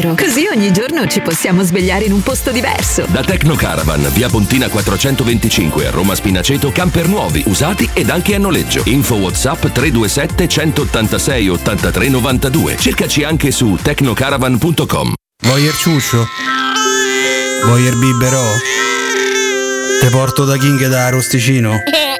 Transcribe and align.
vero, 0.00 0.14
così 0.14 0.46
ogni 0.50 0.72
giorno 0.72 1.06
ci 1.06 1.20
possiamo 1.20 1.62
svegliare 1.62 2.04
in 2.04 2.12
un 2.12 2.22
posto 2.22 2.50
diverso. 2.50 3.04
Da 3.08 3.22
Tecno 3.22 3.54
Caravan, 3.54 4.08
via 4.12 4.28
Pontina 4.28 4.68
425 4.68 5.86
a 5.86 5.90
Roma 5.90 6.14
Spinaceto, 6.14 6.70
camper 6.72 7.06
nuovi, 7.06 7.42
usati 7.46 7.88
ed 7.92 8.08
anche 8.08 8.34
a 8.34 8.38
noleggio. 8.38 8.82
Info 8.86 9.16
WhatsApp 9.16 9.66
327 9.66 10.48
186 10.48 11.48
83 11.48 12.08
92. 12.08 12.76
Cercaci 12.78 13.22
anche 13.24 13.50
su 13.50 13.78
tecnocaravan.com. 13.80 15.12
Voyer 15.42 15.74
ciuscio? 15.74 16.26
Voyer 17.66 17.96
biberò? 17.96 18.44
Te 20.00 20.08
porto 20.08 20.44
da 20.44 20.56
King 20.56 20.86
da 20.86 21.06
Arosticino? 21.06 21.78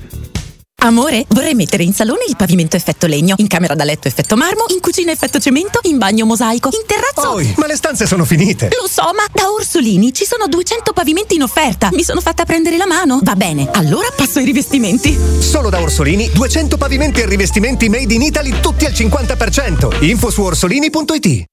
Amore, 0.83 1.25
vorrei 1.29 1.53
mettere 1.53 1.83
in 1.83 1.93
salone 1.93 2.25
il 2.27 2.35
pavimento 2.35 2.75
effetto 2.75 3.05
legno, 3.05 3.35
in 3.37 3.45
camera 3.45 3.75
da 3.75 3.83
letto 3.83 4.07
effetto 4.07 4.35
marmo, 4.35 4.65
in 4.69 4.79
cucina 4.79 5.11
effetto 5.11 5.39
cemento, 5.39 5.79
in 5.83 5.99
bagno 5.99 6.25
mosaico, 6.25 6.69
in 6.71 6.87
terrazzo. 6.87 7.33
Poi, 7.33 7.53
ma 7.57 7.67
le 7.67 7.75
stanze 7.75 8.07
sono 8.07 8.25
finite. 8.25 8.69
Lo 8.81 8.87
so, 8.87 9.03
ma 9.03 9.23
da 9.31 9.51
Orsolini 9.51 10.11
ci 10.11 10.25
sono 10.25 10.47
200 10.47 10.91
pavimenti 10.91 11.35
in 11.35 11.43
offerta. 11.43 11.89
Mi 11.91 12.03
sono 12.03 12.19
fatta 12.19 12.45
prendere 12.45 12.77
la 12.77 12.87
mano. 12.87 13.19
Va 13.21 13.35
bene, 13.35 13.69
allora 13.73 14.07
passo 14.15 14.39
ai 14.39 14.45
rivestimenti. 14.45 15.15
Solo 15.37 15.69
da 15.69 15.79
Orsolini 15.79 16.31
200 16.31 16.77
pavimenti 16.77 17.21
e 17.21 17.27
rivestimenti 17.27 17.87
made 17.87 18.13
in 18.13 18.23
Italy 18.23 18.59
tutti 18.59 18.85
al 18.85 18.93
50%. 18.93 20.03
Info 20.03 20.31
su 20.31 20.41
orsolini.it. 20.41 21.50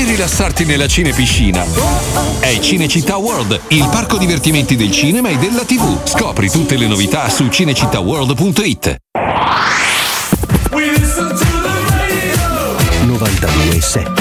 e 0.00 0.04
rilassarti 0.04 0.64
nella 0.64 0.86
cinepiscina. 0.86 1.64
È 2.38 2.58
Cinecittà 2.60 3.16
World, 3.16 3.60
il 3.68 3.88
parco 3.90 4.16
divertimenti 4.16 4.76
del 4.76 4.92
cinema 4.92 5.28
e 5.28 5.38
della 5.38 5.64
TV. 5.64 6.06
Scopri 6.06 6.48
tutte 6.48 6.76
le 6.76 6.86
novità 6.86 7.28
su 7.28 7.48
cinecittàworld.it. 7.48 8.96
92.7 13.06 14.12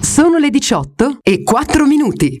Sono 0.00 0.38
le 0.38 0.50
18 0.50 1.18
e 1.22 1.42
4 1.42 1.86
minuti. 1.86 2.40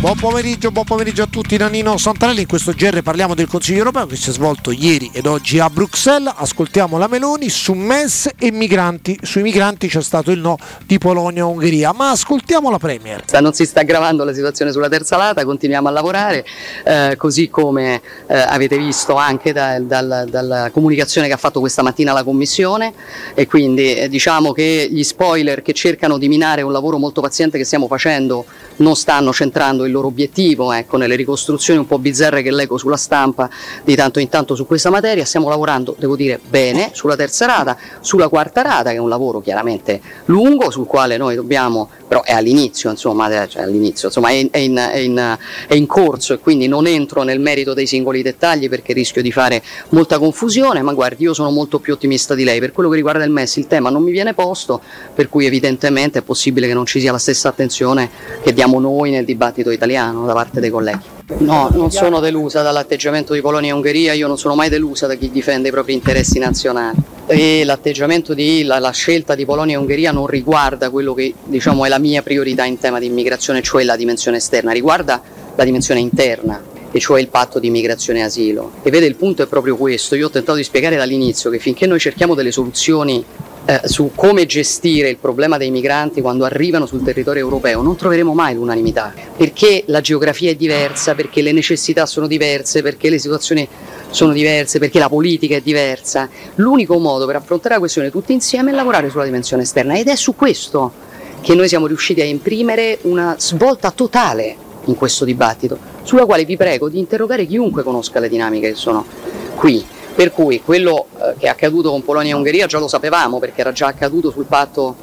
Buon 0.00 0.16
pomeriggio, 0.16 0.70
buon 0.70 0.86
pomeriggio 0.86 1.24
a 1.24 1.26
tutti, 1.26 1.58
Nannino 1.58 1.98
Santarelli. 1.98 2.40
In 2.40 2.46
questo 2.46 2.72
GR 2.72 3.02
parliamo 3.02 3.34
del 3.34 3.46
Consiglio 3.46 3.80
europeo 3.80 4.06
che 4.06 4.16
si 4.16 4.30
è 4.30 4.32
svolto 4.32 4.70
ieri 4.70 5.10
ed 5.12 5.26
oggi 5.26 5.58
a 5.58 5.68
Bruxelles. 5.68 6.32
Ascoltiamo 6.34 6.96
la 6.96 7.06
Meloni 7.06 7.50
su 7.50 7.74
MES 7.74 8.30
e 8.38 8.50
migranti. 8.50 9.18
Sui 9.20 9.42
migranti 9.42 9.88
c'è 9.88 10.00
stato 10.00 10.30
il 10.30 10.38
no 10.38 10.56
di 10.86 10.96
Polonia 10.96 11.42
e 11.42 11.44
Ungheria, 11.44 11.92
ma 11.92 12.12
ascoltiamo 12.12 12.70
la 12.70 12.78
Premier. 12.78 13.24
Non 13.42 13.52
si 13.52 13.66
sta 13.66 13.80
aggravando 13.80 14.24
la 14.24 14.32
situazione 14.32 14.72
sulla 14.72 14.88
terza 14.88 15.18
lata, 15.18 15.44
continuiamo 15.44 15.88
a 15.88 15.90
lavorare, 15.90 16.46
eh, 16.82 17.16
così 17.18 17.50
come 17.50 18.00
eh, 18.26 18.38
avete 18.38 18.78
visto 18.78 19.16
anche 19.16 19.52
da, 19.52 19.78
dal, 19.80 20.28
dalla 20.30 20.70
comunicazione 20.72 21.26
che 21.26 21.34
ha 21.34 21.36
fatto 21.36 21.60
questa 21.60 21.82
mattina 21.82 22.14
la 22.14 22.24
Commissione 22.24 22.94
e 23.34 23.46
quindi 23.46 23.96
eh, 23.96 24.08
diciamo 24.08 24.52
che 24.52 24.88
gli 24.90 25.02
spoiler 25.02 25.60
che 25.60 25.74
cercano 25.74 26.16
di 26.16 26.28
minare 26.28 26.62
un 26.62 26.72
lavoro 26.72 26.96
molto 26.96 27.20
paziente 27.20 27.58
che 27.58 27.64
stiamo 27.64 27.86
facendo 27.86 28.46
non 28.76 28.96
stanno 28.96 29.30
centrando 29.30 29.84
il 29.84 29.89
il 29.90 29.96
loro 29.96 30.06
obiettivo, 30.06 30.72
ecco, 30.72 30.96
nelle 30.96 31.16
ricostruzioni 31.16 31.78
un 31.78 31.86
po' 31.86 31.98
bizzarre 31.98 32.42
che 32.42 32.50
leggo 32.50 32.78
sulla 32.78 32.96
stampa 32.96 33.50
di 33.84 33.94
tanto 33.94 34.20
in 34.20 34.28
tanto 34.28 34.54
su 34.54 34.66
questa 34.66 34.90
materia. 34.90 35.24
Stiamo 35.24 35.48
lavorando, 35.48 35.94
devo 35.98 36.16
dire, 36.16 36.40
bene 36.48 36.90
sulla 36.92 37.16
terza 37.16 37.46
rata, 37.46 37.76
sulla 38.00 38.28
quarta 38.28 38.62
rata, 38.62 38.90
che 38.90 38.96
è 38.96 39.00
un 39.00 39.08
lavoro 39.08 39.40
chiaramente 39.40 40.00
lungo, 40.26 40.70
sul 40.70 40.86
quale 40.86 41.16
noi 41.16 41.34
dobbiamo, 41.34 41.88
però 42.06 42.22
è 42.22 42.32
all'inizio, 42.32 42.90
insomma, 42.90 43.28
cioè 43.46 43.62
all'inizio, 43.62 44.08
insomma 44.08 44.28
è, 44.30 44.34
in, 44.34 44.48
è, 44.50 44.58
in, 44.58 44.76
è, 44.76 44.98
in, 44.98 45.38
è 45.66 45.74
in 45.74 45.86
corso 45.86 46.32
e 46.32 46.38
quindi 46.38 46.68
non 46.68 46.86
entro 46.86 47.22
nel 47.22 47.40
merito 47.40 47.74
dei 47.74 47.86
singoli 47.86 48.22
dettagli 48.22 48.68
perché 48.68 48.92
rischio 48.92 49.22
di 49.22 49.32
fare 49.32 49.62
molta 49.90 50.18
confusione, 50.18 50.82
ma 50.82 50.92
guardi, 50.92 51.24
io 51.24 51.34
sono 51.34 51.50
molto 51.50 51.78
più 51.80 51.92
ottimista 51.92 52.34
di 52.34 52.44
lei. 52.44 52.60
Per 52.60 52.72
quello 52.72 52.88
che 52.88 52.96
riguarda 52.96 53.24
il 53.24 53.30
MES 53.30 53.56
il 53.56 53.66
tema 53.66 53.90
non 53.90 54.02
mi 54.02 54.12
viene 54.12 54.34
posto, 54.34 54.80
per 55.14 55.28
cui 55.28 55.46
evidentemente 55.46 56.20
è 56.20 56.22
possibile 56.22 56.66
che 56.66 56.74
non 56.74 56.86
ci 56.86 57.00
sia 57.00 57.12
la 57.12 57.18
stessa 57.18 57.48
attenzione 57.48 58.10
che 58.42 58.52
diamo 58.52 58.78
noi 58.78 59.10
nel 59.10 59.24
dibattito 59.24 59.70
italiano 59.80 60.26
da 60.26 60.34
parte 60.34 60.60
dei 60.60 60.68
colleghi. 60.68 61.18
No, 61.38 61.70
non 61.72 61.90
sono 61.90 62.20
delusa 62.20 62.60
dall'atteggiamento 62.60 63.32
di 63.32 63.40
Polonia 63.40 63.70
e 63.70 63.74
Ungheria, 63.74 64.12
io 64.12 64.26
non 64.26 64.36
sono 64.36 64.54
mai 64.54 64.68
delusa 64.68 65.06
da 65.06 65.14
chi 65.14 65.30
difende 65.30 65.68
i 65.68 65.70
propri 65.70 65.94
interessi 65.94 66.38
nazionali. 66.38 66.98
E 67.26 67.64
l'atteggiamento 67.64 68.34
di 68.34 68.64
la, 68.64 68.78
la 68.78 68.90
scelta 68.90 69.34
di 69.34 69.44
Polonia 69.44 69.76
e 69.76 69.78
Ungheria 69.78 70.12
non 70.12 70.26
riguarda 70.26 70.90
quello 70.90 71.14
che 71.14 71.32
diciamo 71.44 71.84
è 71.86 71.88
la 71.88 71.98
mia 71.98 72.22
priorità 72.22 72.64
in 72.64 72.78
tema 72.78 72.98
di 72.98 73.06
immigrazione, 73.06 73.62
cioè 73.62 73.84
la 73.84 73.96
dimensione 73.96 74.36
esterna, 74.36 74.72
riguarda 74.72 75.22
la 75.54 75.64
dimensione 75.64 76.00
interna 76.00 76.60
e 76.92 76.98
cioè 76.98 77.20
il 77.20 77.28
patto 77.28 77.58
di 77.58 77.70
migrazione 77.70 78.18
e 78.18 78.22
asilo. 78.22 78.72
E 78.82 78.90
vede 78.90 79.06
il 79.06 79.14
punto 79.14 79.42
è 79.42 79.46
proprio 79.46 79.76
questo, 79.76 80.16
io 80.16 80.26
ho 80.26 80.30
tentato 80.30 80.58
di 80.58 80.64
spiegare 80.64 80.96
dall'inizio 80.96 81.48
che 81.48 81.58
finché 81.58 81.86
noi 81.86 82.00
cerchiamo 82.00 82.34
delle 82.34 82.50
soluzioni 82.50 83.24
eh, 83.70 83.82
su 83.84 84.10
come 84.16 84.46
gestire 84.46 85.08
il 85.08 85.18
problema 85.18 85.56
dei 85.56 85.70
migranti 85.70 86.20
quando 86.20 86.44
arrivano 86.44 86.86
sul 86.86 87.04
territorio 87.04 87.42
europeo 87.42 87.82
non 87.82 87.94
troveremo 87.94 88.34
mai 88.34 88.56
l'unanimità, 88.56 89.14
perché 89.36 89.84
la 89.86 90.00
geografia 90.00 90.50
è 90.50 90.56
diversa, 90.56 91.14
perché 91.14 91.40
le 91.40 91.52
necessità 91.52 92.04
sono 92.04 92.26
diverse, 92.26 92.82
perché 92.82 93.08
le 93.08 93.20
situazioni 93.20 93.68
sono 94.10 94.32
diverse, 94.32 94.80
perché 94.80 94.98
la 94.98 95.08
politica 95.08 95.54
è 95.54 95.60
diversa. 95.60 96.28
L'unico 96.56 96.98
modo 96.98 97.26
per 97.26 97.36
affrontare 97.36 97.74
la 97.74 97.80
questione 97.80 98.10
tutti 98.10 98.32
insieme 98.32 98.72
è 98.72 98.74
lavorare 98.74 99.08
sulla 99.08 99.22
dimensione 99.22 99.62
esterna 99.62 99.96
ed 99.96 100.08
è 100.08 100.16
su 100.16 100.34
questo 100.34 100.92
che 101.40 101.54
noi 101.54 101.68
siamo 101.68 101.86
riusciti 101.86 102.20
a 102.20 102.24
imprimere 102.24 102.98
una 103.02 103.36
svolta 103.38 103.92
totale 103.92 104.56
in 104.86 104.96
questo 104.96 105.24
dibattito, 105.24 105.78
sulla 106.02 106.24
quale 106.24 106.44
vi 106.44 106.56
prego 106.56 106.88
di 106.88 106.98
interrogare 106.98 107.46
chiunque 107.46 107.84
conosca 107.84 108.18
le 108.18 108.28
dinamiche 108.28 108.70
che 108.70 108.74
sono 108.74 109.06
qui. 109.54 109.98
Per 110.20 110.32
cui 110.32 110.60
quello 110.62 111.06
eh, 111.16 111.34
che 111.38 111.46
è 111.46 111.48
accaduto 111.48 111.88
con 111.90 112.04
Polonia 112.04 112.34
e 112.34 112.36
Ungheria 112.36 112.66
già 112.66 112.78
lo 112.78 112.88
sapevamo 112.88 113.38
perché 113.38 113.62
era 113.62 113.72
già 113.72 113.86
accaduto 113.86 114.30
sul 114.30 114.44
patto 114.44 114.94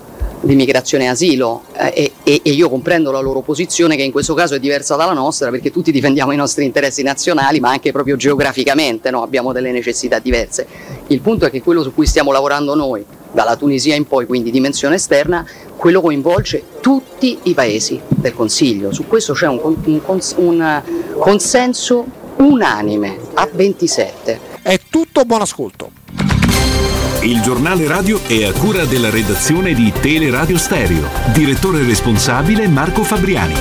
di 0.42 0.54
migrazione 0.54 1.06
e 1.06 1.08
asilo 1.08 1.64
eh, 1.74 2.12
e, 2.22 2.42
e, 2.44 2.52
io 2.52 2.70
comprendo 2.70 3.10
la 3.10 3.20
loro 3.20 3.42
posizione 3.42 3.96
che 3.96 4.04
in 4.04 4.12
questo 4.12 4.36
caso 4.36 4.54
è 4.54 4.60
diversa 4.60 4.96
dalla 4.96 5.14
nostra 5.14 5.50
perché 5.50 5.72
tutti 5.72 5.92
difendiamo 5.92 6.34
i 6.34 6.36
nostri 6.36 6.66
interessi 6.66 7.02
nazionali 7.02 7.60
ma 7.60 7.72
anche 7.72 7.92
proprio 7.92 8.16
geograficamente 8.16 9.10
no? 9.10 9.24
abbiamo 9.24 9.54
delle 9.54 9.72
necessità 9.72 10.20
diverse. 10.20 10.68
Il 11.08 11.22
punto 11.22 11.48
è 11.48 11.50
che 11.50 11.64
quello 11.64 11.82
su 11.82 11.96
cui 11.96 12.06
stiamo 12.06 12.32
lavorando 12.32 12.76
noi, 12.76 13.04
dalla 13.32 13.56
Tunisia 13.56 13.96
in 13.96 14.06
poi, 14.06 14.28
quindi 14.28 14.52
dimensione 14.52 14.94
esterna, 14.94 15.44
quello 15.78 16.00
coinvolge 16.00 16.62
tutti 16.80 17.40
i 17.46 17.56
paesi 17.56 18.00
del 18.08 18.36
Consiglio. 18.36 18.94
Su 18.94 19.08
questo 19.08 19.34
c'è 19.34 19.48
un, 19.48 19.60
un, 19.64 20.00
un 20.36 20.82
consenso 21.18 22.06
unanime 22.36 23.18
a 23.34 23.50
27. 23.52 24.57
Tutto, 24.98 25.26
buon 25.26 25.42
ascolto. 25.42 25.92
Il 27.22 27.40
giornale 27.42 27.88
radio 27.88 28.20
è 28.24 28.46
a 28.46 28.52
cura 28.52 28.84
della 28.86 29.12
redazione 29.12 29.76
di 29.76 29.92
Teleradio 29.92 30.58
Stereo. 30.58 31.08
Direttore 31.34 31.84
responsabile 31.84 32.68
Marco 32.68 33.04
Fabriani. 33.04 33.54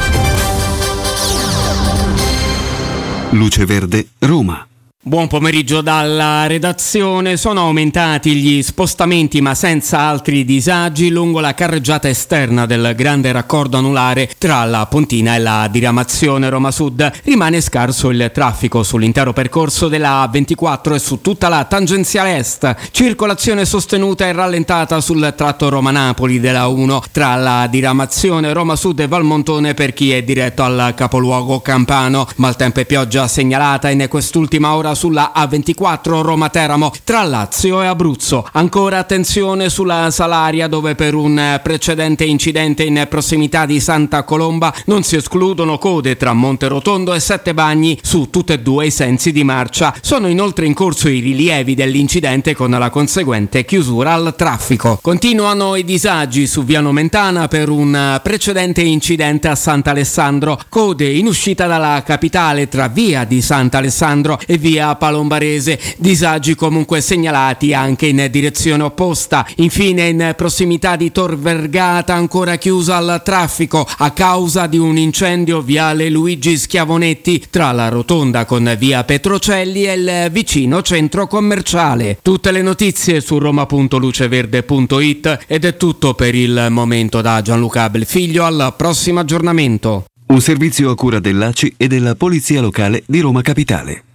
Luce 3.33 3.67
Verde, 3.67 4.09
Roma. 4.21 4.67
Buon 5.09 5.29
pomeriggio 5.29 5.83
dalla 5.83 6.49
redazione. 6.49 7.37
Sono 7.37 7.61
aumentati 7.61 8.35
gli 8.35 8.61
spostamenti 8.61 9.41
ma 9.41 9.55
senza 9.55 10.01
altri 10.01 10.45
disagi 10.45 11.11
lungo 11.11 11.39
la 11.39 11.55
carreggiata 11.55 12.09
esterna 12.09 12.67
del 12.67 12.93
grande 12.97 13.31
raccordo 13.31 13.77
anulare 13.77 14.29
tra 14.37 14.65
la 14.65 14.85
Pontina 14.87 15.37
e 15.37 15.39
la 15.39 15.69
diramazione 15.71 16.49
Roma 16.49 16.73
Sud. 16.73 17.09
Rimane 17.23 17.61
scarso 17.61 18.11
il 18.11 18.33
traffico 18.35 18.83
sull'intero 18.83 19.33
percorso 19.33 19.87
della 19.87 20.29
A24 20.29 20.95
e 20.95 20.99
su 20.99 21.21
tutta 21.21 21.49
la 21.49 21.63
tangenziale 21.67 22.39
est. 22.39 22.75
Circolazione 22.91 23.65
sostenuta 23.65 24.27
e 24.27 24.33
rallentata 24.33 25.01
sul 25.01 25.35
tratto 25.37 25.69
Roma-Napoli 25.69 26.41
della 26.41 26.67
1 26.67 27.05
tra 27.13 27.37
la 27.37 27.69
diramazione 27.69 28.53
Roma 28.53 28.75
Sud 28.75 28.99
e 28.99 29.07
Valmontone 29.07 29.73
per 29.73 29.93
chi 29.93 30.11
è 30.11 30.25
diretto 30.25 30.65
al 30.65 30.95
capoluogo 30.97 31.61
campano. 31.61 32.27
Maltempo 32.39 32.81
e 32.81 32.87
pioggia 32.87 33.29
segnalata 33.29 33.89
in 33.89 34.05
quest'ultima 34.09 34.75
ora 34.75 34.95
sulla 34.97 35.33
A24 35.37 36.23
Roma-Teramo 36.23 36.93
tra 37.05 37.23
Lazio 37.23 37.81
e 37.83 37.87
Abruzzo. 37.87 38.49
Ancora 38.53 38.99
attenzione 38.99 39.69
sulla 39.71 40.11
Salaria 40.11 40.67
dove 40.67 40.97
per 40.97 41.15
un 41.15 41.61
precedente 41.63 42.25
incidente 42.25 42.83
in 42.83 43.07
prossimità 43.09 43.67
di 43.67 43.79
Santa 43.79 44.25
Colomba 44.25 44.75
non 44.87 45.05
si 45.05 45.15
escludono 45.15 45.79
code 45.79 46.17
tra 46.17 46.33
Monterotondo 46.33 47.15
e 47.15 47.21
Sette 47.21 47.55
Bagni 47.55 47.99
su 48.03 48.31
tutti 48.31 48.53
e 48.53 48.59
due 48.59 48.87
i 48.87 48.91
sensi 48.91 49.31
di 49.31 49.45
marcia. 49.45 49.95
Sono 50.01 50.27
inoltre 50.27 50.67
in 50.67 50.75
corso 50.75 51.09
i 51.09 51.21
rilievi 51.21 51.75
dell'incidente 51.75 52.55
con 52.55 52.71
la 52.71 52.91
conseguente 52.91 53.65
chiusura 53.65 54.15
al 54.15 54.35
traffico. 54.37 54.99
Continuano 55.03 55.77
i 55.77 55.85
disagi 55.85 56.47
su 56.47 56.65
Via 56.65 56.81
Nomentana 56.81 57.47
per 57.49 57.69
un 57.69 58.21
precedente 58.23 58.81
incidente 58.81 59.49
a 59.49 59.55
Sant'Alessandro. 59.55 60.59
Code 60.69 61.09
in 61.11 61.27
uscita 61.27 61.67
dalla 61.67 62.03
capitale 62.05 62.69
tra 62.69 62.89
via 62.89 63.25
di 63.25 63.43
Sant'Alessandro 63.43 64.39
e 64.47 64.57
via 64.57 64.86
Palombarese, 64.95 65.79
disagi 65.97 66.55
comunque 66.55 67.01
segnalati 67.01 67.75
anche 67.75 68.07
in 68.07 68.29
direzione 68.31 68.85
opposta. 68.85 69.45
Infine 69.57 70.09
in 70.09 70.35
prossimità 70.37 70.95
di 70.95 71.11
Tor 71.11 71.37
Vergata 71.37 72.15
ancora 72.15 72.57
chiusa 72.57 72.97
al 72.97 73.21
traffico 73.25 73.87
a 73.99 74.11
causa 74.13 74.67
di 74.67 74.79
un 74.79 74.97
incendio 74.97 75.61
viale 75.61 76.09
Luigi 76.09 76.57
Schiavonetti 76.57 77.47
tra 77.51 77.73
la 77.73 77.89
rotonda 77.89 78.45
con 78.45 78.75
via 78.79 79.03
Petrocelli 79.03 79.85
e 79.85 79.93
il 79.95 80.29
vicino 80.31 80.83
centro 80.83 81.27
commerciale. 81.27 82.19
Tutte 82.23 82.53
le 82.53 82.63
notizie 82.63 83.21
su 83.21 83.39
roma.luceverde.it 83.39 85.39
ed 85.47 85.65
è 85.65 85.77
tutto 85.77 86.15
per 86.15 86.35
il 86.35 86.69
momento 86.71 87.21
da 87.21 87.43
Gianluca 87.43 87.91
Belfiglio 87.91 88.45
al 88.45 88.75
prossimo 88.77 89.21
aggiornamento. 89.21 90.05
Un 90.29 90.41
servizio 90.41 90.91
a 90.91 90.97
cura 90.97 91.21
dell'ACI 91.21 91.75
e 91.77 91.87
della 91.87 92.17
Polizia 92.17 92.61
Locale 92.61 93.05
di 93.07 93.21
Roma 93.21 93.43
Capitale. 93.43 94.06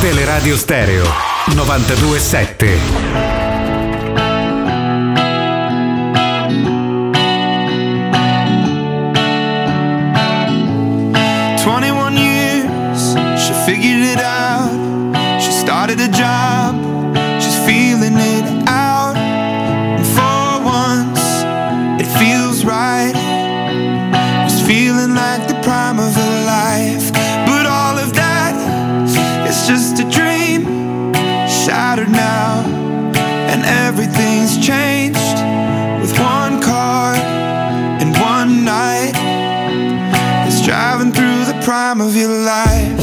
Teleradio 0.00 0.56
Stereo 0.56 1.04
927. 1.54 3.88
Twenty-one 11.64 12.16
years, 12.16 13.00
she 13.42 13.52
figured 13.66 14.02
it 14.14 14.20
out. 14.20 14.70
She 15.42 15.50
started 15.52 16.00
a 16.00 16.08
job, 16.08 16.47
prime 41.68 42.00
of 42.00 42.16
your 42.16 42.30
life. 42.30 42.97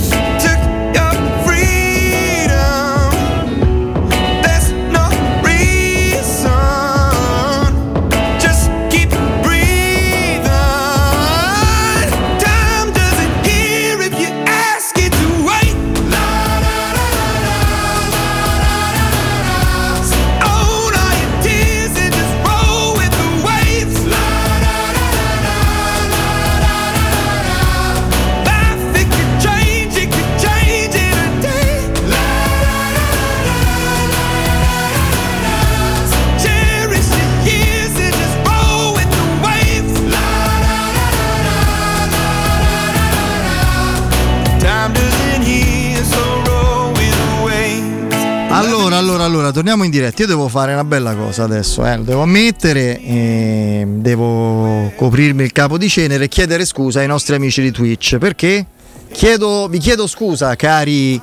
Torniamo 49.55 49.85
in 49.85 49.89
diretta. 49.89 50.21
Io 50.23 50.27
devo 50.27 50.49
fare 50.49 50.73
una 50.73 50.83
bella 50.83 51.15
cosa 51.15 51.43
adesso, 51.43 51.85
eh, 51.85 51.95
lo 51.95 52.03
devo 52.03 52.21
ammettere. 52.23 52.99
eh, 52.99 53.85
devo 53.87 54.91
coprirmi 54.97 55.43
il 55.43 55.53
capo 55.53 55.77
di 55.77 55.87
cenere 55.87 56.25
e 56.25 56.27
chiedere 56.27 56.65
scusa 56.65 56.99
ai 56.99 57.07
nostri 57.07 57.35
amici 57.35 57.61
di 57.61 57.71
Twitch. 57.71 58.17
Perché? 58.17 58.65
Chiedo, 59.11 59.67
vi 59.69 59.77
chiedo 59.77 60.07
scusa, 60.07 60.55
cari, 60.57 61.19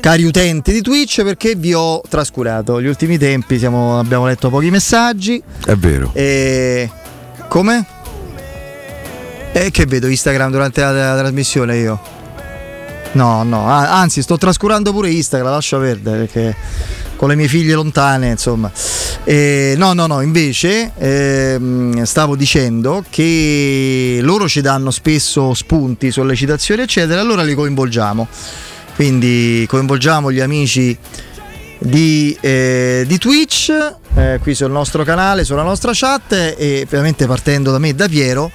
cari 0.00 0.24
utenti 0.24 0.72
di 0.72 0.82
Twitch, 0.82 1.22
perché 1.22 1.54
vi 1.54 1.72
ho 1.72 2.02
trascurato. 2.06 2.82
Gli 2.82 2.86
ultimi 2.86 3.16
tempi 3.16 3.58
siamo- 3.58 3.98
abbiamo 3.98 4.26
letto 4.26 4.50
pochi 4.50 4.70
messaggi. 4.70 5.42
È 5.64 5.74
vero. 5.74 6.10
E 6.12 6.90
come? 7.48 7.86
E 9.52 9.70
che 9.70 9.86
vedo 9.86 10.06
Instagram 10.06 10.50
durante 10.50 10.82
la, 10.82 10.92
la 10.92 11.16
trasmissione 11.16 11.76
io? 11.78 11.98
No, 13.12 13.42
no, 13.42 13.64
anzi 13.66 14.20
sto 14.20 14.36
trascurando 14.36 14.92
pure 14.92 15.08
Instagram, 15.10 15.50
lascia 15.52 15.78
perdere 15.78 16.26
perché 16.26 16.54
con 17.18 17.28
le 17.28 17.34
mie 17.34 17.48
figlie 17.48 17.74
lontane, 17.74 18.28
insomma. 18.28 18.70
E 19.24 19.74
no, 19.76 19.92
no, 19.92 20.06
no, 20.06 20.20
invece 20.20 20.92
ehm, 20.96 22.04
stavo 22.04 22.36
dicendo 22.36 23.04
che 23.10 24.20
loro 24.22 24.48
ci 24.48 24.60
danno 24.60 24.92
spesso 24.92 25.52
spunti, 25.52 26.12
sollecitazioni, 26.12 26.82
eccetera, 26.82 27.20
allora 27.20 27.42
li 27.42 27.54
coinvolgiamo. 27.54 28.28
Quindi 28.94 29.66
coinvolgiamo 29.68 30.30
gli 30.30 30.40
amici 30.40 30.96
di, 31.80 32.36
eh, 32.40 33.04
di 33.06 33.18
Twitch 33.18 33.72
eh, 34.14 34.38
qui 34.40 34.54
sul 34.54 34.70
nostro 34.70 35.02
canale, 35.02 35.42
sulla 35.44 35.62
nostra 35.62 35.90
chat 35.92 36.54
e 36.56 36.82
ovviamente 36.84 37.26
partendo 37.26 37.72
da 37.72 37.78
me 37.78 37.88
e 37.88 37.94
da 37.94 38.06
Piero. 38.08 38.50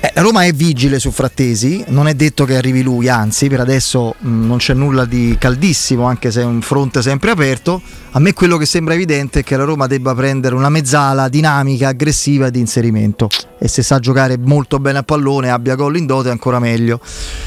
Eh, 0.00 0.12
Roma 0.16 0.44
è 0.44 0.52
vigile 0.52 0.98
su 0.98 1.10
Frattesi, 1.10 1.84
non 1.88 2.06
è 2.08 2.14
detto 2.14 2.44
che 2.44 2.56
arrivi 2.56 2.82
lui, 2.82 3.08
anzi 3.08 3.48
per 3.48 3.60
adesso 3.60 4.14
mh, 4.18 4.46
non 4.46 4.58
c'è 4.58 4.74
nulla 4.74 5.04
di 5.04 5.36
caldissimo, 5.38 6.04
anche 6.04 6.30
se 6.30 6.42
è 6.42 6.44
un 6.44 6.60
fronte 6.60 7.02
sempre 7.02 7.30
aperto. 7.30 7.80
A 8.12 8.20
me 8.20 8.32
quello 8.32 8.56
che 8.56 8.66
sembra 8.66 8.94
evidente 8.94 9.40
è 9.40 9.42
che 9.42 9.56
la 9.56 9.64
Roma 9.64 9.86
debba 9.86 10.14
prendere 10.14 10.54
una 10.54 10.68
mezzala 10.68 11.28
dinamica, 11.28 11.88
aggressiva 11.88 12.50
di 12.50 12.60
inserimento 12.60 13.28
e 13.58 13.68
se 13.68 13.82
sa 13.82 13.98
giocare 13.98 14.36
molto 14.38 14.78
bene 14.78 14.98
a 14.98 15.02
pallone, 15.02 15.50
abbia 15.50 15.74
gol 15.74 15.96
in 15.96 16.06
dote 16.06 16.30
ancora 16.30 16.58
meglio. 16.58 17.00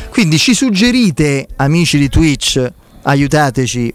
Quindi 0.10 0.38
ci 0.38 0.54
suggerite, 0.54 1.48
amici 1.58 1.98
di 1.98 2.10
Twitch, 2.10 2.72
aiutateci 3.04 3.94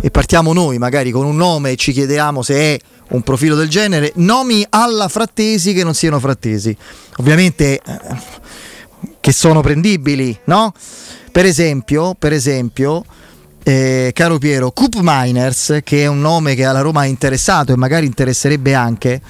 e 0.00 0.10
partiamo 0.10 0.52
noi 0.52 0.78
magari 0.78 1.10
con 1.10 1.26
un 1.26 1.36
nome 1.36 1.72
e 1.72 1.76
ci 1.76 1.92
chiediamo 1.92 2.42
se 2.42 2.54
è 2.54 2.78
un 3.10 3.22
profilo 3.22 3.56
del 3.56 3.68
genere, 3.68 4.12
nomi 4.16 4.64
alla 4.70 5.08
frattesi 5.08 5.72
che 5.72 5.84
non 5.84 5.94
siano 5.94 6.18
frattesi. 6.20 6.76
Ovviamente 7.16 7.80
eh, 7.84 7.98
che 9.20 9.32
sono 9.32 9.60
prendibili, 9.60 10.36
no? 10.44 10.72
Per 11.32 11.44
esempio, 11.44 12.14
per 12.18 12.32
esempio 12.32 13.04
eh, 13.62 14.10
caro 14.14 14.38
Piero, 14.38 14.72
Coop 14.72 14.98
Miners, 15.00 15.80
che 15.84 16.02
è 16.02 16.06
un 16.06 16.20
nome 16.20 16.54
che 16.54 16.64
alla 16.64 16.80
Roma 16.80 17.00
ha 17.00 17.06
interessato 17.06 17.72
e 17.72 17.76
magari 17.76 18.06
interesserebbe 18.06 18.74
anche, 18.74 19.20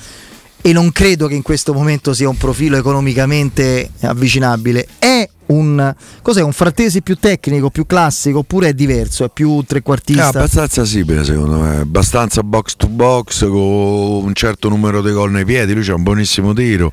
e 0.62 0.72
non 0.72 0.92
credo 0.92 1.26
che 1.26 1.34
in 1.34 1.42
questo 1.42 1.72
momento 1.72 2.12
sia 2.12 2.28
un 2.28 2.36
profilo 2.36 2.76
economicamente 2.76 3.90
avvicinabile, 4.00 4.86
è 4.98 5.28
un, 5.50 5.94
cos'è, 6.22 6.42
un 6.42 6.52
frattesi 6.52 7.02
più 7.02 7.16
tecnico, 7.16 7.70
più 7.70 7.86
classico, 7.86 8.38
oppure 8.38 8.68
è 8.68 8.72
diverso, 8.72 9.24
è 9.24 9.30
più 9.32 9.60
È 9.62 9.66
trequartista? 9.66 10.28
abbastanza 10.28 10.84
simile 10.84 11.24
secondo 11.24 11.58
me, 11.58 11.76
abbastanza 11.78 12.42
box 12.42 12.74
to 12.76 12.88
box 12.88 13.40
con 13.48 14.24
un 14.24 14.32
certo 14.34 14.68
numero 14.68 15.02
di 15.02 15.12
gol 15.12 15.30
nei 15.30 15.44
piedi, 15.44 15.74
lui 15.74 15.84
c'ha 15.84 15.94
un 15.94 16.02
buonissimo 16.02 16.52
tiro 16.52 16.92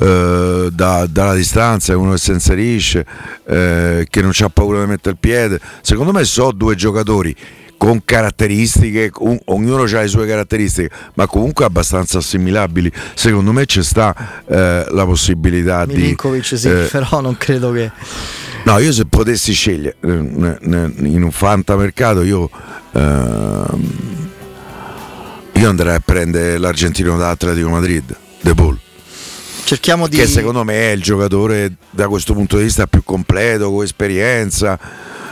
eh, 0.00 0.68
da- 0.72 1.06
dalla 1.06 1.34
distanza, 1.34 1.92
è 1.92 1.96
uno 1.96 2.12
che 2.12 2.18
si 2.18 2.32
inserisce, 2.32 3.06
eh, 3.46 4.06
che 4.08 4.22
non 4.22 4.32
ha 4.38 4.48
paura 4.48 4.80
di 4.80 4.86
mettere 4.86 5.10
il 5.10 5.18
piede. 5.20 5.60
Secondo 5.82 6.12
me 6.12 6.24
so 6.24 6.52
due 6.52 6.74
giocatori 6.74 7.34
con 7.80 8.02
caratteristiche, 8.04 9.10
un- 9.20 9.40
ognuno 9.46 9.84
ha 9.84 10.00
le 10.02 10.06
sue 10.06 10.26
caratteristiche, 10.26 10.90
ma 11.14 11.26
comunque 11.26 11.64
abbastanza 11.64 12.18
assimilabili. 12.18 12.92
Secondo 13.14 13.52
me 13.52 13.64
c'è 13.64 13.82
sta 13.82 14.42
eh, 14.46 14.84
la 14.86 15.04
possibilità 15.06 15.86
di... 15.86 15.94
Milinkovic 15.94 16.58
sì, 16.58 16.68
eh, 16.68 16.88
però 16.92 17.22
non 17.22 17.38
credo 17.38 17.72
che... 17.72 17.90
No, 18.64 18.76
io 18.80 18.92
se 18.92 19.06
potessi 19.06 19.54
scegliere 19.54 19.96
eh, 19.98 20.10
in 20.10 21.22
un 21.22 21.30
fantamercato 21.30 22.20
io, 22.20 22.50
ehm, 22.92 24.28
io 25.54 25.68
andrei 25.70 25.94
a 25.94 26.02
prendere 26.04 26.58
l'argentino 26.58 27.16
da 27.16 27.30
Atletico 27.30 27.70
Madrid, 27.70 28.14
De 28.42 28.52
Paul. 28.52 28.78
Cerchiamo 29.64 30.06
di... 30.06 30.18
Che 30.18 30.26
secondo 30.26 30.64
me 30.64 30.74
è 30.74 30.90
il 30.90 31.00
giocatore 31.00 31.76
da 31.88 32.08
questo 32.08 32.34
punto 32.34 32.58
di 32.58 32.64
vista 32.64 32.86
più 32.86 33.02
completo, 33.02 33.70
con 33.70 33.84
esperienza, 33.84 34.78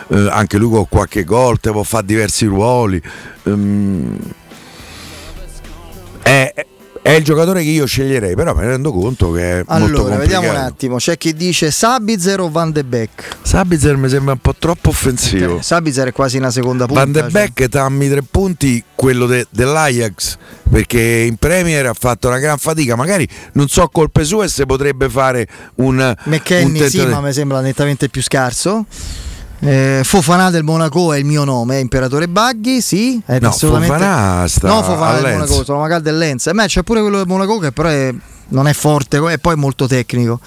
eh, 0.08 0.28
anche 0.30 0.58
lui 0.58 0.70
con 0.70 0.88
qualche 0.88 1.24
gol, 1.24 1.60
te 1.60 1.70
può 1.70 1.82
fare 1.82 2.06
diversi 2.06 2.46
ruoli. 2.46 3.00
ehm, 3.44 4.16
è, 6.22 6.52
è 7.00 7.12
il 7.12 7.24
giocatore 7.24 7.62
che 7.62 7.70
io 7.70 7.86
sceglierei, 7.86 8.34
però 8.34 8.54
mi 8.54 8.66
rendo 8.66 8.92
conto 8.92 9.30
che 9.32 9.60
è 9.60 9.64
Allora, 9.68 10.16
vediamo 10.16 10.50
un 10.50 10.56
attimo, 10.56 10.96
c'è 10.96 11.16
chi 11.16 11.32
dice 11.32 11.70
Sabitzer 11.70 12.40
o 12.40 12.50
Van 12.50 12.70
de 12.70 12.84
Beek? 12.84 13.36
Sabitzer 13.40 13.96
mi 13.96 14.10
sembra 14.10 14.32
un 14.32 14.40
po' 14.40 14.54
troppo 14.58 14.90
offensivo. 14.90 15.58
Eh, 15.58 15.62
Sabitzer 15.62 16.08
è 16.08 16.12
quasi 16.12 16.36
una 16.36 16.50
seconda 16.50 16.84
punta. 16.84 17.00
Van 17.04 17.12
de 17.12 17.20
cioè. 17.20 17.30
Beek 17.30 17.68
dammi 17.68 18.10
tre 18.10 18.22
punti, 18.22 18.84
quello 18.94 19.24
de- 19.24 19.46
dell'Ajax, 19.48 20.36
perché 20.68 21.00
in 21.00 21.36
Premier 21.36 21.86
ha 21.86 21.94
fatto 21.94 22.28
una 22.28 22.38
gran 22.38 22.58
fatica, 22.58 22.94
magari 22.94 23.26
non 23.52 23.68
so 23.68 23.88
colpe 23.88 24.24
sue 24.24 24.46
se 24.48 24.66
potrebbe 24.66 25.08
fare 25.08 25.46
un, 25.76 25.96
un 25.98 26.14
McKenny 26.24 26.72
sì, 26.74 26.78
tentativo- 26.78 27.08
ma 27.08 27.20
mi 27.26 27.32
sembra 27.32 27.60
nettamente 27.60 28.10
più 28.10 28.22
scarso. 28.22 28.84
Eh, 29.60 30.02
Fofana 30.04 30.50
del 30.50 30.62
Monaco 30.62 31.12
è 31.12 31.18
il 31.18 31.24
mio 31.24 31.42
nome, 31.44 31.76
è 31.76 31.80
Imperatore 31.80 32.28
Baghi, 32.28 32.80
sì. 32.80 33.20
È 33.24 33.38
No, 33.40 33.48
assolutamente... 33.48 33.94
Fofana 33.96 34.46
sta 34.46 34.68
No, 34.68 34.82
Fofana 34.82 35.06
al 35.06 35.14
del 35.14 35.22
Lens. 35.24 35.48
Monaco, 35.48 35.64
sono 35.64 35.78
magari 35.80 36.02
del 36.02 36.18
Lens. 36.18 36.46
Eh, 36.46 36.52
ma 36.52 36.66
c'è 36.66 36.82
pure 36.82 37.00
quello 37.00 37.16
del 37.16 37.26
Monaco 37.26 37.58
che 37.58 37.72
però 37.72 37.88
è- 37.88 38.14
non 38.50 38.68
è 38.68 38.72
forte 38.72 39.16
e 39.30 39.38
poi 39.38 39.54
è 39.54 39.56
molto 39.56 39.86
tecnico. 39.86 40.38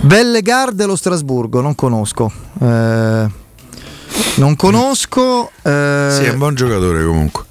Bellegarde 0.00 0.74
dello 0.76 0.96
Strasburgo, 0.96 1.60
non 1.60 1.74
conosco. 1.74 2.30
Eh, 2.60 3.26
non 4.36 4.56
conosco. 4.56 5.50
eh, 5.62 6.08
Sì, 6.18 6.24
è 6.24 6.30
un 6.30 6.38
buon 6.38 6.54
giocatore 6.54 7.04
comunque. 7.04 7.44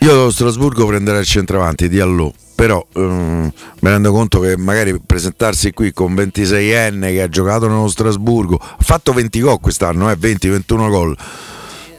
Io 0.00 0.08
dallo 0.12 0.30
Strasburgo 0.30 0.86
prenderei 0.86 1.20
il 1.22 1.26
centravanti 1.26 1.88
di 1.88 1.98
Allò, 2.00 2.30
però 2.56 2.84
ehm, 2.94 3.52
mi 3.80 3.88
rendo 3.90 4.10
conto 4.10 4.40
che 4.40 4.56
magari 4.56 4.98
presentarsi 5.04 5.72
qui 5.72 5.92
con 5.92 6.14
26enne 6.14 7.12
che 7.12 7.22
ha 7.22 7.28
giocato 7.28 7.68
nello 7.68 7.86
Strasburgo, 7.86 8.56
ha 8.60 8.82
fatto 8.82 9.12
20 9.12 9.40
gol 9.40 9.60
quest'anno, 9.60 10.10
eh, 10.10 10.16
20-21 10.16 10.88
gol. 10.88 11.16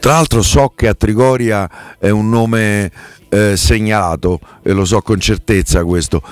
Tra 0.00 0.12
l'altro 0.12 0.42
so 0.42 0.72
che 0.74 0.88
a 0.88 0.94
Trigoria 0.94 1.96
è 1.98 2.10
un 2.10 2.28
nome 2.28 2.90
eh, 3.28 3.56
segnalato 3.56 4.40
e 4.62 4.72
lo 4.72 4.84
so 4.84 5.00
con 5.00 5.20
certezza 5.20 5.84
questo. 5.84 6.22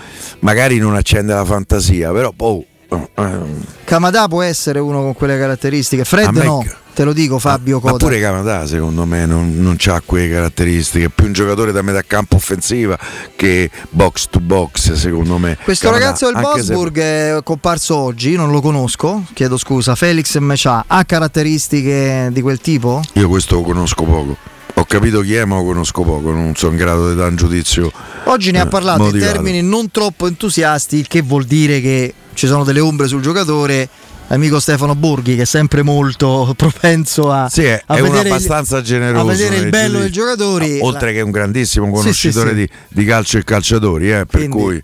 Magari 0.41 0.79
non 0.79 0.97
accende 0.97 1.33
la 1.33 1.45
fantasia, 1.45 2.11
però 2.11 2.33
poi... 2.33 2.67
ehm, 3.15 3.65
Kamada 3.85 4.27
può 4.27 4.43
essere 4.43 4.81
uno 4.81 5.03
con 5.03 5.15
quelle 5.15 5.39
caratteristiche. 5.39 6.05
Fred 6.05 6.35
no, 6.35 6.65
te 6.97 7.05
lo 7.05 7.13
dico 7.13 7.39
Fabio 7.39 7.79
Ma 7.83 7.91
Cota. 7.91 8.07
pure 8.07 8.19
Canada 8.19 8.67
secondo 8.67 9.05
me 9.05 9.27
non, 9.27 9.61
non 9.61 9.77
ha 9.85 10.01
quelle 10.03 10.31
caratteristiche, 10.31 11.11
più 11.11 11.27
un 11.27 11.35
giocatore 11.35 11.71
da 11.71 11.83
metà 11.83 12.01
campo 12.01 12.37
offensiva 12.37 12.99
che 13.37 13.71
box 13.91 14.29
to 14.31 14.41
box 14.41 14.93
secondo 14.95 15.37
me. 15.37 15.59
Questo 15.63 15.89
Canadà, 15.89 16.07
ragazzo 16.07 16.33
del 16.33 16.37
anche 16.37 16.63
se- 16.63 17.37
è 17.37 17.43
comparso 17.43 17.97
oggi, 17.97 18.35
non 18.35 18.51
lo 18.51 18.63
conosco, 18.63 19.25
chiedo 19.35 19.59
scusa, 19.59 19.95
Felix 19.95 20.39
Mechà, 20.39 20.85
ha 20.87 21.05
caratteristiche 21.05 22.31
di 22.33 22.41
quel 22.41 22.61
tipo? 22.61 23.03
Io 23.13 23.29
questo 23.29 23.57
lo 23.57 23.63
conosco 23.63 24.03
poco. 24.05 24.37
Ho 24.79 24.85
capito 24.87 25.21
chi 25.21 25.35
è 25.35 25.45
ma 25.45 25.57
lo 25.57 25.65
conosco 25.65 26.03
poco, 26.03 26.31
non 26.31 26.55
sono 26.57 26.73
in 26.73 26.79
grado 26.79 27.11
di 27.11 27.15
dare 27.15 27.29
un 27.29 27.37
giudizio. 27.37 27.93
Oggi 28.25 28.53
ne 28.53 28.61
ha 28.61 28.65
eh, 28.65 28.69
parlato 28.69 29.01
in 29.01 29.07
motivato. 29.09 29.33
termini 29.33 29.61
non 29.61 29.91
troppo 29.91 30.27
entusiasti, 30.27 30.97
il 30.97 31.09
che 31.09 31.21
vuol 31.21 31.45
dire 31.45 31.83
che 31.83 32.15
ci 32.33 32.47
sono 32.47 32.65
delle 32.65 32.81
ombre 32.81 33.07
sul 33.07 33.21
giocatore. 33.21 33.87
L'amico 34.29 34.59
Stefano 34.59 34.97
Borghi, 34.97 35.37
che 35.37 35.43
è 35.43 35.47
sempre 35.47 35.83
molto 35.83 36.53
propenso 36.59 37.31
a, 37.31 37.49
Sì, 37.49 37.63
è, 37.65 37.81
a 37.87 37.97
è 37.97 38.03
vedere 38.03 38.29
abbastanza 38.29 38.83
generoso. 38.83 39.25
a 39.29 39.31
vedere 39.33 39.57
il 39.57 39.69
bello 39.69 40.01
dei 40.01 40.11
giocatori. 40.11 40.79
Oltre 40.83 41.13
che 41.13 41.21
un 41.21 41.31
grandissimo 41.31 41.87
Sì, 41.87 41.93
sì, 41.93 41.99
conoscitore 42.01 42.49
sì. 42.51 42.55
Di, 42.57 42.69
di 42.89 43.05
calcio 43.05 43.39
e 43.39 43.45
calciatori, 43.45 44.11
eh, 44.11 44.27
per 44.27 44.49
Quindi- 44.49 44.57
cui 44.57 44.83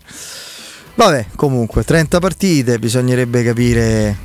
Vabbè, 0.95 1.25
comunque, 1.35 1.83
30 1.83 2.19
partite, 2.19 2.77
bisognerebbe 2.79 3.43
capire. 3.43 4.15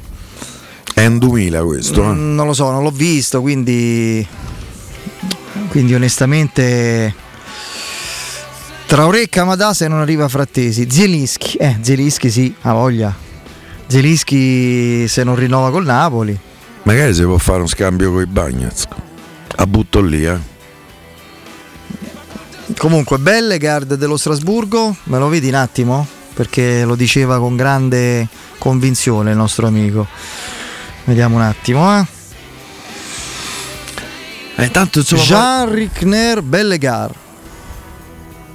è 0.95 1.07
un 1.07 1.19
2000 1.19 1.63
questo. 1.65 2.03
eh. 2.05 2.07
Mm, 2.13 2.35
Non 2.35 2.47
lo 2.47 2.53
so, 2.53 2.71
non 2.71 2.83
l'ho 2.83 2.91
visto, 2.91 3.41
quindi. 3.41 4.25
Quindi 5.69 5.95
onestamente. 5.95 7.15
Traoré 8.87 9.23
e 9.23 9.29
Kamada 9.29 9.73
se 9.75 9.89
non 9.89 10.01
arriva 10.01 10.29
Frattesi. 10.29 10.87
Zielinski, 10.91 11.57
eh, 11.57 11.79
Zielinski 11.81 12.31
sì, 12.31 12.55
ha 12.63 12.73
voglia. 12.75 13.15
Zielinski 13.89 15.09
se 15.09 15.25
non 15.25 15.35
rinnova 15.35 15.71
col 15.71 15.85
Napoli. 15.85 16.39
Magari 16.83 17.15
si 17.15 17.23
può 17.23 17.39
fare 17.39 17.59
uno 17.59 17.67
scambio 17.67 18.13
con 18.13 18.23
i 18.23 18.27
Bagnets. 18.27 18.87
A 19.57 19.67
butto 19.67 20.01
lì, 20.01 20.25
eh. 20.25 20.39
Comunque, 22.77 23.19
Bellegard 23.19 23.95
dello 23.95 24.17
Strasburgo, 24.17 24.95
me 25.05 25.19
lo 25.19 25.29
vedi 25.29 25.49
un 25.49 25.55
attimo? 25.55 26.07
Perché 26.35 26.85
lo 26.85 26.95
diceva 26.95 27.39
con 27.39 27.57
grande 27.57 28.29
convinzione 28.59 29.31
il 29.31 29.37
nostro 29.37 29.67
amico. 29.67 30.07
Vediamo 31.05 31.37
un 31.37 31.43
attimo, 31.43 31.99
eh. 31.99 32.07
Eh, 34.57 34.65
intanto 34.65 34.99
insomma, 34.99 35.23
Jean 35.23 35.73
Rickner 35.73 36.43
Bellegar. 36.43 37.11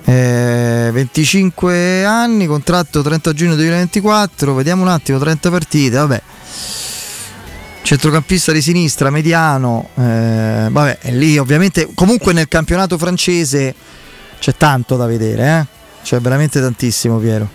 Eh, 0.06 0.90
25 0.92 2.04
anni, 2.06 2.46
contratto 2.46 3.02
30 3.02 3.34
giugno 3.34 3.56
2024. 3.56 4.54
Vediamo 4.54 4.82
un 4.84 4.90
attimo, 4.90 5.18
30 5.18 5.50
partite. 5.50 5.98
Vabbè, 5.98 6.22
centrocampista 7.84 8.52
di 8.52 8.62
sinistra, 8.62 9.10
mediano. 9.10 9.90
eh, 9.96 10.68
vabbè, 10.70 11.00
lì 11.12 11.38
ovviamente. 11.38 11.90
Comunque 11.94 12.34
nel 12.34 12.48
campionato 12.48 12.98
francese 12.98 13.74
c'è 14.40 14.56
tanto 14.56 14.98
da 14.98 15.06
vedere, 15.06 15.48
eh? 15.60 15.66
C'è 16.04 16.20
veramente 16.20 16.60
tantissimo, 16.60 17.18
Piero. 17.18 17.50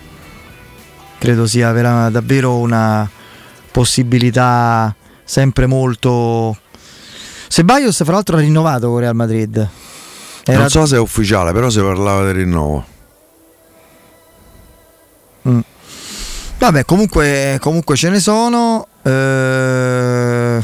Credo 1.19 1.45
sia 1.45 1.71
vera- 1.71 2.09
davvero 2.09 2.57
una 2.57 3.07
possibilità 3.71 4.95
sempre 5.23 5.67
molto. 5.67 6.57
Sebaios, 7.47 8.01
fra 8.03 8.13
l'altro, 8.13 8.37
ha 8.37 8.39
rinnovato 8.39 8.89
con 8.89 8.99
Real 8.99 9.15
Madrid. 9.15 9.69
Era- 10.49 10.59
non 10.59 10.69
so 10.69 10.85
se 10.85 10.95
è 10.95 10.99
ufficiale, 10.99 11.51
però 11.51 11.69
si 11.69 11.79
parlava 11.79 12.23
del 12.25 12.33
rinnovo. 12.35 12.85
Mm. 15.47 15.59
Vabbè, 16.59 16.85
comunque, 16.85 17.57
comunque 17.61 17.95
ce 17.95 18.09
ne 18.09 18.19
sono. 18.19 18.85
eh, 19.03 20.61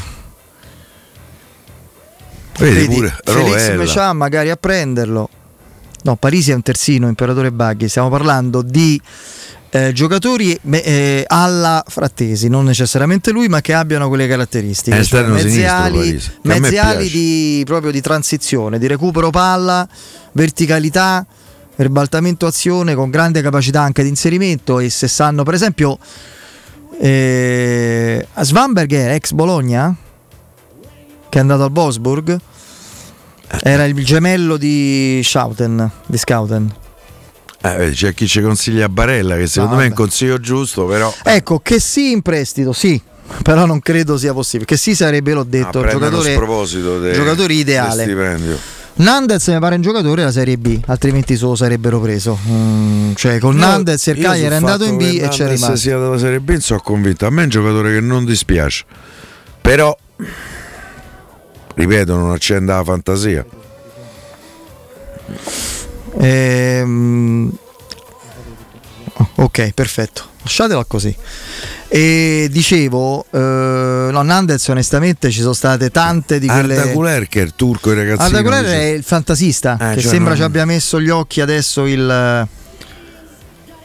Vedi, 2.58 2.94
pure 2.94 3.14
Felix 3.24 4.12
magari 4.12 4.50
a 4.50 4.56
prenderlo. 4.56 5.28
No, 6.02 6.16
Parisi 6.16 6.52
è 6.52 6.54
un 6.54 6.62
terzino, 6.62 7.08
Imperatore 7.08 7.50
Baghi. 7.50 7.88
Stiamo 7.88 8.08
parlando 8.08 8.62
di 8.62 9.00
eh, 9.70 9.92
giocatori 9.92 10.58
eh, 10.70 11.24
alla 11.26 11.84
Frattesi, 11.86 12.48
non 12.48 12.64
necessariamente 12.64 13.30
lui, 13.30 13.48
ma 13.48 13.60
che 13.60 13.74
abbiano 13.74 14.08
quelle 14.08 14.26
caratteristiche. 14.26 14.96
È 14.96 15.04
cioè 15.04 15.20
esterno 15.20 15.34
mezzi 15.34 15.50
sinistro, 15.50 15.76
ali, 15.76 15.98
Parisi, 15.98 16.28
che 16.28 16.34
a 16.34 16.38
me 16.42 16.60
mezzi 16.60 16.78
ali 16.78 16.96
piace. 16.96 17.10
di, 17.10 17.62
proprio 17.64 17.90
di 17.90 18.00
transizione, 18.00 18.78
di 18.78 18.86
recupero 18.86 19.30
palla, 19.30 19.86
verticalità, 20.32 21.26
ribaltamento 21.76 22.46
azione 22.46 22.94
con 22.94 23.10
grande 23.10 23.42
capacità 23.42 23.82
anche 23.82 24.02
di 24.02 24.08
inserimento 24.08 24.78
e 24.78 24.88
se 24.88 25.08
sanno 25.08 25.42
per 25.42 25.54
esempio 25.54 25.98
eh, 26.98 28.26
Svanberg 28.40 28.92
ex 28.92 29.32
Bologna 29.32 29.94
che 31.28 31.38
è 31.38 31.40
andato 31.40 31.64
al 31.64 31.70
Wolfsburg 31.74 32.38
era 33.62 33.84
il 33.84 34.04
gemello 34.04 34.56
di 34.56 35.20
Schouten 35.22 35.90
di 36.06 36.16
Scouten 36.16 36.74
Eh, 37.62 37.90
c'è 37.92 38.14
chi 38.14 38.28
ci 38.28 38.40
consiglia 38.40 38.88
Barella, 38.88 39.36
che 39.36 39.46
secondo 39.46 39.74
No, 39.74 39.80
me 39.80 39.86
è 39.86 39.88
un 39.90 39.94
consiglio 39.94 40.38
giusto, 40.38 40.86
però 40.86 41.12
ecco 41.24 41.58
che 41.60 41.80
sì 41.80 42.12
in 42.12 42.22
prestito 42.22 42.72
sì 42.72 43.00
però 43.42 43.66
non 43.66 43.80
credo 43.80 44.16
sia 44.18 44.32
possibile 44.32 44.66
che 44.66 44.76
sì 44.76 44.94
sarebbe 44.94 45.32
l'ho 45.32 45.42
detto 45.42 45.80
prendere 45.80 46.14
uno 46.14 46.22
giocatore, 46.22 47.00
de- 47.00 47.12
giocatore 47.12 47.46
de 47.48 47.54
ideale. 47.54 48.44
Nandez 48.98 49.48
mi 49.48 49.58
pare 49.58 49.74
un 49.74 49.82
giocatore 49.82 50.16
della 50.22 50.32
Serie 50.32 50.56
B 50.56 50.80
altrimenti 50.86 51.36
se 51.36 51.44
lo 51.44 51.54
sarebbero 51.54 52.00
preso 52.00 52.38
Mm, 52.48 53.12
cioè 53.14 53.38
con 53.38 53.52
Io- 53.54 53.60
Nandez 53.60 54.06
il 54.06 54.14
Cagliari 54.18 54.42
era 54.44 54.56
andato 54.56 54.84
in 54.84 54.96
B 54.96 55.02
e 55.02 55.28
c'è 55.28 55.44
Nandez 55.44 55.48
rimasto 55.54 55.76
sia 55.76 55.98
della 55.98 56.18
Serie 56.18 56.40
B 56.40 56.56
sono 56.58 56.80
convinto. 56.80 57.26
A 57.26 57.30
me 57.30 57.40
è 57.40 57.44
un 57.44 57.50
giocatore 57.50 57.92
che 57.92 58.00
non 58.00 58.24
dispiace. 58.24 58.84
Però, 59.60 59.94
ripeto, 61.74 62.16
non 62.16 62.30
accende 62.30 62.72
la 62.72 62.84
fantasia. 62.84 63.44
Ehm, 66.18 67.50
ok, 69.36 69.72
perfetto. 69.72 70.24
Lasciatela 70.42 70.84
così. 70.84 71.14
E 71.88 72.48
dicevo, 72.50 73.24
eh, 73.30 73.38
no, 74.10 74.22
Nandez 74.22 74.66
onestamente 74.68 75.30
ci 75.30 75.40
sono 75.40 75.52
state 75.52 75.90
tante 75.90 76.38
di 76.38 76.46
quelle... 76.46 76.76
Arda 76.78 76.92
Güler 76.92 77.28
che 77.28 77.40
è 77.40 77.44
il 77.44 77.54
turco, 77.54 77.92
i 77.92 77.94
ragazzini. 77.94 78.26
Arda 78.36 78.42
Güler 78.42 78.64
è 78.64 78.84
il 78.86 79.02
fantasista 79.04 79.76
Eh, 79.80 79.94
che 79.94 80.00
cioè 80.00 80.10
sembra 80.10 80.30
non- 80.30 80.36
ci 80.38 80.42
abbia 80.42 80.64
messo 80.64 81.00
gli 81.00 81.10
occhi 81.10 81.40
adesso 81.40 81.84
il, 81.86 82.48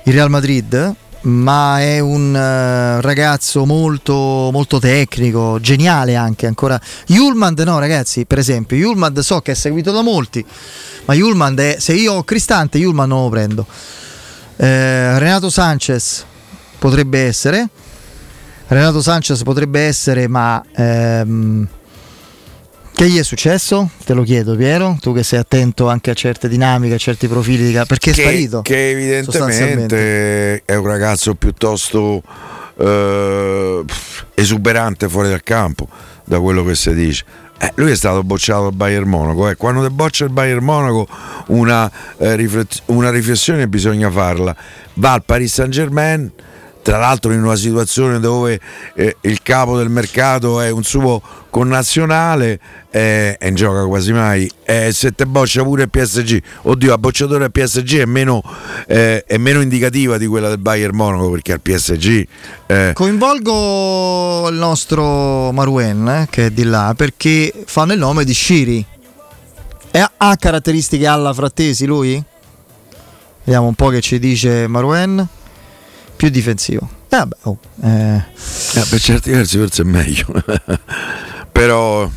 il 0.04 0.13
Real 0.13 0.30
Madrid, 0.30 0.96
ma 1.21 1.79
è 1.79 1.99
un 1.99 2.36
eh, 2.36 3.01
ragazzo 3.01 3.65
molto, 3.65 4.49
molto 4.51 4.79
tecnico, 4.79 5.60
geniale 5.60 6.15
anche 6.15 6.47
ancora. 6.47 6.79
Yulmand 7.07 7.60
no 7.62 7.79
ragazzi, 7.79 8.25
per 8.25 8.39
esempio, 8.39 8.77
Yulmand 8.77 9.19
so 9.19 9.41
che 9.41 9.51
è 9.51 9.55
seguito 9.55 9.91
da 9.91 10.01
molti, 10.01 10.43
ma 11.05 11.13
Yulmand 11.13 11.60
è, 11.60 11.75
se 11.79 11.93
io 11.93 12.13
ho 12.13 12.23
Cristante 12.23 12.77
Yulmand 12.77 13.10
non 13.10 13.23
lo 13.23 13.29
prendo. 13.29 13.65
Eh, 14.57 15.19
Renato 15.19 15.49
Sanchez 15.49 16.25
potrebbe 16.77 17.25
essere. 17.25 17.69
Renato 18.67 19.01
Sanchez 19.01 19.43
potrebbe 19.43 19.81
essere, 19.81 20.27
ma 20.27 20.63
ehm, 20.73 21.67
che 22.93 23.10
gli 23.10 23.17
è 23.17 23.23
successo? 23.23 23.89
Te 24.06 24.13
lo 24.13 24.23
chiedo, 24.23 24.56
Piero. 24.56 24.97
Tu 24.99 25.13
che 25.13 25.23
sei 25.23 25.39
attento 25.39 25.88
anche 25.88 26.12
a 26.12 26.13
certe 26.13 26.47
dinamiche, 26.47 26.95
a 26.95 26.97
certi 26.97 27.27
profili 27.27 27.65
di 27.65 27.73
perché 27.88 28.12
è 28.12 28.13
che, 28.13 28.21
sparito. 28.21 28.62
Che 28.62 28.89
evidentemente 28.89 30.63
è 30.65 30.75
un 30.75 30.86
ragazzo 30.86 31.36
piuttosto 31.36 32.21
eh, 32.77 33.84
esuberante 34.36 35.10
fuori 35.10 35.30
dal 35.30 35.43
campo, 35.43 35.88
da 36.25 36.39
quello 36.39 36.63
che 36.63 36.75
si 36.75 36.93
dice. 36.93 37.25
Eh, 37.58 37.71
lui 37.75 37.91
è 37.91 37.95
stato 37.95 38.23
bocciato 38.23 38.67
al 38.67 38.73
Bayern 38.73 39.08
Monaco. 39.08 39.47
eh. 39.49 39.56
Quando 39.56 39.88
boccia 39.91 40.23
il 40.23 40.32
Bayern 40.32 40.63
Monaco, 40.63 41.08
una, 41.47 41.89
eh, 42.17 42.36
riflet- 42.36 42.82
una 42.86 43.12
riflessione 43.12 43.67
bisogna 43.67 44.10
farla. 44.10 44.56
Va 44.95 45.13
al 45.13 45.23
Paris 45.23 45.54
Saint 45.54 45.71
Germain. 45.71 46.32
Tra 46.82 46.98
l'altro 46.98 47.32
in 47.32 47.44
una 47.44 47.56
situazione 47.56 48.20
dove 48.20 48.60
eh, 48.96 49.17
il 49.22 49.41
capo 49.44 49.78
del 49.78 49.89
mercato 49.89 50.60
è 50.60 50.72
un 50.72 50.84
suo 50.84 51.22
connazionale 51.52 52.60
eh, 52.89 53.38
e 53.39 53.54
gioca 53.54 53.86
quasi 53.86 54.12
mai. 54.13 54.50
Eh, 54.63 54.91
se 54.91 55.12
te 55.12 55.28
boccia 55.28 55.62
pure 55.62 55.88
PSG, 55.88 56.41
oddio, 56.63 56.89
la 56.89 56.98
bocciatura 56.98 57.38
del 57.38 57.52
PSG 57.52 58.00
è 58.00 58.06
meno, 58.06 58.41
eh, 58.88 59.24
è 59.26 59.38
meno 59.38 59.62
indicativa 59.62 60.17
di 60.17 60.26
quella 60.26 60.48
del 60.48 60.58
Bayern 60.58 60.96
Monaco 60.96 61.30
perché 61.30 61.54
al 61.54 61.62
PSG 61.62 62.28
eh, 62.65 62.91
Coinvolgo 62.94 64.48
il 64.50 64.56
nostro 64.56 65.52
Maruen, 65.52 66.08
eh, 66.08 66.28
che 66.30 66.48
è 66.48 66.50
di 66.50 66.63
là, 66.63 66.94
perché 66.96 67.54
fanno 67.65 67.94
il 67.94 68.00
nome 68.00 68.24
di 68.24 68.34
Shiri. 68.34 68.86
E 69.94 70.06
ha 70.15 70.36
caratteristiche 70.38 71.06
alla 71.06 71.34
Frattesi 71.34 71.86
lui? 71.86 72.24
Vediamo 73.44 73.67
un 73.67 73.76
po' 73.76 73.89
che 73.89 74.00
ci 74.00 74.20
dice 74.20 74.67
Maruen. 74.67 75.28
Più 76.21 76.29
difensivo. 76.29 76.88
Eh, 77.10 77.17
vabbè, 77.17 77.36
oh, 77.41 77.57
eh. 77.84 78.15
eh, 78.15 78.86
per 78.88 78.99
certi 78.99 79.31
versi 79.31 79.57
forse 79.57 79.81
è 79.81 79.86
meglio. 79.86 80.27
Però 81.51 82.07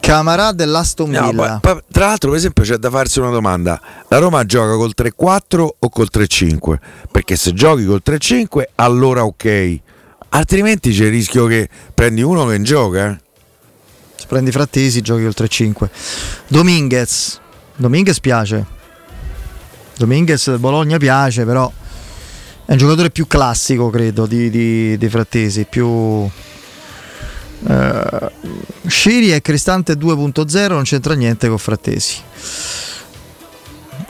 Camarà 0.00 0.52
dell'Aston 0.52 1.10
No, 1.10 1.28
Villa. 1.30 1.58
poi- 1.60 1.72
poi, 1.74 1.82
tra 1.92 2.06
l'altro, 2.06 2.30
per 2.30 2.38
esempio, 2.38 2.64
c'è 2.64 2.76
da 2.76 2.88
farsi 2.88 3.18
una 3.18 3.28
domanda: 3.28 3.78
la 4.08 4.16
Roma 4.16 4.46
gioca 4.46 4.76
col 4.76 4.94
3-4 4.96 5.68
o 5.78 5.88
col 5.90 6.08
3-5? 6.10 6.78
Perché 7.10 7.36
se 7.36 7.52
giochi 7.52 7.84
col 7.84 8.00
3-5, 8.02 8.62
allora 8.76 9.22
ok, 9.26 9.78
altrimenti 10.30 10.92
c'è 10.92 11.04
il 11.04 11.10
rischio 11.10 11.44
che 11.46 11.68
prendi 11.92 12.22
uno 12.22 12.46
che 12.46 12.52
non 12.54 12.62
gioca. 12.62 13.10
eh. 13.10 13.18
Se 14.16 14.24
prendi 14.26 14.50
Frattesi, 14.52 15.02
giochi 15.02 15.22
col 15.22 15.34
3-5. 15.36 15.88
Dominguez. 16.46 17.40
Dominguez 17.76 18.20
piace. 18.20 18.64
Dominguez 19.98 20.48
del 20.48 20.58
Bologna 20.60 20.96
piace, 20.96 21.44
però 21.44 21.70
è 22.66 22.72
un 22.72 22.78
giocatore 22.78 23.10
più 23.10 23.26
classico, 23.26 23.88
credo, 23.90 24.26
di, 24.26 24.50
di, 24.50 24.98
di 24.98 25.08
Frattesi. 25.08 25.66
Più. 25.68 26.28
eh, 27.68 28.30
Sciri 28.86 29.28
è 29.30 29.40
Cristante 29.40 29.94
2.0, 29.94 30.68
non 30.68 30.82
c'entra 30.82 31.14
niente 31.14 31.48
con 31.48 31.58
Frattesi. 31.58 32.16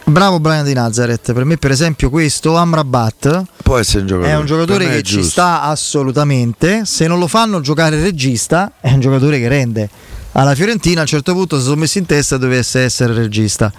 Bravo 0.09 0.39
Brian 0.41 0.65
di 0.65 0.73
Nazareth. 0.73 1.33
Per 1.33 1.45
me, 1.45 1.57
per 1.57 1.71
esempio, 1.73 2.11
questo 2.11 2.55
Amrabat 2.57 3.43
Può 3.63 3.77
essere 3.77 4.01
un 4.01 4.07
giocatore. 4.07 4.33
è 4.33 4.37
un 4.37 4.47
giocatore 4.47 4.89
che 4.89 5.03
ci 5.03 5.23
sta 5.25 5.63
assolutamente. 5.63 6.83
Se 6.85 7.07
non 7.09 7.19
lo 7.19 7.27
fanno 7.27 7.61
giocare 7.61 8.01
regista, 8.01 8.73
è 8.81 8.93
un 8.93 9.01
giocatore 9.01 9.39
che 9.39 9.49
rende. 9.49 9.91
Alla 10.33 10.55
Fiorentina 10.55 10.99
a 11.01 11.03
un 11.03 11.09
certo 11.09 11.33
punto 11.33 11.59
si 11.59 11.65
sono 11.65 11.77
messi 11.77 11.99
in 11.99 12.07
testa 12.07 12.37
dovesse 12.37 12.81
essere 12.81 13.13
regista. 13.15 13.73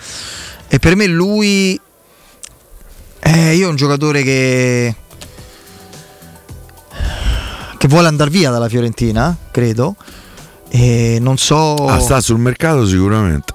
E 0.68 0.80
per 0.80 0.96
me 0.96 1.08
lui. 1.08 1.80
Eh, 3.30 3.56
io 3.56 3.68
è 3.68 3.70
un 3.70 3.76
giocatore 3.76 4.24
che. 4.24 4.96
che 7.78 7.88
vuole 7.90 8.08
andare 8.08 8.30
via 8.30 8.50
dalla 8.52 8.70
Fiorentina, 8.70 9.36
credo. 9.52 9.96
E 10.70 11.18
non 11.20 11.38
so. 11.38 11.74
Ah, 11.74 12.00
sta 12.00 12.22
sul 12.22 12.40
mercato 12.40 12.86
sicuramente. 12.86 13.54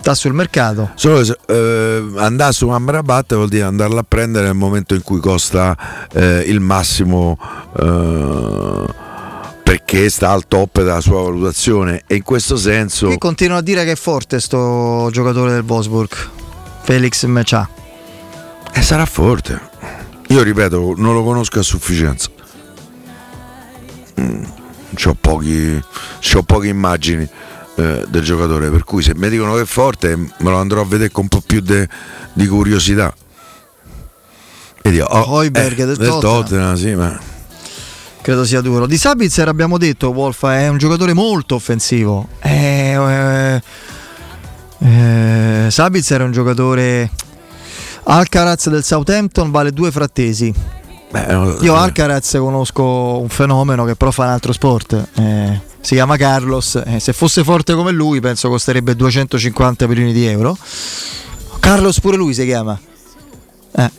sta 0.00 0.14
sul 0.14 0.34
mercato. 0.34 0.90
Solo 0.96 1.24
se, 1.24 1.38
eh, 1.46 2.04
andare 2.16 2.52
su 2.52 2.68
Amrabat 2.68 3.34
vuol 3.34 3.48
dire 3.48 3.64
andarla 3.64 4.00
a 4.00 4.04
prendere 4.06 4.46
nel 4.46 4.54
momento 4.54 4.94
in 4.94 5.02
cui 5.02 5.18
costa 5.20 5.76
eh, 6.12 6.44
il 6.46 6.60
massimo 6.60 7.38
eh, 7.78 8.84
perché 9.62 10.10
sta 10.10 10.30
al 10.30 10.46
top 10.46 10.78
della 10.82 11.00
sua 11.00 11.22
valutazione 11.22 12.02
e 12.06 12.16
in 12.16 12.22
questo 12.22 12.56
senso 12.56 13.06
Qui 13.06 13.18
continuano 13.18 13.60
a 13.60 13.62
dire 13.62 13.84
che 13.84 13.92
è 13.92 13.96
forte 13.96 14.40
sto 14.40 15.08
giocatore 15.10 15.52
del 15.52 15.64
Wolfsburg. 15.66 16.10
Felix 16.82 17.24
Mechà. 17.24 17.68
Eh, 18.72 18.82
sarà 18.82 19.06
forte. 19.06 19.60
Io 20.28 20.42
ripeto, 20.42 20.94
non 20.96 21.14
lo 21.14 21.24
conosco 21.24 21.58
a 21.58 21.62
sufficienza. 21.62 22.28
Mm, 24.20 24.44
c'ho 24.94 25.14
poche 25.14 26.68
immagini. 26.68 27.28
eh, 27.76 28.04
del 28.08 28.22
giocatore, 28.22 28.70
per 28.70 28.84
cui 28.84 29.02
se 29.02 29.14
mi 29.14 29.28
dicono 29.28 29.54
che 29.54 29.62
è 29.62 29.64
forte 29.64 30.14
me 30.16 30.32
lo 30.38 30.56
andrò 30.56 30.82
a 30.82 30.84
vedere 30.84 31.10
con 31.10 31.24
un 31.24 31.28
po' 31.28 31.42
più 31.44 31.60
di 31.60 32.46
curiosità. 32.46 33.14
Vedi, 34.82 35.00
oh, 35.00 35.30
Hoiberg 35.30 35.78
eh, 35.78 35.86
del 35.86 35.96
del 35.96 36.08
Tottenham. 36.08 36.42
Tottenham, 36.42 36.74
sì, 36.76 36.94
ma 36.94 37.20
Credo 38.22 38.44
sia 38.44 38.60
duro. 38.60 38.86
Di 38.86 38.98
Sabitzer 38.98 39.48
abbiamo 39.48 39.78
detto, 39.78 40.10
Wolf 40.10 40.44
è 40.46 40.68
un 40.68 40.76
giocatore 40.76 41.14
molto 41.14 41.54
offensivo. 41.54 42.28
Eh, 42.40 42.92
eh, 42.92 43.62
eh, 44.78 45.66
Sabitzer 45.70 46.20
è 46.20 46.24
un 46.24 46.32
giocatore... 46.32 47.10
Alcaraz 48.12 48.68
del 48.68 48.82
Southampton 48.82 49.52
vale 49.52 49.70
due 49.70 49.92
frattesi. 49.92 50.52
Io 51.60 51.74
Alcaraz 51.76 52.32
conosco 52.38 53.20
un 53.20 53.28
fenomeno 53.28 53.84
che 53.84 53.94
però 53.94 54.10
fa 54.10 54.24
un 54.24 54.30
altro 54.30 54.52
sport. 54.52 55.08
eh, 55.14 55.60
si 55.80 55.94
chiama 55.94 56.16
Carlos. 56.16 56.82
eh, 56.84 56.98
se 56.98 57.12
fosse 57.12 57.44
forte 57.44 57.72
come 57.74 57.92
lui, 57.92 58.18
penso 58.18 58.48
costerebbe 58.48 58.96
250 58.96 59.86
milioni 59.86 60.12
di 60.12 60.26
euro. 60.26 60.58
Carlos 61.60 62.00
pure 62.00 62.16
lui 62.16 62.34
si 62.34 62.44
chiama. 62.44 62.76
Eh. 63.76 63.90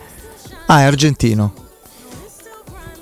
Ah, 0.65 0.81
è 0.81 0.83
argentino. 0.83 1.53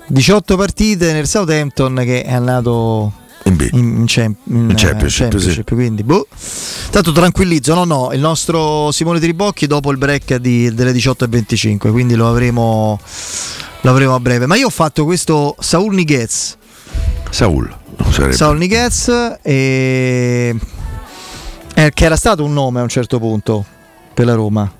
18 0.06 0.56
partite 0.56 1.12
nel 1.12 1.26
Southampton 1.26 1.96
che 2.04 2.22
è 2.22 2.32
andato 2.32 3.12
in, 3.44 3.68
in, 3.72 4.06
in, 4.06 4.34
In 4.44 4.70
eh, 4.70 4.74
Championship, 4.74 5.30
Championship, 5.30 5.74
quindi 5.74 6.04
boh. 6.04 6.26
Tanto 6.90 7.12
tranquillizzo, 7.12 7.72
no 7.74 7.84
no, 7.84 8.12
il 8.12 8.18
nostro 8.18 8.90
Simone 8.90 9.20
Tribocchi 9.20 9.68
dopo 9.68 9.92
il 9.92 9.96
break 9.96 10.36
di- 10.36 10.74
delle 10.74 10.90
18.25, 10.90 11.90
quindi 11.92 12.16
lo 12.16 12.28
avremo, 12.28 12.98
lo 13.82 13.90
avremo 13.90 14.16
a 14.16 14.20
breve. 14.20 14.46
Ma 14.46 14.56
io 14.56 14.66
ho 14.66 14.70
fatto 14.70 15.04
questo 15.04 15.54
Saul 15.60 15.94
Niguez. 15.94 16.56
Saul. 17.30 17.72
sarebbe. 18.10 18.32
Saul 18.34 18.58
Niguez 18.58 19.08
e... 19.40 20.56
eh, 21.74 21.90
che 21.94 22.04
era 22.04 22.16
stato 22.16 22.42
un 22.42 22.52
nome 22.52 22.80
a 22.80 22.82
un 22.82 22.88
certo 22.88 23.20
punto 23.20 23.64
per 24.12 24.26
la 24.26 24.34
Roma. 24.34 24.70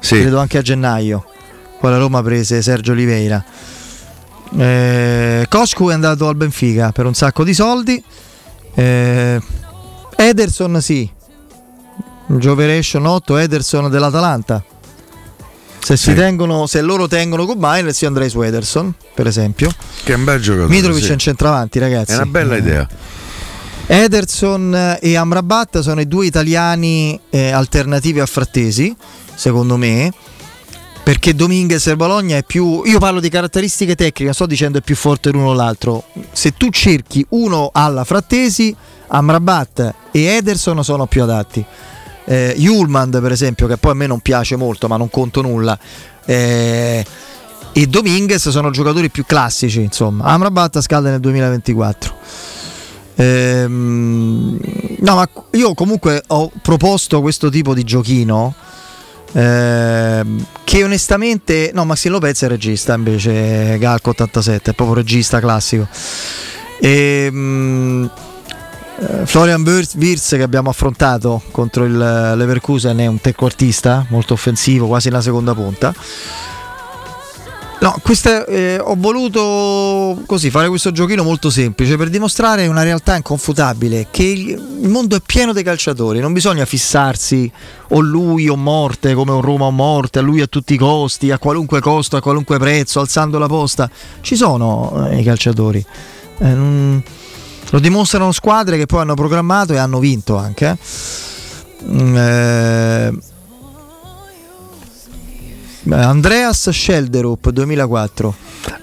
Sì. 0.00 0.20
Credo 0.20 0.38
anche 0.38 0.56
a 0.56 0.62
gennaio. 0.62 1.26
Poi 1.78 1.90
la 1.90 1.98
Roma 1.98 2.22
prese 2.22 2.62
Sergio 2.62 2.92
Oliveira. 2.92 3.44
Eh, 4.56 5.46
Coscu 5.50 5.88
è 5.90 5.92
andato 5.92 6.28
al 6.28 6.36
Benfica 6.36 6.92
per 6.92 7.04
un 7.04 7.14
sacco 7.14 7.44
di 7.44 7.52
soldi. 7.52 8.02
Eh, 8.74 9.38
Ederson 10.16 10.80
sì. 10.80 11.10
Gioveration 12.38 13.06
8, 13.06 13.36
Ederson 13.36 13.90
dell'Atalanta. 13.90 14.62
Se, 15.78 15.96
si 15.96 16.10
Sì. 16.10 16.14
tengono, 16.14 16.66
se 16.66 16.80
loro 16.80 17.08
tengono 17.08 17.44
con 17.44 17.56
Miner, 17.58 17.94
io 17.98 18.06
andrei 18.08 18.28
su 18.28 18.40
Ederson, 18.40 18.94
per 19.14 19.26
esempio. 19.26 19.70
Che 20.04 20.12
è 20.12 20.16
un 20.16 20.24
bel 20.24 20.40
giocatore. 20.40 20.72
Mitrovic 20.72 21.02
sì. 21.04 21.10
è 21.10 21.12
in 21.14 21.18
centravanti, 21.18 21.78
ragazzi. 21.78 22.12
È 22.12 22.16
una 22.16 22.26
bella 22.26 22.54
Eh, 22.54 22.58
idea. 22.58 22.88
Ederson 23.86 24.98
e 25.00 25.16
Amrabat 25.16 25.80
sono 25.80 26.00
i 26.00 26.06
due 26.06 26.24
italiani 26.26 27.18
eh, 27.30 27.50
alternativi 27.50 28.20
a 28.20 28.26
Frattesi, 28.26 28.94
secondo 29.34 29.76
me. 29.76 30.12
Perché 31.02 31.34
Dominguez 31.34 31.84
e 31.88 31.96
Bologna 31.96 32.36
è 32.36 32.44
più. 32.44 32.82
Io 32.84 33.00
parlo 33.00 33.18
di 33.18 33.28
caratteristiche 33.28 33.96
tecniche, 33.96 34.32
sto 34.32 34.46
dicendo 34.46 34.78
è 34.78 34.82
più 34.82 34.94
forte 34.94 35.30
l'uno 35.32 35.48
o 35.48 35.52
l'altro. 35.52 36.04
Se 36.30 36.52
tu 36.56 36.70
cerchi 36.70 37.26
uno 37.30 37.70
alla 37.72 38.04
Frattesi, 38.04 38.74
Amrabat 39.08 39.94
e 40.12 40.20
Ederson 40.26 40.84
sono 40.84 41.06
più 41.06 41.24
adatti. 41.24 41.64
Eh, 42.24 42.54
Yulman, 42.56 43.10
per 43.10 43.32
esempio, 43.32 43.66
che 43.66 43.76
poi 43.76 43.92
a 43.92 43.94
me 43.94 44.06
non 44.06 44.20
piace 44.20 44.56
molto, 44.56 44.88
ma 44.88 44.96
non 44.96 45.10
conto 45.10 45.42
nulla. 45.42 45.78
Eh, 46.24 47.04
e 47.72 47.86
Dominguez 47.86 48.48
sono 48.50 48.70
giocatori 48.70 49.08
più 49.10 49.24
classici, 49.24 49.80
insomma. 49.80 50.24
Amrabat 50.24 50.80
scade 50.80 51.10
nel 51.10 51.20
2024. 51.20 52.14
Ehm, 53.14 54.58
no, 54.98 55.14
ma 55.14 55.28
io 55.52 55.74
comunque 55.74 56.22
ho 56.28 56.50
proposto 56.60 57.20
questo 57.20 57.48
tipo 57.48 57.74
di 57.74 57.84
giochino. 57.84 58.54
ehm, 59.34 60.44
che 60.64 60.84
onestamente, 60.84 61.70
no, 61.72 61.84
Maxi 61.86 62.08
Lopez 62.08 62.42
è 62.42 62.48
regista 62.48 62.94
invece, 62.94 63.78
Galco 63.78 64.10
87, 64.10 64.70
è 64.70 64.74
proprio 64.74 64.96
regista 64.96 65.40
classico. 65.40 65.88
Ehm, 66.80 68.10
eh, 68.14 68.31
Florian 69.24 69.62
Wirtz 69.62 69.94
Wirtz 69.94 70.30
che 70.30 70.42
abbiamo 70.42 70.70
affrontato 70.70 71.42
contro 71.50 71.84
il 71.84 71.96
Leverkusen 71.96 72.98
è 72.98 73.06
un 73.06 73.20
trequartista 73.20 74.06
molto 74.10 74.34
offensivo, 74.34 74.86
quasi 74.86 75.10
la 75.10 75.20
seconda 75.20 75.54
punta. 75.54 75.94
No, 77.82 77.96
questa, 78.00 78.44
eh, 78.44 78.78
ho 78.80 78.94
voluto 78.96 80.22
così 80.26 80.50
fare 80.50 80.68
questo 80.68 80.92
giochino 80.92 81.24
molto 81.24 81.50
semplice 81.50 81.96
per 81.96 82.10
dimostrare 82.10 82.68
una 82.68 82.84
realtà 82.84 83.16
inconfutabile 83.16 84.06
che 84.08 84.22
il, 84.22 84.88
mondo 84.88 85.16
è 85.16 85.20
pieno 85.20 85.52
di 85.52 85.64
calciatori, 85.64 86.20
non 86.20 86.32
bisogna 86.32 86.64
fissarsi 86.64 87.50
o 87.88 87.98
lui 87.98 88.48
o 88.48 88.54
morte 88.54 89.14
come 89.14 89.32
un 89.32 89.40
Roma 89.40 89.64
o 89.64 89.72
morte, 89.72 90.20
a 90.20 90.22
lui 90.22 90.40
a 90.40 90.46
tutti 90.46 90.74
i 90.74 90.78
costi, 90.78 91.32
a 91.32 91.38
qualunque 91.38 91.80
costo, 91.80 92.16
a 92.16 92.20
qualunque 92.20 92.56
prezzo, 92.56 93.00
alzando 93.00 93.36
la 93.40 93.48
posta. 93.48 93.90
Ci 94.20 94.36
sono 94.36 95.08
eh, 95.10 95.18
i 95.18 95.24
calciatori. 95.24 95.84
Eh, 96.38 97.02
lo 97.72 97.78
dimostrano 97.80 98.32
squadre 98.32 98.76
che 98.76 98.84
poi 98.86 99.00
hanno 99.00 99.14
programmato 99.14 99.72
e 99.72 99.78
hanno 99.78 99.98
vinto 99.98 100.36
anche. 100.36 100.68
eh. 100.68 101.90
Mm, 101.90 102.16
eh, 102.16 103.12
Andreas 105.90 106.70
Schelderup 106.70 107.50
2004 107.50 108.34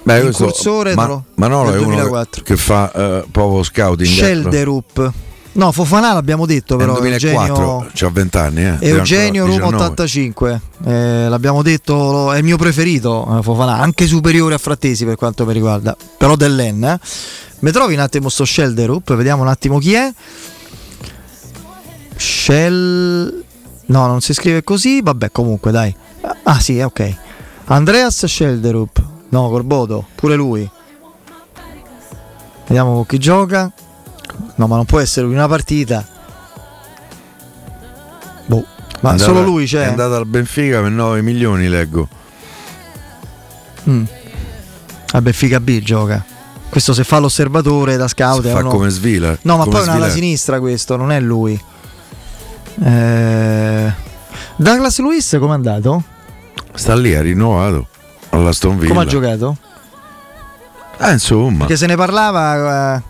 Beh, 0.04 0.22
questo- 0.22 0.44
incursore 0.44 0.96
ma, 0.96 1.22
Manolo 1.36 1.72
del 1.72 1.80
è 1.80 1.84
uno 1.84 1.96
2004. 1.96 2.44
che, 2.44 2.58
fa 2.58 2.92
eh, 2.92 3.24
proprio 3.32 3.64
scouting. 3.64 4.10
Schelderup 4.10 5.12
no 5.52 5.72
Fofana 5.72 6.14
l'abbiamo 6.14 6.46
detto 6.46 6.76
Nel 6.76 6.88
però 6.88 7.00
2004, 7.00 7.56
Eugenio, 7.64 7.92
c'ha 7.94 8.10
20 8.10 8.38
anni. 8.38 8.64
Eh. 8.66 8.78
Eugenio 8.82 9.46
Roma 9.46 9.66
ancora 9.68 9.88
19. 9.88 9.94
85 9.94 10.62
Eh, 10.86 11.30
l'abbiamo 11.30 11.62
detto 11.64 12.32
è 12.34 12.38
il 12.38 12.44
mio 12.44 12.58
preferito 12.58 13.38
eh, 13.40 13.44
Fofana 13.44 13.78
anche 13.80 14.06
superiore 14.06 14.56
a 14.56 14.58
Frattesi 14.58 15.06
per 15.06 15.16
quanto 15.16 15.46
mi 15.46 15.54
riguarda 15.54 15.96
però 16.18 16.36
dell'En 16.36 16.84
eh. 16.84 17.00
Mi 17.60 17.72
trovi 17.72 17.94
un 17.94 18.00
attimo 18.00 18.30
sto 18.30 18.46
Schelderup 18.46 19.14
vediamo 19.16 19.42
un 19.42 19.48
attimo 19.50 19.80
chi 19.80 19.94
è. 19.94 20.12
Shell 22.16 23.44
no 23.86 24.06
non 24.08 24.22
si 24.22 24.34
scrive 24.34 24.64
così 24.64 25.02
vabbè 25.02 25.32
comunque 25.32 25.72
dai. 25.72 25.94
Ah 26.44 26.60
sì 26.60 26.80
ok. 26.80 27.16
Andreas 27.66 28.26
Schelderup 28.26 29.04
no 29.30 29.50
Corbodo 29.50 30.08
pure 30.16 30.36
lui. 30.36 30.70
Vediamo 32.68 32.94
con 32.96 33.06
chi 33.06 33.18
gioca. 33.18 33.72
No 34.56 34.68
ma 34.68 34.76
non 34.76 34.86
può 34.86 35.00
essere 35.00 35.26
lui 35.26 35.36
una 35.36 35.48
partita. 35.48 36.06
Boh 38.46 38.66
ma 39.02 39.10
È 39.10 39.12
andata- 39.14 39.18
solo 39.32 39.42
lui 39.44 39.64
È 39.64 39.68
c'è 39.68 39.86
andato 39.86 40.16
al 40.16 40.26
Benfica 40.26 40.82
per 40.82 40.92
9 40.92 41.22
milioni, 41.22 41.68
leggo. 41.70 42.08
Mm. 43.90 44.04
A 45.12 45.22
Benfica 45.22 45.60
B 45.60 45.80
gioca. 45.82 46.24
Questo 46.70 46.94
se 46.94 47.04
fa 47.04 47.18
l'osservatore 47.20 47.98
da 47.98 48.08
scout 48.08 48.46
è 48.46 48.52
Fa 48.52 48.60
uno- 48.60 48.70
come 48.70 48.90
Svila. 48.90 49.36
No, 49.42 49.58
ma 49.58 49.64
come 49.64 49.76
poi 49.78 49.80
è 49.82 49.84
una 49.88 49.94
alla 49.94 50.10
sinistra 50.10 50.60
questo, 50.60 50.96
non 50.96 51.12
è 51.12 51.20
lui. 51.20 51.60
Eh, 52.82 53.94
Douglas 54.56 55.00
Luis 55.00 55.36
come 55.40 55.52
è 55.52 55.56
andato? 55.56 56.04
Sta 56.74 56.96
lì, 56.96 57.16
ha 57.16 57.22
rinnovato 57.22 57.88
alla 58.30 58.50
Aston 58.50 58.78
Villa. 58.78 58.90
Come 58.94 59.04
ha 59.04 59.08
giocato? 59.08 59.58
Eh, 61.00 61.12
insomma. 61.12 61.60
Perché 61.60 61.76
se 61.78 61.88
ne 61.88 61.96
parlava 61.96 62.98
eh, 62.98 63.02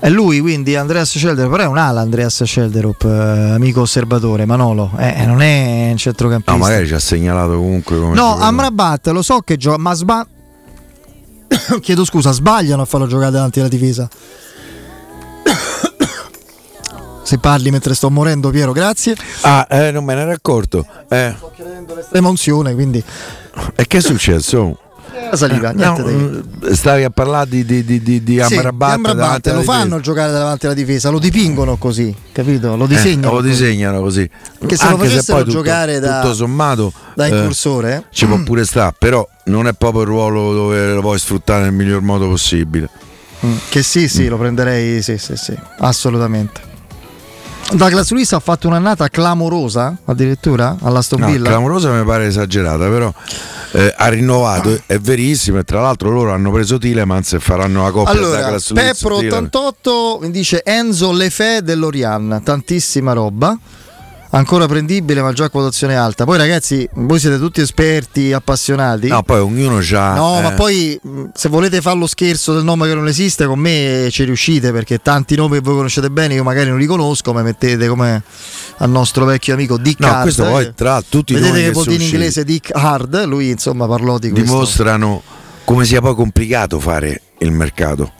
è 0.00 0.08
lui, 0.10 0.40
quindi 0.40 0.74
Andreas 0.74 1.16
Schelderup, 1.16 1.50
però 1.52 1.62
è 1.62 1.66
un 1.66 1.78
ala 1.78 2.00
Andreas 2.00 2.42
Schelderup, 2.44 3.04
eh, 3.04 3.50
amico 3.54 3.82
osservatore, 3.82 4.46
Manolo, 4.46 4.90
eh, 4.98 5.24
non 5.26 5.40
è 5.42 5.88
un 5.90 5.96
centrocampista. 5.96 6.52
No, 6.52 6.58
magari 6.58 6.86
ci 6.86 6.94
ha 6.94 6.98
segnalato 6.98 7.56
comunque 7.56 7.98
come 7.98 8.14
No. 8.14 8.36
Amrabat 8.36 9.08
lo 9.08 9.22
so 9.22 9.40
che 9.40 9.56
gioca, 9.56 9.78
ma 9.78 9.94
sba- 9.94 10.26
chiedo 11.80 12.04
scusa, 12.04 12.32
sbagliano 12.32 12.82
a 12.82 12.84
farlo 12.84 13.06
giocare 13.06 13.30
davanti 13.30 13.60
alla 13.60 13.68
difesa. 13.68 14.08
Se 17.22 17.38
parli 17.38 17.70
mentre 17.70 17.94
sto 17.94 18.10
morendo, 18.10 18.50
Piero, 18.50 18.72
grazie. 18.72 19.16
Ah, 19.42 19.66
eh, 19.70 19.90
non 19.90 20.04
me 20.04 20.14
ne 20.14 20.22
ero 20.22 20.32
accorto. 20.32 20.86
Eh. 21.08 21.34
Estrema 21.98 22.28
unzione, 22.28 22.74
quindi. 22.74 23.02
E 23.74 23.86
che 23.86 23.98
è 23.98 24.00
successo? 24.00 24.78
Saliva, 25.36 25.70
Eh, 25.70 25.74
niente 25.74 26.02
no, 26.02 26.08
da 26.10 26.12
mm, 26.68 26.72
stavi 26.72 27.04
a 27.04 27.10
parlare 27.10 27.48
di, 27.48 27.64
di, 27.64 27.84
di, 27.84 28.02
di, 28.02 28.22
di 28.22 28.42
Sì, 28.44 28.54
Amrabat, 28.56 29.06
alla 29.46 29.56
lo 29.56 29.62
fanno 29.62 30.00
giocare 30.00 30.32
davanti 30.32 30.66
alla 30.66 30.74
difesa, 30.74 31.10
lo 31.10 31.18
dipingono 31.18 31.76
così, 31.76 32.14
capito? 32.32 32.76
Lo 32.76 32.84
Eh, 32.84 32.88
disegnano. 32.88 33.30
lo 33.30 33.36
così. 33.38 33.48
disegnano 33.48 34.00
così. 34.00 34.28
Che 34.66 34.76
se 34.76 34.84
lo 34.84 34.90
Anche 34.94 35.06
facessero 35.08 35.36
poi 35.38 35.44
tutto, 35.46 35.56
giocare 35.58 35.98
da- 36.00 36.20
tutto 36.20 36.34
sommato 36.34 36.92
da 37.14 37.26
eh, 37.26 37.36
incursore, 37.36 38.04
ci 38.10 38.26
può 38.26 38.42
pure 38.42 38.64
stare, 38.64 38.94
però 38.98 39.26
non 39.44 39.66
è 39.66 39.72
proprio 39.72 40.02
il 40.02 40.08
ruolo 40.08 40.52
dove 40.52 40.92
lo 40.94 41.00
puoi 41.00 41.18
sfruttare 41.18 41.62
nel 41.64 41.72
miglior 41.72 42.00
modo 42.02 42.28
possibile. 42.28 42.88
Mm, 43.46 43.56
Che 43.68 43.82
sì, 43.82 44.08
sì, 44.08 44.26
lo 44.28 44.36
prenderei, 44.36 45.00
sì, 45.02 45.16
sì, 45.18 45.36
sì, 45.36 45.54
assolutamente. 45.78 46.60
Douglas 47.70 48.10
Luiz 48.12 48.32
ha 48.32 48.40
fatto 48.40 48.66
un'annata 48.66 49.08
clamorosa 49.08 49.94
addirittura 50.06 50.76
alla 50.80 51.02
No, 51.18 51.26
Villa. 51.26 51.48
clamorosa 51.50 51.92
mi 51.92 52.02
pare 52.04 52.26
esagerata, 52.26 52.88
però 52.88 53.12
eh, 53.72 53.92
ha 53.94 54.08
rinnovato, 54.08 54.80
è 54.86 54.98
verissimo. 54.98 55.58
E 55.58 55.64
tra 55.64 55.80
l'altro 55.82 56.10
loro 56.10 56.32
hanno 56.32 56.50
preso 56.50 56.78
Tilemans 56.78 57.34
e 57.34 57.40
faranno 57.40 57.82
la 57.82 57.90
coppia 57.90 58.12
Allora, 58.12 58.40
Douglas 58.40 58.70
Luiz, 58.70 58.82
Pepro 58.82 59.18
Tielemans. 59.18 59.46
88 59.54 60.18
mi 60.22 60.30
dice 60.30 60.62
Enzo 60.64 61.12
Lefè 61.12 61.60
dell'Orian, 61.60 62.40
tantissima 62.42 63.12
roba. 63.12 63.56
Ancora 64.30 64.66
prendibile, 64.66 65.22
ma 65.22 65.32
già 65.32 65.46
a 65.46 65.50
quotazione 65.50 65.96
alta. 65.96 66.24
Poi, 66.24 66.36
ragazzi, 66.36 66.86
voi 66.94 67.18
siete 67.18 67.38
tutti 67.38 67.62
esperti, 67.62 68.32
appassionati. 68.34 69.08
No, 69.08 69.22
poi 69.22 69.40
ognuno 69.40 69.78
ha. 69.78 70.14
No, 70.14 70.40
ma 70.42 70.52
poi 70.52 70.98
mh, 71.02 71.24
se 71.32 71.48
volete 71.48 71.80
fare 71.80 71.98
lo 71.98 72.06
scherzo 72.06 72.52
del 72.52 72.62
nome 72.62 72.86
che 72.88 72.94
non 72.94 73.08
esiste, 73.08 73.46
con 73.46 73.58
me 73.58 74.08
ci 74.10 74.24
riuscite 74.24 74.70
perché 74.70 74.98
tanti 75.00 75.34
nomi 75.34 75.54
che 75.54 75.60
voi 75.60 75.76
conoscete 75.76 76.10
bene, 76.10 76.34
io 76.34 76.42
magari 76.42 76.68
non 76.68 76.78
li 76.78 76.84
conosco, 76.84 77.32
ma 77.32 77.42
mettete 77.42 77.88
come 77.88 78.22
al 78.78 78.90
nostro 78.90 79.24
vecchio 79.24 79.54
amico 79.54 79.78
Dick 79.78 80.00
No, 80.00 80.08
Hard. 80.08 80.22
questo 80.22 80.44
poi 80.44 80.64
eh. 80.66 80.74
tra 80.74 81.02
tutti 81.08 81.32
i 81.32 81.34
Vedete 81.36 81.52
nomi 81.52 81.64
che 81.64 81.70
vuol 81.72 81.86
dire 81.86 82.02
in 82.04 82.08
inglese 82.10 82.44
Dick 82.44 82.70
Hard, 82.74 83.24
lui 83.24 83.48
insomma 83.48 83.86
parlò 83.86 84.18
di 84.18 84.28
questo. 84.30 84.46
dimostrano 84.46 85.22
come 85.64 85.84
sia 85.86 86.00
poi 86.02 86.14
complicato 86.14 86.78
fare 86.78 87.22
il 87.38 87.50
mercato. 87.50 88.12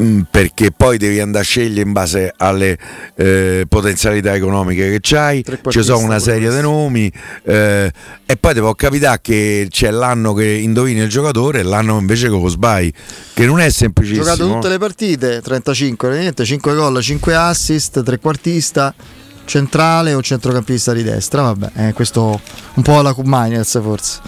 Mm, 0.00 0.20
Perché 0.30 0.70
poi 0.70 0.96
devi 0.96 1.20
andare 1.20 1.44
a 1.44 1.46
scegliere 1.46 1.82
in 1.82 1.92
base 1.92 2.32
alle 2.38 2.78
eh, 3.14 3.66
potenzialità 3.68 4.34
economiche 4.34 4.90
che 4.90 4.98
c'hai, 5.02 5.44
ci 5.68 5.82
sono 5.82 5.98
una 5.98 6.18
serie 6.18 6.48
di 6.48 6.60
nomi 6.62 7.12
eh, 7.44 7.92
e 8.24 8.36
poi 8.36 8.54
ti 8.54 8.60
può 8.60 8.74
capitare 8.74 9.18
che 9.20 9.66
c'è 9.68 9.90
l'anno 9.90 10.32
che 10.32 10.46
indovini 10.46 11.00
il 11.00 11.10
giocatore 11.10 11.60
e 11.60 11.62
l'anno 11.62 11.98
invece 11.98 12.30
che 12.30 12.38
lo 12.38 12.48
sbagli, 12.48 12.90
che 13.34 13.44
non 13.44 13.60
è 13.60 13.66
Ha 13.66 13.70
semplicissimo. 13.70 14.24
giocato 14.24 14.48
tutte 14.50 14.68
le 14.70 14.78
partite, 14.78 15.42
35, 15.42 16.18
niente, 16.18 16.44
5 16.46 16.74
gol, 16.74 17.02
5 17.02 17.34
assist, 17.34 18.02
trequartista, 18.02 18.94
centrale 19.44 20.14
o 20.14 20.22
centrocampista 20.22 20.94
di 20.94 21.02
destra, 21.02 21.42
vabbè, 21.42 21.88
eh, 21.88 21.92
questo 21.92 22.40
un 22.74 22.82
po' 22.82 22.98
alla 22.98 23.14
Miners 23.18 23.78
forse. 23.82 24.20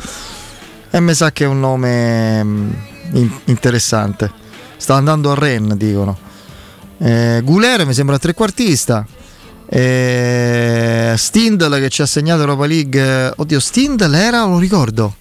E 0.91 1.01
mi 1.01 1.15
sa 1.15 1.33
che 1.33 1.45
è 1.45 1.47
un 1.47 1.59
nome 1.61 2.45
mm, 2.45 2.71
in- 3.13 3.39
interessante. 3.47 4.43
Sta 4.85 4.97
andando 4.97 5.31
a 5.31 5.35
Rennes, 5.35 5.79
dicono. 5.79 6.15
Eh, 6.99 7.41
Guler 7.43 7.87
mi 7.87 7.95
sembra 7.95 8.19
trequartista. 8.19 9.07
Eh, 9.67 11.15
Stindl 11.17 11.79
che 11.79 11.89
ci 11.89 12.03
ha 12.03 12.07
segnato 12.07 12.43
Europa 12.43 12.67
League. 12.67 13.33
Oddio, 13.35 13.61
Stindl 13.61 14.13
era, 14.13 14.45
lo 14.45 14.59
ricordo. 14.59 15.17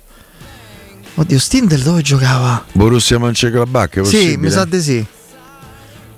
Oddio, 1.14 1.40
Stindl 1.40 1.82
dove 1.82 2.02
giocava? 2.02 2.66
Borussia 2.74 3.18
Mönchengladbach, 3.18 4.02
è 4.02 4.04
Sì, 4.04 4.36
mi 4.36 4.52
sa 4.52 4.66
di 4.66 4.82
sì. 4.82 5.06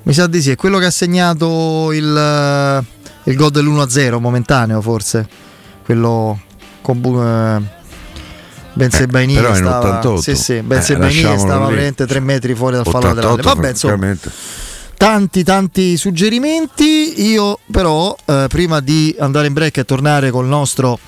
Mi 0.02 0.14
sa 0.14 0.26
di 0.26 0.42
sì, 0.42 0.50
è 0.50 0.56
quello 0.56 0.80
che 0.80 0.86
ha 0.86 0.92
segnato 0.92 1.92
il, 1.92 2.18
eh, 2.18 3.30
il 3.30 3.36
gol 3.36 3.52
dell'1-0 3.52 4.20
momentaneo 4.20 4.82
forse. 4.82 5.30
Quello 5.86 6.42
con 6.82 7.00
eh, 7.00 7.85
Ben 8.76 8.92
Sebaini 8.92 9.36
è 9.36 9.40
in 9.40 9.56
stava, 9.56 9.78
88. 9.80 10.22
sì, 10.22 10.36
sì, 10.36 10.62
Ben 10.62 10.80
Eh, 10.80 10.82
Sebaini 10.82 11.38
stava 11.40 11.68
veramente 11.68 12.06
3 12.06 12.20
metri 12.20 12.54
fuori 12.54 12.76
dal 12.76 12.86
fallo 12.86 13.10
88 13.10 13.28
laterale. 13.36 13.56
Vabbè, 13.56 13.70
insomma, 13.70 14.16
tanti 14.98 15.44
tanti 15.44 15.98
suggerimenti. 15.98 17.26
Io 17.30 17.60
però 17.72 18.16
eh, 18.26 18.46
prima 18.50 18.82
di 18.82 19.16
andare 19.18 19.48
in 19.48 19.54
break 19.54 19.78
e 19.78 19.86
tornare 19.86 20.30
col 20.30 20.46
nostro 20.46 21.00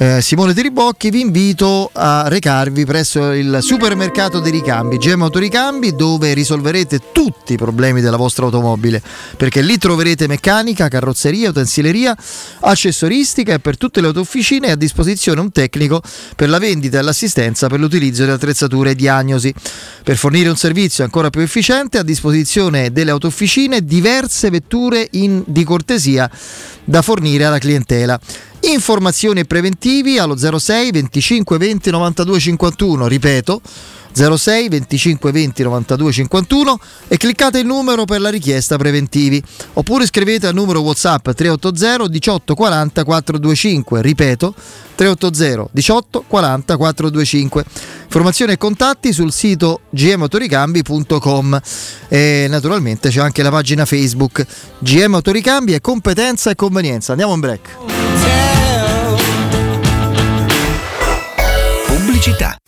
eh, 0.00 0.22
Simone 0.22 0.54
Tiribocchi 0.54 1.10
vi 1.10 1.20
invito 1.20 1.90
a 1.92 2.28
recarvi 2.28 2.84
presso 2.84 3.32
il 3.32 3.58
supermercato 3.60 4.38
dei 4.38 4.52
ricambi, 4.52 4.96
GM 4.96 5.22
Autoricambi, 5.22 5.96
dove 5.96 6.34
risolverete 6.34 7.10
tutti 7.10 7.54
i 7.54 7.56
problemi 7.56 8.00
della 8.00 8.16
vostra 8.16 8.44
automobile, 8.44 9.02
perché 9.36 9.60
lì 9.60 9.76
troverete 9.76 10.28
meccanica, 10.28 10.86
carrozzeria, 10.86 11.48
utensileria, 11.48 12.16
accessoristica 12.60 13.54
e 13.54 13.58
per 13.58 13.76
tutte 13.76 14.00
le 14.00 14.06
autofficine 14.06 14.68
è 14.68 14.70
a 14.70 14.76
disposizione 14.76 15.40
un 15.40 15.50
tecnico 15.50 16.00
per 16.36 16.48
la 16.48 16.58
vendita 16.58 17.00
e 17.00 17.02
l'assistenza 17.02 17.66
per 17.66 17.80
l'utilizzo 17.80 18.24
di 18.24 18.30
attrezzature 18.30 18.92
e 18.92 18.94
diagnosi. 18.94 19.52
Per 20.04 20.16
fornire 20.16 20.48
un 20.48 20.56
servizio 20.56 21.02
ancora 21.02 21.28
più 21.28 21.40
efficiente 21.40 21.98
a 21.98 22.04
disposizione 22.04 22.92
delle 22.92 23.10
autofficine 23.10 23.84
diverse 23.84 24.48
vetture 24.48 25.08
in- 25.12 25.42
di 25.44 25.64
cortesia 25.64 26.30
da 26.84 27.02
fornire 27.02 27.44
alla 27.44 27.58
clientela. 27.58 28.18
Informazioni 28.60 29.40
e 29.40 29.44
preventivi 29.44 30.18
allo 30.18 30.36
06 30.36 30.90
25 30.90 31.58
20 31.58 31.90
92 31.90 32.40
51, 32.40 33.06
ripeto 33.06 33.60
06 34.12 34.68
25 34.68 35.30
20 35.30 35.62
92 35.62 36.12
51 36.12 36.80
e 37.08 37.16
cliccate 37.16 37.60
il 37.60 37.66
numero 37.66 38.04
per 38.04 38.20
la 38.20 38.30
richiesta 38.30 38.76
preventivi 38.76 39.42
oppure 39.74 40.06
scrivete 40.06 40.48
al 40.48 40.54
numero 40.54 40.80
WhatsApp 40.80 41.30
380 41.30 42.08
18 42.08 42.54
40 42.54 43.04
425, 43.04 44.02
ripeto 44.02 44.54
380 44.96 45.68
18 45.70 46.24
40 46.26 46.76
425. 46.76 47.64
Informazioni 48.04 48.52
e 48.52 48.56
contatti 48.56 49.12
sul 49.12 49.32
sito 49.32 49.82
gmotoricambi.com 49.90 51.60
e 52.08 52.46
naturalmente 52.48 53.10
c'è 53.10 53.20
anche 53.20 53.42
la 53.42 53.50
pagina 53.50 53.84
Facebook 53.84 54.44
GM 54.78 55.14
Autoricambi 55.14 55.74
e 55.74 55.80
competenza 55.80 56.50
e 56.50 56.54
convenienza. 56.54 57.12
Andiamo 57.12 57.34
in 57.34 57.40
break. 57.40 57.97
Wichita. 62.28 62.67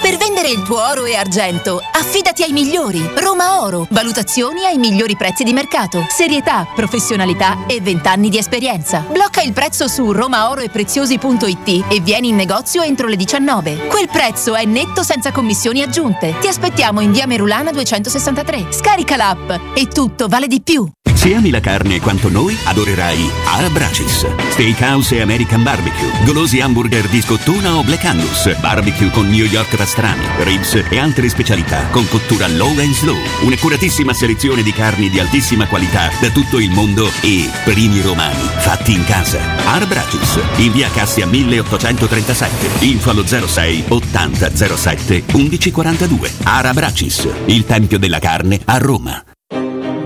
Per 0.00 0.16
vendere 0.16 0.48
il 0.48 0.62
tuo 0.62 0.82
oro 0.82 1.04
e 1.04 1.14
argento, 1.14 1.78
affidati 1.78 2.42
ai 2.42 2.52
migliori. 2.52 3.08
Roma 3.14 3.60
Oro. 3.60 3.86
Valutazioni 3.90 4.64
ai 4.64 4.78
migliori 4.78 5.16
prezzi 5.16 5.44
di 5.44 5.52
mercato. 5.52 6.06
Serietà, 6.08 6.66
professionalità 6.74 7.66
e 7.66 7.80
20 7.80 8.08
anni 8.08 8.28
di 8.30 8.38
esperienza. 8.38 9.04
Blocca 9.08 9.42
il 9.42 9.52
prezzo 9.52 9.86
su 9.88 10.10
romaoroepreziosi.it 10.10 11.84
e 11.92 12.00
vieni 12.00 12.28
in 12.28 12.36
negozio 12.36 12.82
entro 12.82 13.06
le 13.06 13.16
19. 13.16 13.86
Quel 13.88 14.08
prezzo 14.08 14.56
è 14.56 14.64
netto 14.64 15.02
senza 15.02 15.30
commissioni 15.30 15.82
aggiunte. 15.82 16.36
Ti 16.40 16.48
aspettiamo 16.48 17.00
in 17.00 17.12
via 17.12 17.26
Merulana 17.26 17.70
263. 17.70 18.72
Scarica 18.72 19.16
l'app 19.16 19.50
e 19.74 19.86
tutto 19.88 20.26
vale 20.26 20.46
di 20.48 20.62
più. 20.62 20.90
Se 21.14 21.32
ami 21.36 21.50
la 21.50 21.60
carne 21.60 22.00
quanto 22.00 22.28
noi, 22.28 22.56
adorerai 22.64 23.30
Arabracis. 23.46 24.26
Steakhouse 24.50 25.14
e 25.14 25.20
American 25.20 25.62
Barbecue. 25.62 26.10
Golosi 26.24 26.60
hamburger 26.60 27.06
di 27.06 27.20
scottuna 27.22 27.76
o 27.76 27.84
Black 27.84 28.04
Angus. 28.06 28.52
Barbecue 28.58 29.08
con 29.10 29.28
New 29.28 29.44
York 29.44 29.72
pastrami, 29.82 30.24
ribs 30.44 30.80
e 30.88 30.96
altre 30.96 31.28
specialità 31.28 31.88
con 31.88 32.06
cottura 32.06 32.46
low 32.46 32.70
and 32.78 32.92
slow. 32.92 33.16
Un'accuratissima 33.42 34.12
selezione 34.12 34.62
di 34.62 34.70
carni 34.70 35.10
di 35.10 35.18
altissima 35.18 35.66
qualità 35.66 36.08
da 36.20 36.30
tutto 36.30 36.60
il 36.60 36.70
mondo 36.70 37.10
e 37.20 37.50
primi 37.64 38.00
romani 38.00 38.42
fatti 38.58 38.92
in 38.92 39.04
casa. 39.04 39.40
Arabracis. 39.64 40.38
In 40.58 40.70
via 40.70 40.88
Cassia 40.88 41.26
1837. 41.26 42.84
Info 42.84 43.10
allo 43.10 43.26
06 43.26 43.86
80 43.88 44.54
07 44.54 45.24
1142. 45.32 46.30
Arabracis. 46.44 47.28
Il 47.46 47.64
tempio 47.64 47.98
della 47.98 48.20
carne 48.20 48.60
a 48.64 48.78
Roma. 48.78 49.24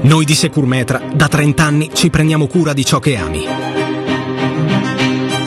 Noi 0.01 0.25
di 0.25 0.35
Securmetra 0.35 1.03
da 1.12 1.29
30 1.29 1.62
anni 1.62 1.91
ci 1.93 2.09
prendiamo 2.09 2.47
cura 2.47 2.73
di 2.73 2.85
ciò 2.85 2.99
che 2.99 3.17
ami. 3.17 3.86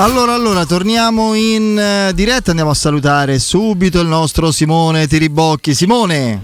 Allora, 0.00 0.32
allora, 0.32 0.64
torniamo 0.64 1.34
in 1.34 1.78
eh, 1.78 2.14
diretta, 2.14 2.48
andiamo 2.48 2.70
a 2.70 2.74
salutare 2.74 3.38
subito 3.38 4.00
il 4.00 4.06
nostro 4.06 4.50
Simone 4.50 5.06
Tiribocchi. 5.06 5.74
Simone! 5.74 6.40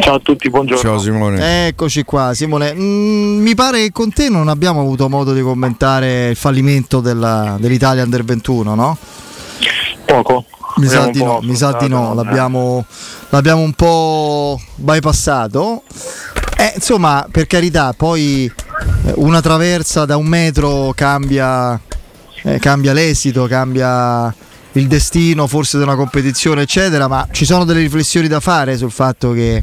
Ciao 0.00 0.14
a 0.14 0.18
tutti, 0.20 0.48
buongiorno. 0.48 0.80
Ciao 0.80 0.98
Simone. 1.00 1.66
Eccoci 1.66 2.04
qua, 2.04 2.32
Simone. 2.32 2.72
Mm, 2.72 3.40
mi 3.42 3.56
pare 3.56 3.80
che 3.80 3.90
con 3.90 4.12
te 4.12 4.28
non 4.28 4.46
abbiamo 4.46 4.80
avuto 4.80 5.08
modo 5.08 5.32
di 5.32 5.40
commentare 5.40 6.28
il 6.28 6.36
fallimento 6.36 7.00
della- 7.00 7.56
dell'Italia 7.58 8.04
Under 8.04 8.22
21, 8.22 8.76
no? 8.76 8.96
Poco. 10.04 10.44
Mi 10.76 10.86
sa 10.86 11.08
di 11.08 11.24
no, 11.24 11.40
mi 11.42 11.56
sa 11.56 11.72
di 11.72 11.88
no, 11.88 12.14
l'abbiamo, 12.14 12.84
l'abbiamo 13.30 13.62
un 13.62 13.72
po' 13.72 14.60
bypassato. 14.76 15.82
Eh, 16.56 16.72
insomma, 16.76 17.26
per 17.28 17.48
carità, 17.48 17.94
poi 17.96 18.50
una 19.16 19.40
traversa 19.40 20.04
da 20.04 20.16
un 20.16 20.26
metro 20.26 20.92
cambia, 20.94 21.78
eh, 22.42 22.58
cambia 22.58 22.92
l'esito, 22.92 23.46
cambia 23.46 24.34
il 24.72 24.86
destino 24.86 25.46
forse 25.46 25.76
di 25.76 25.82
una 25.82 25.96
competizione, 25.96 26.62
eccetera, 26.62 27.08
ma 27.08 27.26
ci 27.30 27.44
sono 27.44 27.64
delle 27.64 27.80
riflessioni 27.80 28.28
da 28.28 28.40
fare 28.40 28.76
sul 28.76 28.90
fatto 28.90 29.32
che 29.32 29.62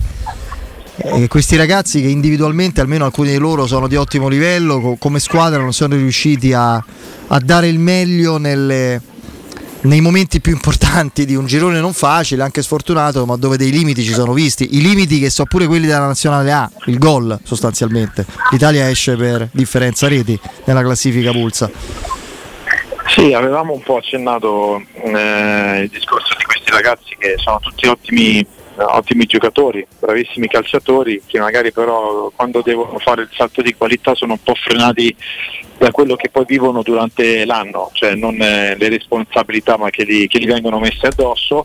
eh, 1.01 1.27
questi 1.27 1.55
ragazzi 1.55 2.01
che 2.01 2.07
individualmente, 2.07 2.81
almeno 2.81 3.05
alcuni 3.05 3.31
di 3.31 3.37
loro, 3.37 3.65
sono 3.67 3.87
di 3.87 3.95
ottimo 3.95 4.27
livello, 4.27 4.81
co- 4.81 4.95
come 4.99 5.19
squadra 5.19 5.61
non 5.61 5.73
sono 5.73 5.95
riusciti 5.95 6.53
a, 6.53 6.73
a 6.75 7.39
dare 7.39 7.67
il 7.69 7.79
meglio 7.79 8.37
nelle, 8.37 9.01
nei 9.81 10.01
momenti 10.01 10.41
più 10.41 10.51
importanti 10.51 11.25
di 11.25 11.35
un 11.35 11.45
girone 11.45 11.79
non 11.79 11.93
facile, 11.93 12.43
anche 12.43 12.61
sfortunato, 12.61 13.25
ma 13.25 13.37
dove 13.37 13.57
dei 13.57 13.71
limiti 13.71 14.03
ci 14.03 14.13
sono 14.13 14.33
visti. 14.33 14.75
I 14.75 14.81
limiti 14.81 15.19
che 15.19 15.29
sono 15.29 15.47
pure 15.49 15.67
quelli 15.67 15.87
della 15.87 16.05
nazionale 16.05 16.51
A, 16.51 16.69
il 16.85 16.97
gol 16.97 17.39
sostanzialmente. 17.43 18.25
L'Italia 18.51 18.89
esce 18.89 19.15
per 19.15 19.49
differenza 19.53 20.07
reti 20.07 20.37
nella 20.65 20.81
classifica 20.81 21.31
pulsa. 21.31 21.71
Sì, 23.09 23.33
avevamo 23.33 23.73
un 23.73 23.81
po' 23.81 23.97
accennato 23.97 24.81
eh, 24.93 25.79
il 25.81 25.89
discorso 25.89 26.35
di 26.37 26.43
questi 26.43 26.69
ragazzi 26.69 27.15
che 27.17 27.35
sono 27.37 27.59
tutti 27.59 27.87
ottimi, 27.87 28.45
ottimi 28.75 29.25
giocatori, 29.25 29.85
bravissimi 29.99 30.47
calciatori, 30.47 31.23
che 31.25 31.39
magari 31.39 31.71
però 31.71 32.31
quando 32.35 32.61
devono 32.61 32.99
fare 32.99 33.23
il 33.23 33.29
salto 33.31 33.63
di 33.63 33.73
qualità 33.73 34.13
sono 34.13 34.33
un 34.33 34.43
po' 34.43 34.53
frenati 34.53 35.13
da 35.79 35.91
quello 35.91 36.15
che 36.15 36.29
poi 36.29 36.45
vivono 36.45 36.83
durante 36.83 37.45
l'anno, 37.45 37.89
cioè 37.93 38.13
non 38.13 38.39
eh, 38.39 38.75
le 38.77 38.89
responsabilità 38.89 39.75
che 39.89 40.05
gli, 40.05 40.27
che 40.27 40.39
gli 40.39 40.47
vengono 40.47 40.79
messe 40.79 41.07
addosso 41.07 41.63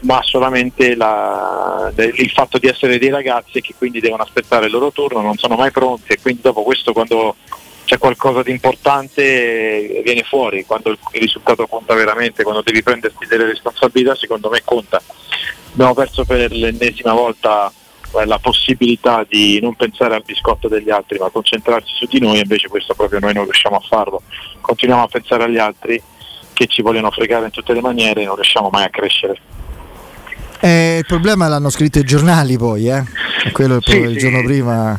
ma 0.00 0.20
solamente 0.22 0.96
la- 0.96 1.92
il 1.94 2.30
fatto 2.30 2.56
di 2.56 2.68
essere 2.68 2.98
dei 2.98 3.10
ragazzi 3.10 3.60
che 3.60 3.74
quindi 3.76 4.00
devono 4.00 4.22
aspettare 4.22 4.64
il 4.64 4.72
loro 4.72 4.90
turno, 4.92 5.20
non 5.20 5.36
sono 5.36 5.56
mai 5.56 5.70
pronti 5.70 6.12
e 6.12 6.18
quindi 6.20 6.40
dopo 6.40 6.62
questo 6.62 6.94
quando 6.94 7.36
c'è 7.90 7.98
qualcosa 7.98 8.44
di 8.44 8.52
importante 8.52 9.20
eh, 9.20 10.02
viene 10.04 10.22
fuori, 10.22 10.64
quando 10.64 10.90
il, 10.90 10.98
il 11.14 11.20
risultato 11.22 11.66
conta 11.66 11.92
veramente, 11.92 12.44
quando 12.44 12.62
devi 12.62 12.84
prenderti 12.84 13.26
delle 13.26 13.46
responsabilità 13.46 14.14
secondo 14.14 14.48
me 14.48 14.62
conta. 14.64 15.02
Abbiamo 15.72 15.92
perso 15.94 16.24
per 16.24 16.52
l'ennesima 16.52 17.12
volta 17.14 17.72
eh, 18.16 18.26
la 18.26 18.38
possibilità 18.38 19.26
di 19.28 19.58
non 19.60 19.74
pensare 19.74 20.14
al 20.14 20.22
biscotto 20.24 20.68
degli 20.68 20.88
altri 20.88 21.18
ma 21.18 21.30
concentrarsi 21.30 21.92
su 21.96 22.06
di 22.06 22.20
noi 22.20 22.38
invece 22.38 22.68
questo 22.68 22.94
proprio 22.94 23.18
noi 23.18 23.34
non 23.34 23.42
riusciamo 23.42 23.74
a 23.74 23.80
farlo. 23.80 24.22
Continuiamo 24.60 25.02
a 25.02 25.08
pensare 25.08 25.42
agli 25.42 25.58
altri 25.58 26.00
che 26.52 26.66
ci 26.68 26.82
vogliono 26.82 27.10
fregare 27.10 27.46
in 27.46 27.50
tutte 27.50 27.72
le 27.72 27.80
maniere 27.80 28.22
e 28.22 28.24
non 28.24 28.36
riusciamo 28.36 28.68
mai 28.70 28.84
a 28.84 28.90
crescere. 28.90 29.36
Eh, 30.60 30.98
il 30.98 31.06
problema 31.06 31.48
l'hanno 31.48 31.70
scritto 31.70 31.98
i 31.98 32.04
giornali 32.04 32.56
poi, 32.56 32.88
eh? 32.88 33.02
Quello 33.50 33.76
il, 33.76 33.82
Sì, 33.84 33.96
il 33.96 34.12
sì. 34.12 34.18
giorno 34.18 34.44
prima. 34.44 34.96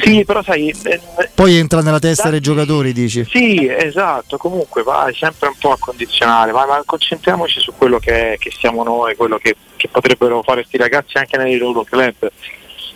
Sì, 0.00 0.24
però 0.24 0.42
sai, 0.42 0.74
eh, 0.84 1.00
Poi 1.34 1.56
entra 1.56 1.80
nella 1.80 1.98
testa 1.98 2.30
dei 2.30 2.40
giocatori, 2.40 2.92
dici. 2.92 3.24
Sì, 3.28 3.66
esatto, 3.68 4.36
comunque 4.36 4.82
vai 4.82 5.14
sempre 5.14 5.48
un 5.48 5.54
po' 5.58 5.72
a 5.72 5.76
condizionare, 5.78 6.52
ma, 6.52 6.66
ma 6.66 6.82
concentriamoci 6.84 7.60
su 7.60 7.72
quello 7.76 7.98
che, 7.98 8.36
che 8.38 8.50
siamo 8.50 8.82
noi, 8.84 9.16
quello 9.16 9.38
che, 9.38 9.56
che 9.76 9.88
potrebbero 9.88 10.42
fare 10.42 10.60
questi 10.60 10.76
ragazzi 10.78 11.16
anche 11.18 11.36
nei 11.36 11.56
loro 11.58 11.84
club. 11.84 12.30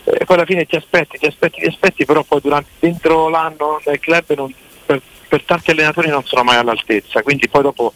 E 0.04 0.24
poi 0.24 0.36
alla 0.36 0.44
fine 0.46 0.64
ti 0.64 0.76
aspetti, 0.76 1.18
ti 1.18 1.26
aspetti, 1.26 1.60
ti 1.60 1.66
aspetti, 1.66 2.04
però 2.04 2.22
poi 2.24 2.40
durante, 2.40 2.70
dentro 2.80 3.28
l'anno 3.28 3.80
nel 3.84 4.00
club 4.00 4.34
non- 4.34 4.52
per, 4.84 5.00
per 5.28 5.42
tanti 5.44 5.70
allenatori 5.70 6.08
non 6.08 6.24
sono 6.24 6.42
mai 6.42 6.56
all'altezza, 6.56 7.22
quindi 7.22 7.48
poi 7.48 7.62
dopo 7.62 7.92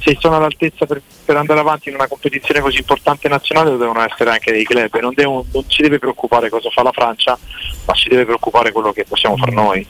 se 0.00 0.16
sono 0.18 0.36
all'altezza 0.36 0.86
per, 0.86 1.02
per 1.24 1.36
andare 1.36 1.60
avanti 1.60 1.88
in 1.88 1.94
una 1.94 2.08
competizione 2.08 2.60
così 2.60 2.78
importante 2.78 3.28
nazionale 3.28 3.70
lo 3.70 3.76
devono 3.76 4.04
essere 4.04 4.30
anche 4.30 4.50
dei 4.52 4.64
club, 4.64 4.98
non, 5.00 5.12
devono- 5.14 5.44
non 5.52 5.64
ci 5.66 5.82
deve 5.82 5.98
preoccupare 5.98 6.48
cosa 6.48 6.70
fa 6.70 6.82
la 6.82 6.92
Francia, 6.92 7.38
ma 7.84 7.92
ci 7.94 8.08
deve 8.08 8.24
preoccupare 8.24 8.72
quello 8.72 8.92
che 8.92 9.04
possiamo 9.06 9.36
fare 9.36 9.52
noi. 9.52 9.86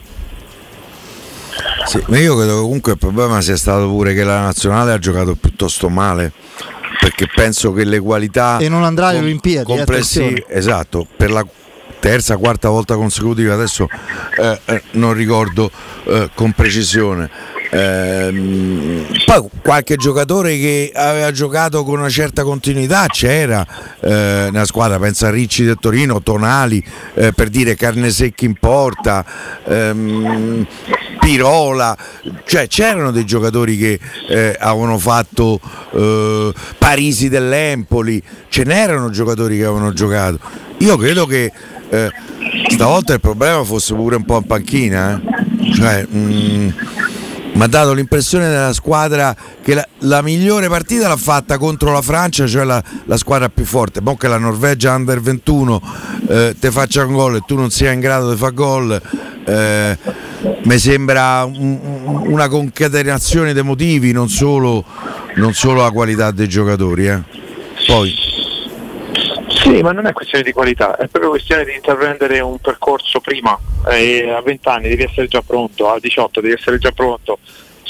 Sì, 1.85 2.01
ma 2.07 2.17
io 2.17 2.35
credo 2.35 2.55
che 2.55 2.61
comunque 2.61 2.91
il 2.93 2.97
problema 2.97 3.41
sia 3.41 3.57
stato 3.57 3.87
pure 3.87 4.13
che 4.13 4.23
la 4.23 4.41
nazionale 4.41 4.93
ha 4.93 4.99
giocato 4.99 5.35
piuttosto 5.35 5.89
male. 5.89 6.31
Perché 6.99 7.27
penso 7.33 7.73
che 7.73 7.83
le 7.83 7.99
qualità 7.99 8.59
E 8.59 8.69
non 8.69 8.83
andrà 8.83 9.07
alle 9.07 9.19
Olimpiadi, 9.19 9.73
eh, 9.73 9.81
attenzione. 9.81 10.43
esatto, 10.47 11.07
per 11.17 11.31
la 11.31 11.43
terza, 11.99 12.37
quarta 12.37 12.69
volta 12.69 12.95
consecutiva, 12.95 13.53
adesso 13.53 13.87
eh, 14.37 14.59
eh, 14.65 14.83
non 14.91 15.13
ricordo 15.13 15.71
eh, 16.05 16.29
con 16.35 16.51
precisione. 16.51 17.29
Ehm, 17.73 19.05
poi 19.25 19.47
qualche 19.61 19.95
giocatore 19.95 20.57
che 20.57 20.91
aveva 20.93 21.31
giocato 21.31 21.83
con 21.83 21.99
una 21.99 22.09
certa 22.09 22.43
continuità 22.43 23.05
c'era 23.07 23.65
eh, 24.01 24.49
nella 24.51 24.65
squadra, 24.65 24.99
pensa 24.99 25.27
a 25.27 25.31
Ricci 25.31 25.63
del 25.63 25.77
Torino, 25.79 26.21
Tonali, 26.21 26.83
eh, 27.13 27.31
per 27.31 27.47
dire 27.47 27.75
Carne 27.75 28.09
Secchi 28.11 28.45
in 28.45 28.55
porta, 28.55 29.23
ehm, 29.65 30.67
Pirola, 31.19 31.95
cioè 32.45 32.67
c'erano 32.67 33.11
dei 33.11 33.25
giocatori 33.25 33.77
che 33.77 33.99
eh, 34.27 34.55
avevano 34.59 34.97
fatto 34.97 35.59
eh, 35.93 36.51
Parisi 36.77 37.29
dell'Empoli, 37.29 38.21
ce 38.49 38.63
n'erano 38.63 39.11
giocatori 39.11 39.57
che 39.57 39.63
avevano 39.63 39.93
giocato. 39.93 40.39
Io 40.79 40.97
credo 40.97 41.25
che 41.25 41.51
eh, 41.89 42.11
stavolta 42.69 43.13
il 43.13 43.19
problema 43.19 43.63
fosse 43.63 43.93
pure 43.93 44.15
un 44.15 44.25
po' 44.25 44.37
in 44.37 44.45
panchina, 44.45 45.21
eh. 45.21 45.73
cioè, 45.73 46.07
mm, 46.11 46.69
mi 47.53 47.63
ha 47.63 47.67
dato 47.67 47.93
l'impressione 47.93 48.49
della 48.49 48.73
squadra 48.73 49.35
che 49.61 49.73
la, 49.73 49.87
la 49.99 50.21
migliore 50.21 50.67
partita 50.69 51.07
l'ha 51.07 51.17
fatta 51.17 51.57
contro 51.57 51.91
la 51.91 52.01
Francia, 52.01 52.47
cioè 52.47 52.63
la, 52.63 52.81
la 53.05 53.17
squadra 53.17 53.49
più 53.49 53.65
forte. 53.65 54.01
Poi 54.01 54.17
che 54.17 54.27
la 54.27 54.37
Norvegia 54.37 54.93
under 54.95 55.19
21 55.21 55.81
eh, 56.29 56.55
te 56.59 56.71
faccia 56.71 57.05
un 57.05 57.13
gol 57.13 57.35
e 57.35 57.41
tu 57.45 57.55
non 57.55 57.69
sia 57.69 57.91
in 57.91 57.99
grado 57.99 58.31
di 58.31 58.37
fare 58.37 58.53
gol, 58.53 59.01
eh, 59.45 59.97
mi 60.63 60.77
sembra 60.79 61.43
un- 61.43 61.79
un- 61.83 62.21
una 62.31 62.47
concatenazione 62.47 63.53
di 63.53 63.61
motivi, 63.61 64.11
non 64.11 64.29
solo, 64.29 64.83
non 65.35 65.53
solo 65.53 65.81
la 65.81 65.91
qualità 65.91 66.31
dei 66.31 66.47
giocatori. 66.47 67.07
eh. 67.07 67.19
Poi, 67.85 68.13
Sì, 69.61 69.79
ma 69.83 69.91
non 69.91 70.07
è 70.07 70.11
questione 70.11 70.43
di 70.43 70.53
qualità, 70.53 70.95
è 70.95 71.07
proprio 71.07 71.29
questione 71.29 71.63
di 71.63 71.75
intraprendere 71.75 72.39
un 72.39 72.57
percorso 72.57 73.19
prima. 73.19 73.57
Eh, 73.91 74.27
a 74.27 74.41
20 74.41 74.67
anni 74.67 74.89
devi 74.89 75.03
essere 75.03 75.27
già 75.27 75.43
pronto, 75.45 75.87
a 75.87 75.99
18 75.99 76.41
devi 76.41 76.53
essere 76.55 76.79
già 76.79 76.91
pronto. 76.91 77.37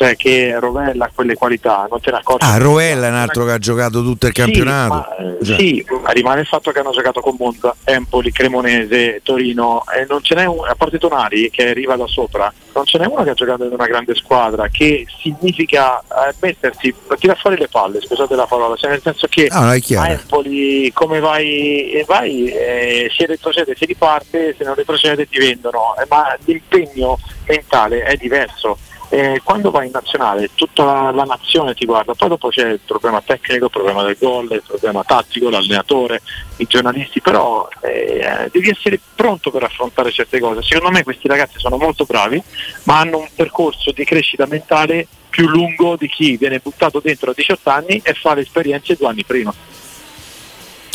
Cioè 0.01 0.15
che 0.15 0.59
Rovella 0.59 1.05
ha 1.05 1.11
quelle 1.13 1.35
qualità, 1.35 1.85
non 1.87 1.99
te 2.01 2.09
ne 2.09 2.17
accorgi. 2.17 2.43
ah, 2.43 2.57
Rovella 2.57 3.05
è 3.05 3.09
un 3.09 3.15
altro 3.17 3.45
che 3.45 3.51
ha 3.51 3.57
giocato 3.59 4.01
tutto 4.01 4.25
il 4.25 4.33
Sì, 4.33 4.41
campionato. 4.41 4.93
ma, 4.95 5.07
Già. 5.41 5.55
sì, 5.57 5.85
ma 6.01 6.09
rimane 6.09 6.41
il 6.41 6.47
fatto 6.47 6.71
che 6.71 6.79
hanno 6.79 6.89
giocato 6.89 7.21
con 7.21 7.35
Monza, 7.37 7.75
Empoli, 7.83 8.31
Cremonese, 8.31 9.19
Torino 9.23 9.83
e 9.95 10.07
non 10.09 10.23
ce 10.23 10.33
n'è 10.33 10.45
un, 10.45 10.65
a 10.67 10.73
parte 10.73 10.97
Tonali 10.97 11.51
che 11.51 11.69
arriva 11.69 11.95
da 11.95 12.07
sopra, 12.07 12.51
non 12.73 12.85
ce 12.85 12.97
n'è 12.97 13.05
uno 13.05 13.21
che 13.23 13.29
ha 13.29 13.33
giocato 13.35 13.63
in 13.63 13.73
una 13.73 13.85
grande 13.85 14.15
squadra, 14.15 14.67
che 14.69 15.05
significa 15.21 15.99
eh, 15.99 16.33
mettersi, 16.39 16.91
tirare 17.19 17.39
fuori 17.39 17.57
le 17.57 17.67
palle, 17.67 18.01
scusate 18.01 18.35
la 18.35 18.47
parola, 18.47 18.75
cioè 18.75 18.89
nel 18.89 19.01
senso 19.03 19.27
che 19.27 19.49
Ah, 19.51 19.69
a 19.69 20.09
Empoli 20.09 20.91
come 20.93 21.19
vai 21.19 21.91
e 21.91 22.03
vai, 22.07 22.47
eh, 22.47 23.11
se 23.15 23.27
retrocede 23.27 23.75
si 23.75 23.85
riparte, 23.85 24.55
se 24.57 24.63
non 24.63 24.73
retrocede 24.73 25.27
ti 25.29 25.37
vendono, 25.37 25.95
eh, 26.01 26.05
ma 26.09 26.35
l'impegno 26.45 27.19
mentale 27.45 28.01
è 28.01 28.15
diverso. 28.15 28.79
Eh, 29.13 29.41
quando 29.43 29.71
vai 29.71 29.87
in 29.87 29.91
nazionale 29.91 30.51
tutta 30.55 30.85
la, 30.85 31.11
la 31.11 31.23
nazione 31.25 31.73
ti 31.73 31.85
guarda, 31.85 32.13
poi 32.13 32.29
dopo 32.29 32.47
c'è 32.47 32.69
il 32.69 32.79
problema 32.79 33.21
tecnico, 33.21 33.65
il 33.65 33.71
problema 33.71 34.03
del 34.03 34.15
gol, 34.17 34.49
il 34.53 34.63
problema 34.65 35.03
tattico, 35.03 35.49
l'allenatore, 35.49 36.21
i 36.55 36.65
giornalisti, 36.65 37.19
però 37.19 37.67
eh, 37.81 38.49
devi 38.49 38.69
essere 38.69 38.97
pronto 39.13 39.51
per 39.51 39.63
affrontare 39.63 40.11
certe 40.11 40.39
cose. 40.39 40.61
Secondo 40.61 40.91
me 40.91 41.03
questi 41.03 41.27
ragazzi 41.27 41.59
sono 41.59 41.75
molto 41.75 42.05
bravi, 42.05 42.41
ma 42.83 42.99
hanno 42.99 43.17
un 43.17 43.27
percorso 43.35 43.91
di 43.91 44.05
crescita 44.05 44.45
mentale 44.45 45.05
più 45.27 45.45
lungo 45.49 45.97
di 45.97 46.07
chi 46.07 46.37
viene 46.37 46.59
buttato 46.63 47.01
dentro 47.01 47.31
a 47.31 47.33
18 47.35 47.69
anni 47.69 47.99
e 48.01 48.13
fa 48.13 48.33
le 48.33 48.41
esperienze 48.41 48.95
due 48.95 49.07
anni 49.09 49.25
prima. 49.25 49.53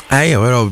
Eh, 0.08 0.28
io 0.28 0.40
però. 0.40 0.68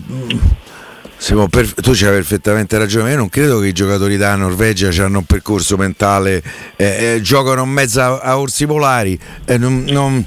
Simo, 1.17 1.49
per- 1.49 1.73
tu 1.75 1.93
c'hai 1.95 2.11
perfettamente 2.11 2.77
ragione, 2.77 3.11
io 3.13 3.17
non 3.17 3.29
credo 3.31 3.59
che 3.59 3.69
i 3.69 3.73
giocatori 3.73 4.17
della 4.17 4.35
Norvegia 4.35 4.89
hanno 5.05 5.19
un 5.19 5.25
percorso 5.25 5.77
mentale, 5.77 6.43
eh, 6.77 7.15
eh, 7.15 7.21
giocano 7.23 7.63
in 7.63 7.71
mezzo 7.71 8.01
a, 8.03 8.19
a 8.19 8.39
orsi 8.39 8.67
polari, 8.67 9.19
eh, 9.47 9.57
non, 9.57 9.85
non- 9.89 10.25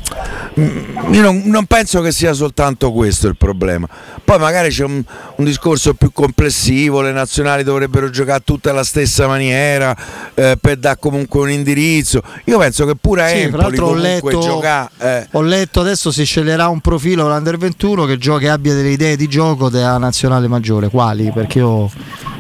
mm, 0.59 1.13
io 1.13 1.21
non, 1.21 1.43
non 1.45 1.65
penso 1.65 2.01
che 2.01 2.11
sia 2.11 2.33
soltanto 2.33 2.91
questo 2.91 3.27
il 3.27 3.35
problema. 3.37 3.87
Poi 4.23 4.39
magari 4.39 4.69
c'è 4.69 4.83
un, 4.85 5.03
un 5.35 5.45
discorso 5.45 5.93
più 5.93 6.11
complessivo, 6.11 7.01
le 7.01 7.11
nazionali 7.11 7.63
dovrebbero 7.63 8.09
giocare 8.09 8.41
tutte 8.43 8.69
alla 8.71 8.83
stessa 8.83 9.27
maniera 9.27 9.95
eh, 10.33 10.57
per 10.59 10.77
dare 10.77 10.97
comunque 10.99 11.39
un 11.41 11.51
indirizzo. 11.51 12.21
Io 12.45 12.57
penso 12.57 12.85
che 12.85 12.95
pure 12.95 13.23
a 13.23 13.27
Sì, 13.27 13.39
Empoli 13.41 13.77
ho 13.77 13.93
letto, 13.93 14.39
giocare... 14.39 14.89
eh, 14.99 15.27
ho 15.31 15.41
letto 15.41 15.79
adesso 15.81 16.11
si 16.11 16.25
sceglierà 16.25 16.67
un 16.69 16.81
profilo 16.81 17.27
l'Under 17.27 17.57
21 17.57 18.05
che, 18.05 18.17
gioca, 18.17 18.39
che 18.39 18.49
abbia 18.49 18.73
delle 18.73 18.89
idee 18.89 19.15
di 19.15 19.27
gioco 19.27 19.69
della 19.69 19.97
nazionale 19.97 20.47
maggiore. 20.47 20.86
Quali? 20.89 21.31
Perché 21.31 21.59
io 21.59 21.89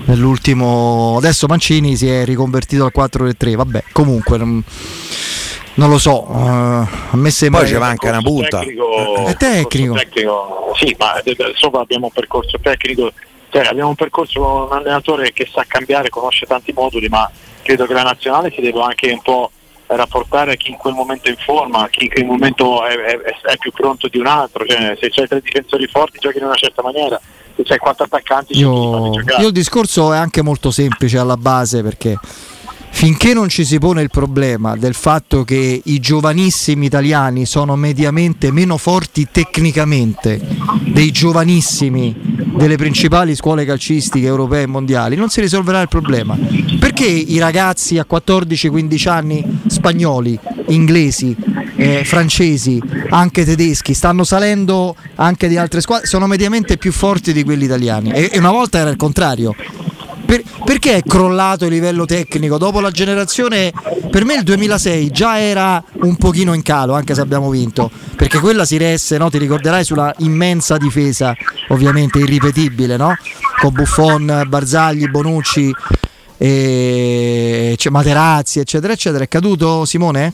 nell'ultimo. 0.05 1.15
Adesso 1.17 1.47
Mancini 1.47 1.95
si 1.95 2.09
è 2.09 2.25
riconvertito 2.25 2.85
al 2.85 2.91
4-3. 2.95 3.55
Vabbè, 3.55 3.83
comunque. 3.91 4.37
Non, 4.37 4.63
non 5.75 5.89
lo 5.89 5.97
so. 5.97 6.27
eh, 6.29 6.35
a 6.37 6.87
me 7.15 7.29
sembra. 7.29 7.59
Poi 7.59 7.67
ci 7.69 7.75
che- 7.75 7.79
manca 7.79 8.09
una 8.09 8.21
punta. 8.21 8.59
Tecnico, 8.59 9.25
È 9.25 9.35
tecnico. 9.35 9.93
tecnico, 9.95 10.73
sì, 10.77 10.95
ma 10.97 11.21
eh, 11.21 11.35
sopra 11.55 11.81
abbiamo 11.81 12.05
un 12.05 12.11
percorso 12.11 12.57
tecnico, 12.61 13.11
cioè 13.49 13.65
abbiamo 13.65 13.89
un 13.89 13.95
percorso 13.95 14.39
con 14.41 14.61
un 14.63 14.71
allenatore 14.71 15.31
che 15.33 15.47
sa 15.51 15.63
cambiare, 15.67 16.09
conosce 16.09 16.45
tanti 16.45 16.71
moduli, 16.73 17.07
ma 17.09 17.29
credo 17.61 17.85
che 17.85 17.93
la 17.93 18.03
nazionale 18.03 18.51
si 18.55 18.61
deve 18.61 18.81
anche 18.81 19.11
un 19.11 19.21
po' 19.21 19.51
rapportare 19.89 20.51
a 20.53 20.55
chi 20.55 20.71
in 20.71 20.77
quel 20.77 20.93
momento 20.95 21.27
è 21.29 21.31
in 21.31 21.37
forma, 21.37 21.83
a 21.83 21.87
chi 21.89 22.05
in 22.05 22.09
quel 22.09 22.25
momento 22.25 22.83
è, 22.85 22.93
è- 22.95 23.19
è 23.51 23.57
più 23.57 23.71
pronto 23.71 24.07
di 24.09 24.17
un 24.17 24.25
altro, 24.27 24.65
cioè, 24.65 24.97
se 24.99 25.09
c'hai 25.09 25.27
tre 25.27 25.39
difensori 25.41 25.87
forti 25.87 26.17
giochi 26.19 26.39
in 26.39 26.43
una 26.45 26.55
certa 26.55 26.81
maniera, 26.81 27.19
c'hai 27.63 27.77
quattro 27.77 28.05
attaccanti 28.05 28.57
Io, 28.57 29.11
io 29.13 29.47
il 29.47 29.51
discorso 29.51 30.13
è 30.13 30.17
anche 30.17 30.41
molto 30.41 30.71
semplice 30.71 31.17
alla 31.17 31.37
base 31.37 31.81
perché 31.81 32.17
finché 32.89 33.33
non 33.33 33.47
ci 33.47 33.63
si 33.63 33.77
pone 33.77 34.01
il 34.01 34.09
problema 34.09 34.75
del 34.75 34.95
fatto 34.95 35.43
che 35.43 35.81
i 35.83 35.99
giovanissimi 35.99 36.87
italiani 36.87 37.45
sono 37.45 37.75
mediamente 37.75 38.51
meno 38.51 38.77
forti 38.77 39.27
tecnicamente 39.31 40.41
dei 40.81 41.11
giovanissimi 41.11 42.15
delle 42.57 42.75
principali 42.75 43.35
scuole 43.35 43.65
calcistiche 43.65 44.25
europee 44.25 44.63
e 44.63 44.67
mondiali, 44.67 45.15
non 45.15 45.29
si 45.29 45.41
risolverà 45.41 45.79
il 45.81 45.87
problema. 45.87 46.35
Perché 46.79 47.05
i 47.05 47.37
ragazzi 47.37 47.99
a 47.99 48.05
14-15 48.09 49.09
anni 49.09 49.59
spagnoli, 49.67 50.39
inglesi, 50.67 51.35
eh, 51.75 52.03
francesi, 52.03 52.81
anche 53.09 53.45
tedeschi, 53.45 53.93
stanno 53.93 54.23
salendo 54.23 54.95
anche 55.15 55.47
di 55.47 55.57
altre 55.57 55.81
squadre, 55.81 56.07
sono 56.07 56.27
mediamente 56.27 56.77
più 56.77 56.91
forti 56.91 57.33
di 57.33 57.43
quelli 57.43 57.65
italiani. 57.65 58.11
E, 58.11 58.29
e 58.31 58.37
una 58.39 58.51
volta 58.51 58.79
era 58.79 58.89
il 58.89 58.97
contrario. 58.97 59.55
per- 60.25 60.43
perché 60.65 60.95
è 60.95 61.03
crollato 61.03 61.65
il 61.65 61.71
livello 61.71 62.05
tecnico? 62.05 62.57
Dopo 62.57 62.81
la 62.81 62.91
generazione, 62.91 63.71
per 64.11 64.25
me 64.25 64.35
il 64.35 64.43
2006 64.43 65.09
già 65.11 65.39
era 65.39 65.81
un 66.01 66.17
pochino 66.17 66.53
in 66.53 66.61
calo, 66.61 66.93
anche 66.93 67.15
se 67.15 67.21
abbiamo 67.21 67.49
vinto, 67.49 67.89
perché 68.17 68.39
quella 68.39 68.65
si 68.65 68.75
resse, 68.75 69.17
no? 69.17 69.29
ti 69.29 69.37
ricorderai, 69.37 69.85
sulla 69.85 70.13
immensa 70.17 70.75
difesa, 70.77 71.33
ovviamente 71.69 72.19
irripetibile, 72.19 72.97
no? 72.97 73.15
con 73.61 73.71
Buffon, 73.71 74.43
Barzagli, 74.47 75.07
Bonucci, 75.07 75.73
e... 76.37 77.73
c'è 77.77 77.89
Materazzi, 77.89 78.59
eccetera, 78.59 78.93
eccetera. 78.93 79.23
È 79.23 79.27
caduto 79.27 79.85
Simone? 79.85 80.33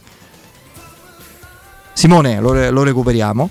Simone, 1.93 2.39
lo, 2.39 2.69
lo 2.71 2.83
recuperiamo. 2.83 3.49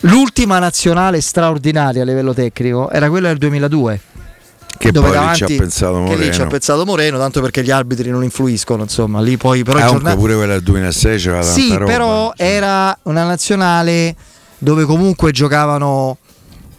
L'ultima 0.00 0.58
nazionale 0.58 1.20
straordinaria 1.20 2.02
a 2.02 2.04
livello 2.04 2.34
tecnico 2.34 2.90
era 2.90 3.08
quella 3.08 3.28
del 3.28 3.38
2002. 3.38 4.00
Che 4.78 4.90
dove 4.90 5.08
poi 5.08 5.16
lì 5.16 5.22
davanti- 5.22 5.46
ci 5.46 5.54
ha 5.54 5.58
pensato 5.58 6.02
che 6.04 6.16
lì 6.16 6.22
ci 6.24 6.28
ha 6.28 6.30
Moreno. 6.32 6.48
pensato 6.50 6.84
Moreno, 6.84 7.18
tanto 7.18 7.40
perché 7.40 7.62
gli 7.62 7.70
arbitri 7.70 8.10
non 8.10 8.24
influiscono, 8.24 8.82
insomma, 8.82 9.20
lì 9.20 9.36
poi 9.36 9.62
però 9.62 9.78
Ah, 9.78 9.86
giornali- 9.86 10.16
pure 10.16 10.34
quella 10.34 10.54
del 10.54 10.62
2006 10.62 11.18
c'era 11.18 11.42
Sì, 11.42 11.72
roba. 11.72 11.84
però 11.84 12.32
era 12.36 12.98
una 13.02 13.22
nazionale 13.24 14.16
dove 14.58 14.84
comunque 14.84 15.30
giocavano 15.30 16.16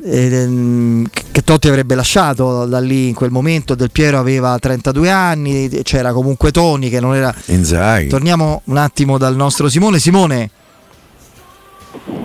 ehm, 0.05 1.05
che 1.31 1.43
Totti 1.43 1.69
avrebbe 1.69 1.95
lasciato 1.95 2.65
da 2.65 2.79
lì 2.79 3.07
in 3.09 3.13
quel 3.13 3.31
momento, 3.31 3.73
Del 3.75 3.91
Piero 3.91 4.19
aveva 4.19 4.57
32 4.59 5.09
anni, 5.09 5.69
c'era 5.83 6.11
comunque 6.11 6.51
Toni 6.51 6.89
che 6.89 6.99
non 6.99 7.15
era 7.15 7.33
Inzaghi. 7.45 8.07
Torniamo 8.07 8.61
un 8.65 8.77
attimo 8.77 9.17
dal 9.17 9.35
nostro 9.35 9.69
Simone. 9.69 9.99
Simone? 9.99 10.49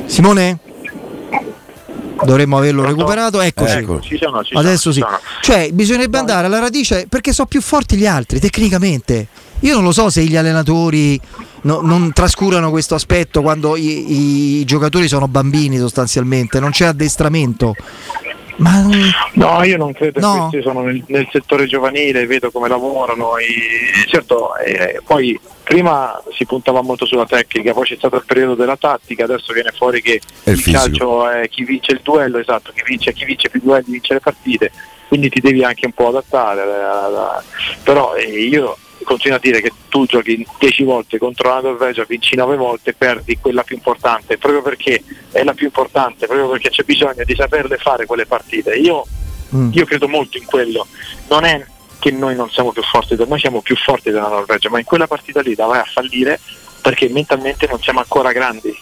Simone? 0.07 0.59
Dovremmo 2.25 2.59
averlo 2.59 2.85
recuperato, 2.85 3.41
eccoci. 3.41 3.77
Ecco, 3.77 4.01
ci 4.01 4.19
sono, 4.19 4.43
ci 4.43 4.53
sono, 4.53 4.61
Adesso 4.67 4.93
ci 4.93 5.01
sì. 5.01 5.07
sono. 5.07 5.21
Cioè, 5.41 5.71
bisognerebbe 5.73 6.19
andare 6.19 6.47
alla 6.47 6.59
radice 6.59 7.07
perché 7.09 7.33
sono 7.33 7.47
più 7.47 7.61
forti 7.61 7.97
gli 7.97 8.07
altri 8.07 8.41
tecnicamente. 8.41 9.29
Io 9.61 9.75
non 9.75 9.85
lo 9.85 9.93
so 9.93 10.11
se 10.11 10.25
gli 10.25 10.37
allenatori 10.37 11.21
no- 11.63 11.81
non 11.81 12.13
trascurano 12.13 12.71
questo 12.71 12.95
aspetto 12.95 13.43
quando 13.43 13.77
i, 13.77 14.59
i 14.61 14.65
giocatori 14.65 15.09
sono 15.09 15.29
bambini 15.29 15.79
sostanzialmente, 15.79 16.61
non 16.61 16.71
c'è 16.71 16.87
addestramento. 16.87 17.75
Ma 18.59 18.85
No, 19.35 19.63
io 19.63 19.77
non 19.77 19.93
credo 19.93 20.19
No? 20.21 20.33
che 20.33 20.39
questi 20.51 20.63
sono 20.63 20.81
nel, 20.83 21.03
nel 21.07 21.29
settore 21.31 21.67
giovanile, 21.67 22.27
vedo 22.27 22.51
come 22.51 22.69
lavorano. 22.69 23.37
e- 23.37 23.47
certo, 24.09 24.57
eh, 24.57 25.01
poi 25.05 25.39
prima 25.63 26.21
si 26.33 26.45
puntava 26.45 26.81
molto 26.83 27.07
sulla 27.07 27.27
tecnica, 27.27 27.73
poi 27.73 27.85
c'è 27.87 27.97
stato 27.97 28.17
il 28.17 28.25
periodo 28.27 28.55
della 28.55 28.77
tattica, 28.77 29.25
adesso 29.25 29.53
viene 29.53 29.71
fuori 29.77 30.03
che 30.03 30.21
È 30.43 30.51
il 30.51 30.57
il 30.57 30.63
fisico. 30.63 30.79
calcio 30.83 31.29
è 31.31 31.49
chi 31.49 31.65
vince 31.65 31.93
il 31.93 32.01
duello, 32.03 32.39
esatto, 32.39 32.73
chi 32.75 32.83
vince, 32.85 33.13
chi 33.13 33.25
vince 33.25 33.49
più 33.49 33.61
duelli 33.63 33.93
vince 33.93 34.15
le 34.15 34.21
partite, 34.21 34.73
quindi 35.07 35.29
ti 35.29 35.41
devi 35.41 35.63
anche 35.63 35.87
un 35.87 35.93
po' 35.93 36.09
adattare. 36.09 36.63
eh, 36.63 37.77
Però 37.85 38.15
eh, 38.15 38.25
io 38.25 38.77
continuo 39.09 39.39
a 39.39 39.41
dire 39.41 39.63
che 39.63 39.73
tu 39.89 40.05
giochi 40.05 40.47
10 40.59 40.85
volte 40.85 41.17
contro 41.19 41.49
la 41.49 41.61
Norvegia, 41.63 42.05
vinci 42.07 42.37
9 42.37 42.57
volte, 42.57 42.93
perdi 42.93 43.39
quella 43.41 43.63
più 43.63 43.75
importante, 43.75 44.37
proprio 44.37 44.61
perché 44.61 45.03
è 45.33 45.43
la 45.43 45.55
più 45.55 45.65
importante, 45.67 46.27
proprio 46.27 46.51
perché 46.51 46.69
c'è 46.69 46.83
bisogno 46.85 47.25
di 47.25 47.35
saperle 47.35 47.79
fare 47.79 48.05
quelle 48.07 48.27
partite. 48.27 48.75
Io 48.75 49.05
Mm. 49.55 49.71
io 49.73 49.87
credo 49.87 50.09
molto 50.09 50.37
in 50.37 50.45
quello. 50.45 50.87
Non 51.31 51.45
è 51.45 51.65
che 51.99 52.11
noi 52.11 52.37
non 52.37 52.51
siamo 52.51 52.71
più 52.71 52.83
forti, 52.83 53.17
noi 53.27 53.39
siamo 53.41 53.63
più 53.63 53.77
forti 53.77 54.11
della 54.11 54.29
Norvegia, 54.29 54.69
ma 54.69 54.79
in 54.79 54.85
quella 54.85 55.07
partita 55.07 55.41
lì 55.41 55.55
la 55.57 55.65
vai 55.65 55.79
a 55.81 55.87
fallire 55.91 56.39
perché 56.83 57.09
mentalmente 57.09 57.67
non 57.67 57.81
siamo 57.81 58.01
ancora 58.01 58.31
grandi. 58.33 58.79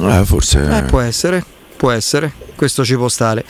Eh, 0.00 0.24
forse 0.24 0.58
Eh, 0.78 0.82
può 0.84 1.00
essere, 1.00 1.44
può 1.76 1.90
essere, 1.90 2.32
questo 2.56 2.82
ci 2.82 2.96
può 2.96 3.08
stare. 3.08 3.44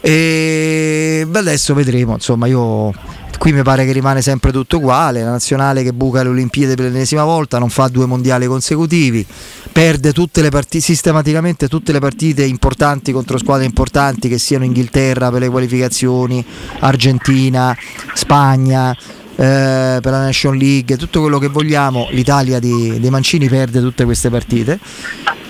E 0.00 1.24
beh, 1.26 1.38
adesso 1.40 1.74
vedremo, 1.74 2.12
insomma, 2.14 2.46
io 2.46 2.92
qui 3.40 3.54
mi 3.54 3.62
pare 3.62 3.86
che 3.86 3.92
rimane 3.92 4.20
sempre 4.20 4.52
tutto 4.52 4.76
uguale, 4.76 5.22
la 5.22 5.30
nazionale 5.30 5.82
che 5.82 5.94
buca 5.94 6.22
le 6.22 6.28
Olimpiadi 6.28 6.74
per 6.74 6.84
l'ennesima 6.90 7.24
volta, 7.24 7.58
non 7.58 7.70
fa 7.70 7.88
due 7.88 8.04
mondiali 8.04 8.44
consecutivi, 8.44 9.24
perde 9.72 10.12
tutte 10.12 10.42
le 10.42 10.50
partite 10.50 10.84
sistematicamente 10.84 11.66
tutte 11.66 11.90
le 11.92 12.00
partite 12.00 12.44
importanti 12.44 13.12
contro 13.12 13.38
squadre 13.38 13.64
importanti 13.64 14.28
che 14.28 14.36
siano 14.36 14.64
Inghilterra 14.64 15.30
per 15.30 15.40
le 15.40 15.48
qualificazioni, 15.48 16.44
Argentina, 16.80 17.74
Spagna. 18.12 18.94
eh, 19.36 20.00
per 20.02 20.10
la 20.10 20.20
Nation 20.20 20.54
League, 20.54 20.98
tutto 20.98 21.20
quello 21.22 21.38
che 21.38 21.48
vogliamo, 21.48 22.08
l'Italia 22.10 22.58
di, 22.58 23.00
dei 23.00 23.08
Mancini 23.08 23.48
perde 23.48 23.80
tutte 23.80 24.04
queste 24.04 24.28
partite 24.28 24.78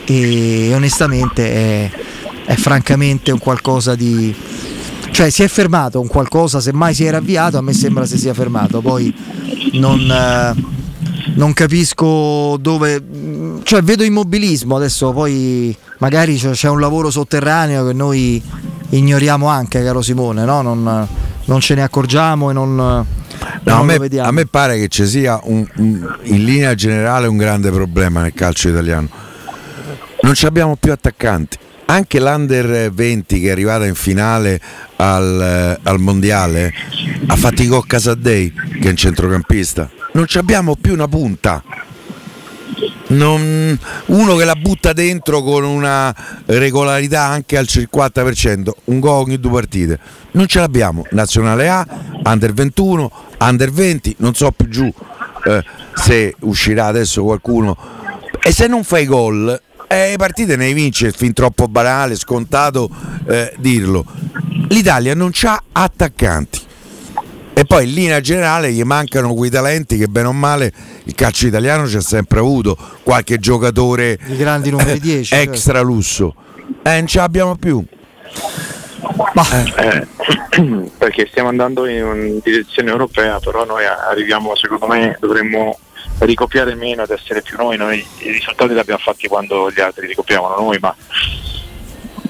e 0.04 0.70
onestamente 0.72 1.52
è, 1.52 1.90
è 2.44 2.54
francamente 2.54 3.32
un 3.32 3.40
qualcosa 3.40 3.96
di 3.96 4.32
cioè 5.10 5.30
si 5.30 5.42
è 5.42 5.48
fermato 5.48 6.00
un 6.00 6.06
qualcosa 6.06 6.60
semmai 6.60 6.94
si 6.94 7.04
era 7.04 7.18
avviato 7.18 7.58
a 7.58 7.60
me 7.62 7.72
sembra 7.72 8.06
si 8.06 8.18
sia 8.18 8.34
fermato 8.34 8.80
poi 8.80 9.14
non, 9.72 10.00
eh, 10.10 10.54
non 11.34 11.52
capisco 11.52 12.56
dove 12.60 13.02
cioè 13.62 13.82
vedo 13.82 14.02
immobilismo 14.04 14.76
adesso 14.76 15.12
poi 15.12 15.76
magari 15.98 16.36
c'è, 16.36 16.68
un 16.68 16.80
lavoro 16.80 17.10
sotterraneo 17.10 17.86
che 17.86 17.92
noi 17.92 18.42
ignoriamo 18.90 19.46
anche 19.46 19.82
caro 19.82 20.00
Simone 20.02 20.44
no? 20.44 20.62
non, 20.62 21.06
non 21.44 21.60
ce 21.60 21.74
ne 21.74 21.82
accorgiamo 21.82 22.50
e 22.50 22.52
non, 22.52 23.06
No, 23.62 23.78
a, 23.80 23.82
me, 23.82 23.94
a 23.96 24.30
me 24.32 24.46
pare 24.46 24.78
che 24.78 24.88
ci 24.88 25.06
sia 25.06 25.38
un- 25.44 25.66
un- 25.76 26.16
in 26.24 26.44
linea 26.44 26.74
generale 26.74 27.26
un 27.26 27.36
grande 27.36 27.70
problema 27.70 28.20
nel 28.22 28.32
calcio 28.34 28.68
italiano. 28.68 29.08
Non 30.22 30.34
ci 30.34 30.46
abbiamo 30.46 30.76
più 30.76 30.92
attaccanti. 30.92 31.56
Anche 31.90 32.20
l'Under 32.20 32.92
20 32.92 33.40
che 33.40 33.48
è 33.48 33.50
arrivata 33.50 33.84
in 33.84 33.96
finale 33.96 34.60
al, 34.94 35.76
al 35.82 35.98
mondiale 35.98 36.72
ha 37.26 37.34
fatico 37.34 37.80
Casadei 37.80 38.52
che 38.80 38.86
è 38.86 38.90
un 38.90 38.96
centrocampista. 38.96 39.90
Non 40.12 40.26
abbiamo 40.34 40.76
più 40.76 40.92
una 40.92 41.08
punta. 41.08 41.60
Non- 43.08 43.76
uno 44.06 44.36
che 44.36 44.44
la 44.44 44.54
butta 44.54 44.92
dentro 44.92 45.42
con 45.42 45.64
una 45.64 46.14
regolarità 46.46 47.24
anche 47.24 47.56
al 47.56 47.66
50%, 47.68 48.68
un 48.84 49.00
gol 49.00 49.22
ogni 49.22 49.40
due 49.40 49.50
partite. 49.50 49.98
Non 50.32 50.46
ce 50.46 50.60
l'abbiamo. 50.60 51.04
Nazionale 51.10 51.68
A, 51.68 51.84
Under 52.22 52.52
21, 52.52 53.10
Under 53.40 53.72
20, 53.72 54.14
non 54.18 54.34
so 54.34 54.52
più 54.52 54.68
giù 54.68 54.94
eh, 55.44 55.64
se 55.96 56.36
uscirà 56.42 56.86
adesso 56.86 57.24
qualcuno. 57.24 57.76
E 58.40 58.52
se 58.52 58.68
non 58.68 58.84
fai 58.84 59.06
gol, 59.06 59.60
eh, 59.92 60.10
le 60.10 60.16
partite 60.16 60.54
ne 60.54 60.72
vinci, 60.72 61.06
è 61.06 61.10
fin 61.10 61.32
troppo 61.32 61.66
banale, 61.66 62.14
scontato 62.14 62.88
eh, 63.26 63.52
dirlo. 63.58 64.04
L'Italia 64.68 65.16
non 65.16 65.32
ha 65.42 65.62
attaccanti. 65.72 66.60
E 67.52 67.64
poi 67.64 67.88
in 67.88 67.94
linea 67.94 68.20
generale 68.20 68.70
gli 68.72 68.82
mancano 68.84 69.34
quei 69.34 69.50
talenti 69.50 69.98
che 69.98 70.06
bene 70.06 70.28
o 70.28 70.32
male 70.32 70.72
il 71.04 71.14
calcio 71.16 71.48
italiano 71.48 71.88
ci 71.88 71.96
ha 71.96 72.00
sempre 72.00 72.38
avuto, 72.38 72.76
qualche 73.02 73.38
giocatore 73.38 74.16
i 74.28 74.36
grandi 74.36 74.70
numeri 74.70 75.00
10 75.00 75.34
extra 75.34 75.80
lusso. 75.80 76.36
Eh, 76.84 76.98
non 76.98 77.08
ce 77.08 77.18
l'abbiamo 77.18 77.56
più. 77.56 77.84
Eh, 79.76 80.06
perché 80.98 81.26
stiamo 81.28 81.48
andando 81.48 81.86
in 81.86 82.38
direzione 82.44 82.90
europea, 82.90 83.40
però 83.40 83.64
noi 83.64 83.84
arriviamo, 83.84 84.54
secondo 84.54 84.86
me, 84.86 85.16
dovremmo 85.18 85.76
ricopiare 86.20 86.74
meno 86.74 87.02
ed 87.02 87.10
essere 87.10 87.42
più 87.42 87.56
noi. 87.56 87.76
Noi 87.76 88.04
i 88.18 88.30
risultati 88.30 88.72
li 88.72 88.78
abbiamo 88.78 89.00
fatti 89.02 89.28
quando 89.28 89.70
gli 89.70 89.80
altri 89.80 90.06
ricopiavano 90.06 90.56
noi, 90.56 90.78
ma 90.80 90.94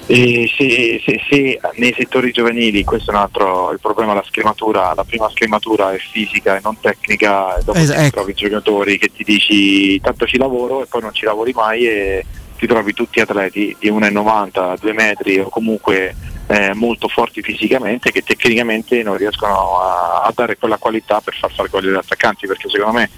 e 0.07 0.51
se, 0.57 1.01
se- 1.05 1.21
se 1.31 1.61
nei 1.75 1.95
settori 1.97 2.33
giovanili, 2.33 2.83
questo 2.83 3.13
è 3.13 3.15
un 3.15 3.21
altro 3.21 3.71
il 3.71 3.79
problema, 3.81 4.13
la 4.13 4.25
scrematura, 4.27 4.93
la 4.93 5.05
prima 5.05 5.31
scrematura 5.31 5.93
è 5.93 5.99
fisica 5.99 6.57
e 6.57 6.61
non 6.65 6.81
tecnica, 6.81 7.57
e 7.57 7.63
dopo 7.63 7.79
Es- 7.79 7.91
ti 7.91 7.97
ecco. 7.97 8.11
trovi 8.11 8.35
giocatori 8.35 8.99
che 8.99 9.13
ti 9.13 9.23
dici 9.23 10.01
tanto 10.01 10.27
ci 10.27 10.37
lavoro 10.37 10.83
e 10.83 10.87
poi 10.87 11.03
non 11.03 11.15
ci 11.15 11.25
lavori 11.27 11.53
mai 11.53 11.87
e 11.87 12.27
ti 12.59 12.67
trovi 12.67 12.93
tutti 12.93 13.21
atleti 13.21 13.77
di 13.79 13.89
1,90, 13.89 14.79
2 14.81 14.93
metri 14.93 15.39
o 15.39 15.49
comunque 15.49 16.17
eh, 16.49 16.75
molto 16.75 17.07
forti 17.07 17.41
fisicamente 17.41 18.11
che 18.11 18.23
tecnicamente 18.23 19.05
non 19.05 19.17
riescono 19.17 19.81
a, 19.81 20.23
a 20.25 20.33
dare 20.35 20.59
quella 20.59 20.77
qualità 20.77 21.21
per 21.21 21.37
far 21.37 21.53
fare 21.53 21.69
gol 21.69 21.87
agli 21.87 21.95
attaccanti 21.95 22.49
perché 22.49 22.69
secondo 22.69 22.99
me 22.99 23.09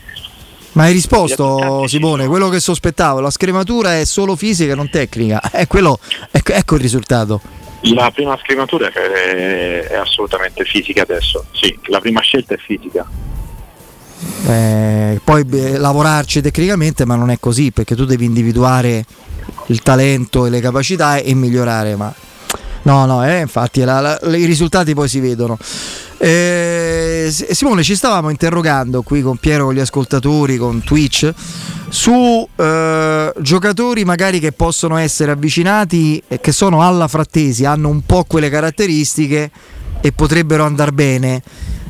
Ma 0.72 0.84
hai 0.84 0.92
risposto 0.92 1.86
Simone, 1.86 2.26
quello 2.26 2.48
che 2.48 2.58
sospettavo, 2.60 3.20
la 3.20 3.30
scrematura 3.30 3.98
è 3.98 4.04
solo 4.04 4.36
fisica 4.36 4.72
e 4.72 4.74
non 4.74 4.88
tecnica. 4.90 5.40
Eh, 5.52 5.66
quello, 5.66 5.98
ecco, 6.30 6.52
ecco 6.52 6.74
il 6.76 6.80
risultato. 6.80 7.40
la 7.94 8.10
prima 8.10 8.38
scrematura 8.42 8.88
è, 8.90 9.86
è 9.88 9.96
assolutamente 9.96 10.64
fisica 10.64 11.02
adesso, 11.02 11.44
sì, 11.52 11.78
la 11.86 12.00
prima 12.00 12.20
scelta 12.20 12.54
è 12.54 12.56
fisica. 12.56 13.06
Eh, 14.46 15.20
poi 15.22 15.44
beh, 15.44 15.78
lavorarci 15.78 16.40
tecnicamente, 16.40 17.04
ma 17.04 17.16
non 17.16 17.30
è 17.30 17.36
così 17.38 17.70
perché 17.70 17.94
tu 17.94 18.04
devi 18.04 18.24
individuare 18.24 19.04
il 19.66 19.82
talento 19.82 20.46
e 20.46 20.50
le 20.50 20.60
capacità 20.60 21.16
e, 21.16 21.30
e 21.30 21.34
migliorare. 21.34 21.96
Ma 21.96 22.12
no, 22.82 23.04
no, 23.04 23.26
eh, 23.26 23.40
infatti 23.40 23.82
la- 23.82 24.00
la- 24.00 24.36
i 24.36 24.44
risultati 24.44 24.94
poi 24.94 25.08
si 25.08 25.20
vedono. 25.20 25.58
Eh, 26.24 27.34
Simone, 27.50 27.82
ci 27.82 27.96
stavamo 27.96 28.30
interrogando 28.30 29.02
qui 29.02 29.22
con 29.22 29.38
Piero, 29.38 29.64
con 29.64 29.74
gli 29.74 29.80
ascoltatori, 29.80 30.56
con 30.56 30.80
Twitch 30.84 31.32
su 31.88 32.48
eh, 32.54 33.32
giocatori 33.40 34.04
magari 34.04 34.38
che 34.38 34.52
possono 34.52 34.98
essere 34.98 35.32
avvicinati 35.32 36.22
e 36.28 36.40
che 36.40 36.52
sono 36.52 36.80
alla 36.86 37.08
frattesi, 37.08 37.64
hanno 37.64 37.88
un 37.88 38.02
po' 38.06 38.22
quelle 38.22 38.50
caratteristiche 38.50 39.50
e 40.00 40.12
potrebbero 40.12 40.62
andare 40.62 40.92
bene 40.92 41.42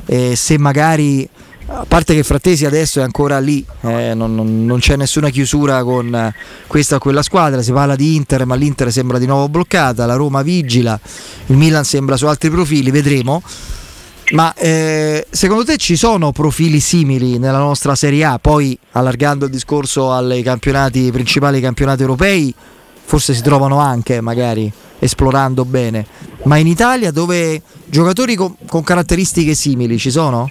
eh, 0.07 0.35
se 0.35 0.57
magari 0.57 1.29
a 1.67 1.85
parte 1.87 2.15
che 2.15 2.23
Frattesi 2.23 2.65
adesso 2.65 3.01
è 3.01 3.03
ancora 3.03 3.39
lì, 3.39 3.63
eh, 3.83 4.15
non, 4.15 4.35
non- 4.35 4.65
non 4.65 4.79
c'è 4.79 4.97
nessuna 4.97 5.29
chiusura 5.29 5.85
con 5.85 6.33
questa 6.67 6.97
o 6.97 6.99
quella 6.99 7.23
squadra, 7.23 7.61
si 7.61 7.71
parla 7.71 7.97
di 7.97 8.17
Inter 8.17 8.47
ma 8.47 8.55
l'Inter 8.55 8.91
sembra 8.91 9.19
di 9.19 9.27
nuovo 9.27 9.51
bloccata, 9.51 10.07
la 10.07 10.15
Roma 10.15 10.41
vigila, 10.41 10.99
il 11.49 11.57
Milan 11.59 11.85
sembra 11.85 12.17
su 12.17 12.25
altri 12.25 12.49
profili, 12.49 12.91
vedremo. 12.91 13.43
Ma 14.33 14.55
eh, 14.55 15.27
secondo 15.29 15.63
te 15.63 15.77
ci 15.77 15.95
sono 15.95 16.33
profili 16.33 16.81
simili 16.81 17.39
nella 17.39 17.59
nostra 17.59 17.95
Serie 17.95 18.25
A? 18.25 18.39
Poi 18.39 18.79
allargando 18.93 19.45
il 19.45 19.51
discorso 19.51 20.11
ai 20.11 20.43
campionati 20.43 21.11
principali 21.13 21.61
campionati 21.61 22.01
europei, 22.01 22.55
forse 23.05 23.35
si 23.35 23.43
trovano 23.43 23.79
anche 23.79 24.23
magari 24.23 24.73
esplorando 24.99 25.67
bene. 25.67 26.07
Ma 26.45 26.57
in 26.57 26.67
Italia 26.67 27.11
dove 27.11 27.61
giocatori 27.85 28.35
con, 28.35 28.57
con 28.67 28.83
caratteristiche 28.83 29.55
simili 29.55 29.99
ci 29.99 30.11
sono? 30.11 30.51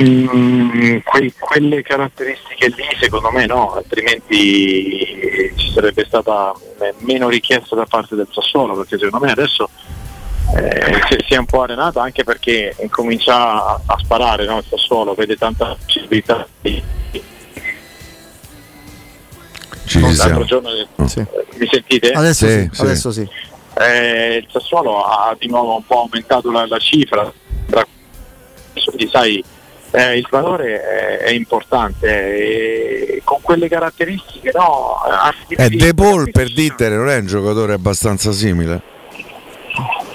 Mm, 0.00 0.98
quei- 1.04 1.34
quelle 1.38 1.82
caratteristiche 1.82 2.68
lì 2.68 2.84
secondo 2.98 3.30
me 3.30 3.44
no, 3.44 3.74
altrimenti 3.74 5.52
ci 5.56 5.72
sarebbe 5.74 6.06
stata 6.06 6.54
eh, 6.80 6.94
meno 7.00 7.28
richiesta 7.28 7.74
da 7.76 7.84
parte 7.84 8.14
del 8.14 8.28
Sassuolo, 8.30 8.76
perché 8.76 8.96
secondo 8.96 9.26
me 9.26 9.32
adesso 9.32 9.68
eh, 10.56 11.00
si- 11.08 11.24
si 11.26 11.34
è 11.34 11.36
un 11.36 11.46
po' 11.46 11.62
arenato 11.62 11.98
anche 12.00 12.24
perché 12.24 12.74
comincia 12.90 13.34
a, 13.36 13.80
a 13.86 13.98
sparare 13.98 14.44
no, 14.46 14.58
il 14.58 14.64
Sassuolo, 14.68 15.14
vede 15.14 15.36
tanta 15.36 15.76
possibilità 15.84 16.46
di... 16.60 16.82
Ci 19.84 20.00
L'altro 20.00 20.14
siamo. 20.22 20.44
giorno, 20.44 20.68
eh, 20.70 20.86
mi 20.96 21.68
sentite? 21.70 22.10
Adesso 22.10 22.46
Sì, 22.46 22.52
sì, 22.52 22.68
sì. 22.72 22.82
adesso 22.82 23.10
sì. 23.10 23.28
Eh, 23.80 24.36
il 24.42 24.48
Sassuolo 24.50 25.02
ha 25.04 25.34
di 25.38 25.46
nuovo 25.48 25.76
un 25.76 25.86
po' 25.86 26.00
aumentato 26.02 26.50
la, 26.50 26.66
la 26.66 26.78
cifra, 26.78 27.32
tra- 27.70 27.86
quindi 28.84 29.08
sai 29.10 29.42
eh, 29.92 30.18
il 30.18 30.26
valore 30.30 30.82
è, 30.82 31.16
è 31.24 31.30
importante 31.30 32.06
e 32.06 33.20
con 33.24 33.38
quelle 33.40 33.68
caratteristiche 33.68 34.50
no, 34.54 34.96
anche 35.02 35.54
Eh, 35.56 35.68
di- 35.70 35.76
De 35.78 35.94
Paul 35.94 36.30
per 36.30 36.52
Dittere 36.52 36.94
non 36.96 37.08
è 37.08 37.16
un 37.16 37.26
giocatore 37.26 37.72
abbastanza 37.72 38.30
simile? 38.32 38.82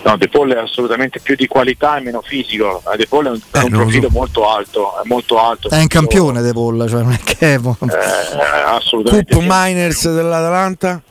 No, 0.04 0.18
De 0.18 0.28
Paul 0.30 0.52
è 0.54 0.58
assolutamente 0.60 1.20
più 1.20 1.36
di 1.36 1.48
qualità 1.48 1.98
e 1.98 2.02
meno 2.02 2.22
fisico, 2.22 2.82
Eh, 2.94 2.98
De 2.98 3.08
Paul 3.08 3.26
è 3.26 3.30
un, 3.30 3.40
è 3.52 3.58
un 3.60 3.70
profilo 3.70 4.08
so. 4.10 4.14
molto 4.18 4.50
alto, 4.50 4.96
è 5.02 5.08
molto 5.08 5.40
alto, 5.40 5.70
È 5.70 5.80
un 5.80 5.88
campione 5.88 6.42
De 6.42 6.54
Paul, 6.54 6.88
cioè 6.90 7.02
non 7.02 7.14
è 7.14 7.20
che 7.24 7.54
è 7.56 7.58
mo- 7.58 7.78
eh, 7.82 8.38
assolutamente 8.66 9.34
Cup 9.34 9.44
Miners 9.48 10.14
dell'Atalanta? 10.14 11.02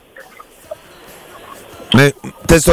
Eh, 1.95 2.15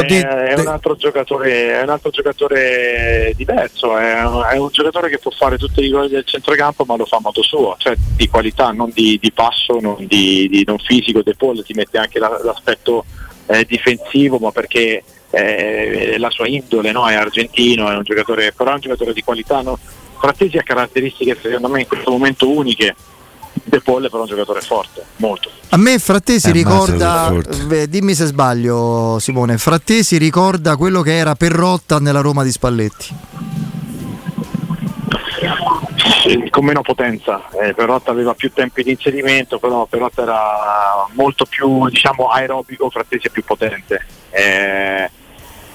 di- 0.07 0.17
è 0.19 0.53
un 0.59 0.67
altro 0.67 0.95
giocatore, 0.95 1.77
è 1.79 1.83
un 1.83 1.89
altro 1.89 2.09
giocatore 2.09 3.33
diverso, 3.35 3.95
è 3.95 4.19
un, 4.25 4.43
è 4.51 4.57
un 4.57 4.69
giocatore 4.71 5.09
che 5.09 5.19
può 5.19 5.29
fare 5.29 5.57
tutti 5.59 5.83
i 5.83 5.89
gol 5.91 6.09
del 6.09 6.25
centrocampo 6.25 6.85
ma 6.85 6.95
lo 6.95 7.05
fa 7.05 7.17
a 7.17 7.21
modo 7.21 7.43
suo, 7.43 7.75
cioè 7.77 7.93
di 8.15 8.27
qualità, 8.29 8.71
non 8.71 8.89
di, 8.91 9.19
di 9.21 9.31
passo, 9.31 9.77
non, 9.79 9.95
di, 10.07 10.47
di- 10.49 10.63
non 10.65 10.79
fisico, 10.79 11.21
De 11.21 11.35
Paul 11.35 11.63
ti 11.63 11.73
mette 11.73 11.99
anche 11.99 12.17
la- 12.17 12.39
l'aspetto 12.43 13.05
eh, 13.45 13.63
difensivo 13.65 14.37
ma 14.39 14.51
perché 14.51 15.03
eh, 15.31 16.15
la 16.17 16.29
sua 16.29 16.47
indole 16.47 16.91
no? 16.91 17.07
è 17.09 17.15
argentino, 17.15 17.89
è 17.89 17.95
un 17.95 18.03
giocatore, 18.03 18.51
però 18.51 18.71
è 18.71 18.75
un 18.75 18.81
giocatore 18.81 19.13
di 19.13 19.23
qualità. 19.23 19.61
No? 19.61 19.79
Frattesi 20.19 20.57
ha 20.57 20.63
caratteristiche 20.63 21.37
secondo 21.41 21.69
me 21.69 21.81
in 21.81 21.87
questo 21.87 22.11
momento 22.11 22.49
uniche, 22.49 22.95
De 23.63 23.81
Paul 23.81 24.05
è 24.05 24.09
però 24.09 24.21
un 24.21 24.27
giocatore 24.27 24.61
forte, 24.61 25.03
molto. 25.17 25.49
A 25.69 25.77
me 25.77 25.99
Frattesi 25.99 26.49
Eh, 26.49 26.51
ricorda, 26.51 27.31
beh, 27.65 27.87
dimmi 27.87 28.13
se 28.13 28.25
sbaglio 28.25 29.17
Simone, 29.19 29.57
Frattesi 29.57 30.17
ricorda 30.17 30.75
quello 30.75 31.01
che 31.01 31.17
era 31.17 31.35
Perrotta 31.35 31.99
nella 31.99 32.21
Roma 32.21 32.43
di 32.43 32.51
Spalletti. 32.51 33.15
Con 36.49 36.65
meno 36.65 36.81
potenza, 36.81 37.49
eh, 37.59 37.73
Perotta 37.73 38.11
aveva 38.11 38.33
più 38.33 38.51
tempi 38.51 38.83
di 38.83 38.91
inserimento, 38.91 39.57
però 39.59 39.85
Perotta 39.85 40.21
era 40.21 41.07
molto 41.13 41.45
più 41.45 41.87
diciamo, 41.89 42.27
aerobico, 42.27 42.89
Frattesi 42.89 43.27
è 43.27 43.29
più 43.31 43.43
potente. 43.43 44.05
Eh, 44.29 45.09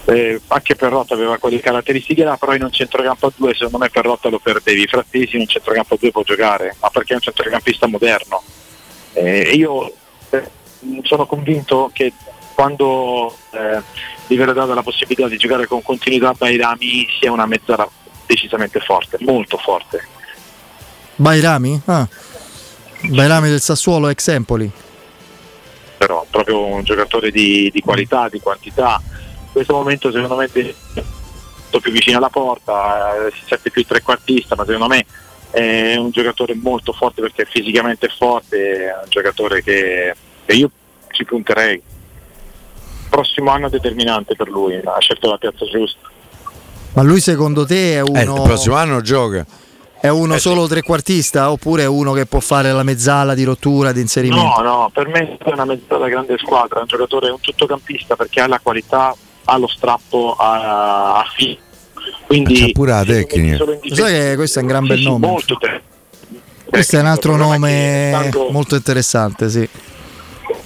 eh, 0.06 0.40
anche 0.48 0.76
Perrotta 0.76 1.14
aveva 1.14 1.36
quelle 1.38 1.60
caratteristiche 1.60 2.24
là, 2.24 2.36
però 2.36 2.54
in 2.54 2.62
un 2.62 2.70
centrocampo 2.70 3.26
a 3.26 3.32
due 3.34 3.54
secondo 3.54 3.78
me 3.78 3.90
Perrotta 3.90 4.28
lo 4.28 4.38
perdevi, 4.38 4.86
Frattesi 4.86 5.34
in 5.34 5.42
un 5.42 5.48
centrocampo 5.48 5.94
a 5.94 5.98
due 6.00 6.10
può 6.12 6.22
giocare, 6.22 6.76
ma 6.80 6.90
perché 6.90 7.12
è 7.12 7.16
un 7.16 7.22
centrocampista 7.22 7.86
moderno. 7.86 8.42
Eh, 9.14 9.50
io 9.54 9.92
eh, 10.30 10.50
sono 11.02 11.26
convinto 11.26 11.90
che 11.92 12.12
quando 12.54 13.36
eh, 13.50 13.82
gli 14.26 14.36
verrà 14.36 14.52
data 14.52 14.74
la 14.74 14.82
possibilità 14.82 15.28
di 15.28 15.36
giocare 15.36 15.66
con 15.66 15.82
continuità 15.82 16.32
Bairami 16.32 17.06
sia 17.18 17.32
una 17.32 17.46
mezzala 17.46 17.88
decisamente 18.26 18.80
forte, 18.80 19.18
molto 19.20 19.56
forte. 19.56 20.06
Bairami? 21.16 21.82
Ah. 21.86 22.08
Bairami 23.08 23.48
del 23.48 23.60
Sassuolo 23.60 24.08
ex 24.08 24.28
Empoli. 24.28 24.70
però 25.98 26.24
proprio 26.30 26.64
un 26.64 26.84
giocatore 26.84 27.30
di, 27.30 27.70
di 27.72 27.80
qualità, 27.80 28.28
di 28.28 28.40
quantità. 28.40 29.00
In 29.56 29.62
questo 29.64 29.72
momento 29.72 30.12
secondo 30.12 30.36
me 30.36 30.50
è 30.52 30.74
molto 31.76 31.80
più 31.80 31.90
vicino 31.90 32.18
alla 32.18 32.28
porta, 32.28 33.26
eh, 33.26 33.30
si 33.30 33.42
sente 33.46 33.70
più 33.70 33.86
trequartista, 33.86 34.54
ma 34.54 34.66
secondo 34.66 34.86
me 34.86 35.06
è 35.50 35.96
un 35.96 36.10
giocatore 36.10 36.54
molto 36.54 36.92
forte 36.92 37.22
perché 37.22 37.46
fisicamente 37.46 38.04
è 38.04 38.10
forte, 38.10 38.84
è 38.84 38.94
un 39.02 39.08
giocatore 39.08 39.62
che, 39.62 40.14
che 40.44 40.52
io 40.52 40.70
ci 41.10 41.24
punterei. 41.24 41.80
Prossimo 43.08 43.50
anno 43.50 43.70
determinante 43.70 44.36
per 44.36 44.48
lui, 44.48 44.74
ha 44.74 44.98
scelto 44.98 45.30
la 45.30 45.38
piazza 45.38 45.64
giusta. 45.64 46.06
Ma 46.92 47.02
lui 47.02 47.20
secondo 47.20 47.64
te 47.64 47.94
è 47.94 48.00
uno, 48.00 48.18
eh, 48.18 48.24
il 48.24 48.42
prossimo 48.42 48.74
anno 48.74 49.00
gioca. 49.00 49.46
è 49.98 50.08
uno 50.08 50.36
solo 50.36 50.66
trequartista 50.66 51.50
oppure 51.50 51.84
è 51.84 51.86
uno 51.86 52.12
che 52.12 52.26
può 52.26 52.40
fare 52.40 52.72
la 52.72 52.82
mezzala 52.82 53.32
di 53.32 53.44
rottura, 53.44 53.92
di 53.92 54.02
inserimento? 54.02 54.60
No, 54.60 54.62
no, 54.62 54.90
per 54.92 55.08
me 55.08 55.38
è 55.38 55.50
una 55.50 55.64
mezzala 55.64 56.08
grande 56.08 56.36
squadra, 56.36 56.78
è 56.78 56.82
un 56.82 56.88
giocatore, 56.88 57.28
è 57.28 57.30
un 57.30 57.40
tuttocampista 57.40 58.16
perché 58.16 58.42
ha 58.42 58.46
la 58.46 58.60
qualità, 58.62 59.16
ha 59.46 59.56
lo 59.58 59.66
strappo, 59.68 60.34
ha, 60.38 61.18
ha 61.18 61.24
fi- 61.34 61.58
Quindi 62.26 62.54
C'ha 62.60 62.68
pure 62.72 62.90
la 62.92 63.04
tecnica. 63.04 63.64
sai 63.92 64.12
che 64.12 64.32
questo 64.36 64.58
è 64.58 64.62
un 64.62 64.68
gran 64.68 64.86
bel 64.86 65.00
nome? 65.00 65.26
molto 65.26 65.56
te- 65.56 65.82
Questo 66.64 66.96
è 66.96 67.00
un 67.00 67.06
altro 67.06 67.36
nome 67.36 68.08
tanto- 68.12 68.48
molto 68.50 68.74
interessante, 68.76 69.48
sì. 69.48 69.68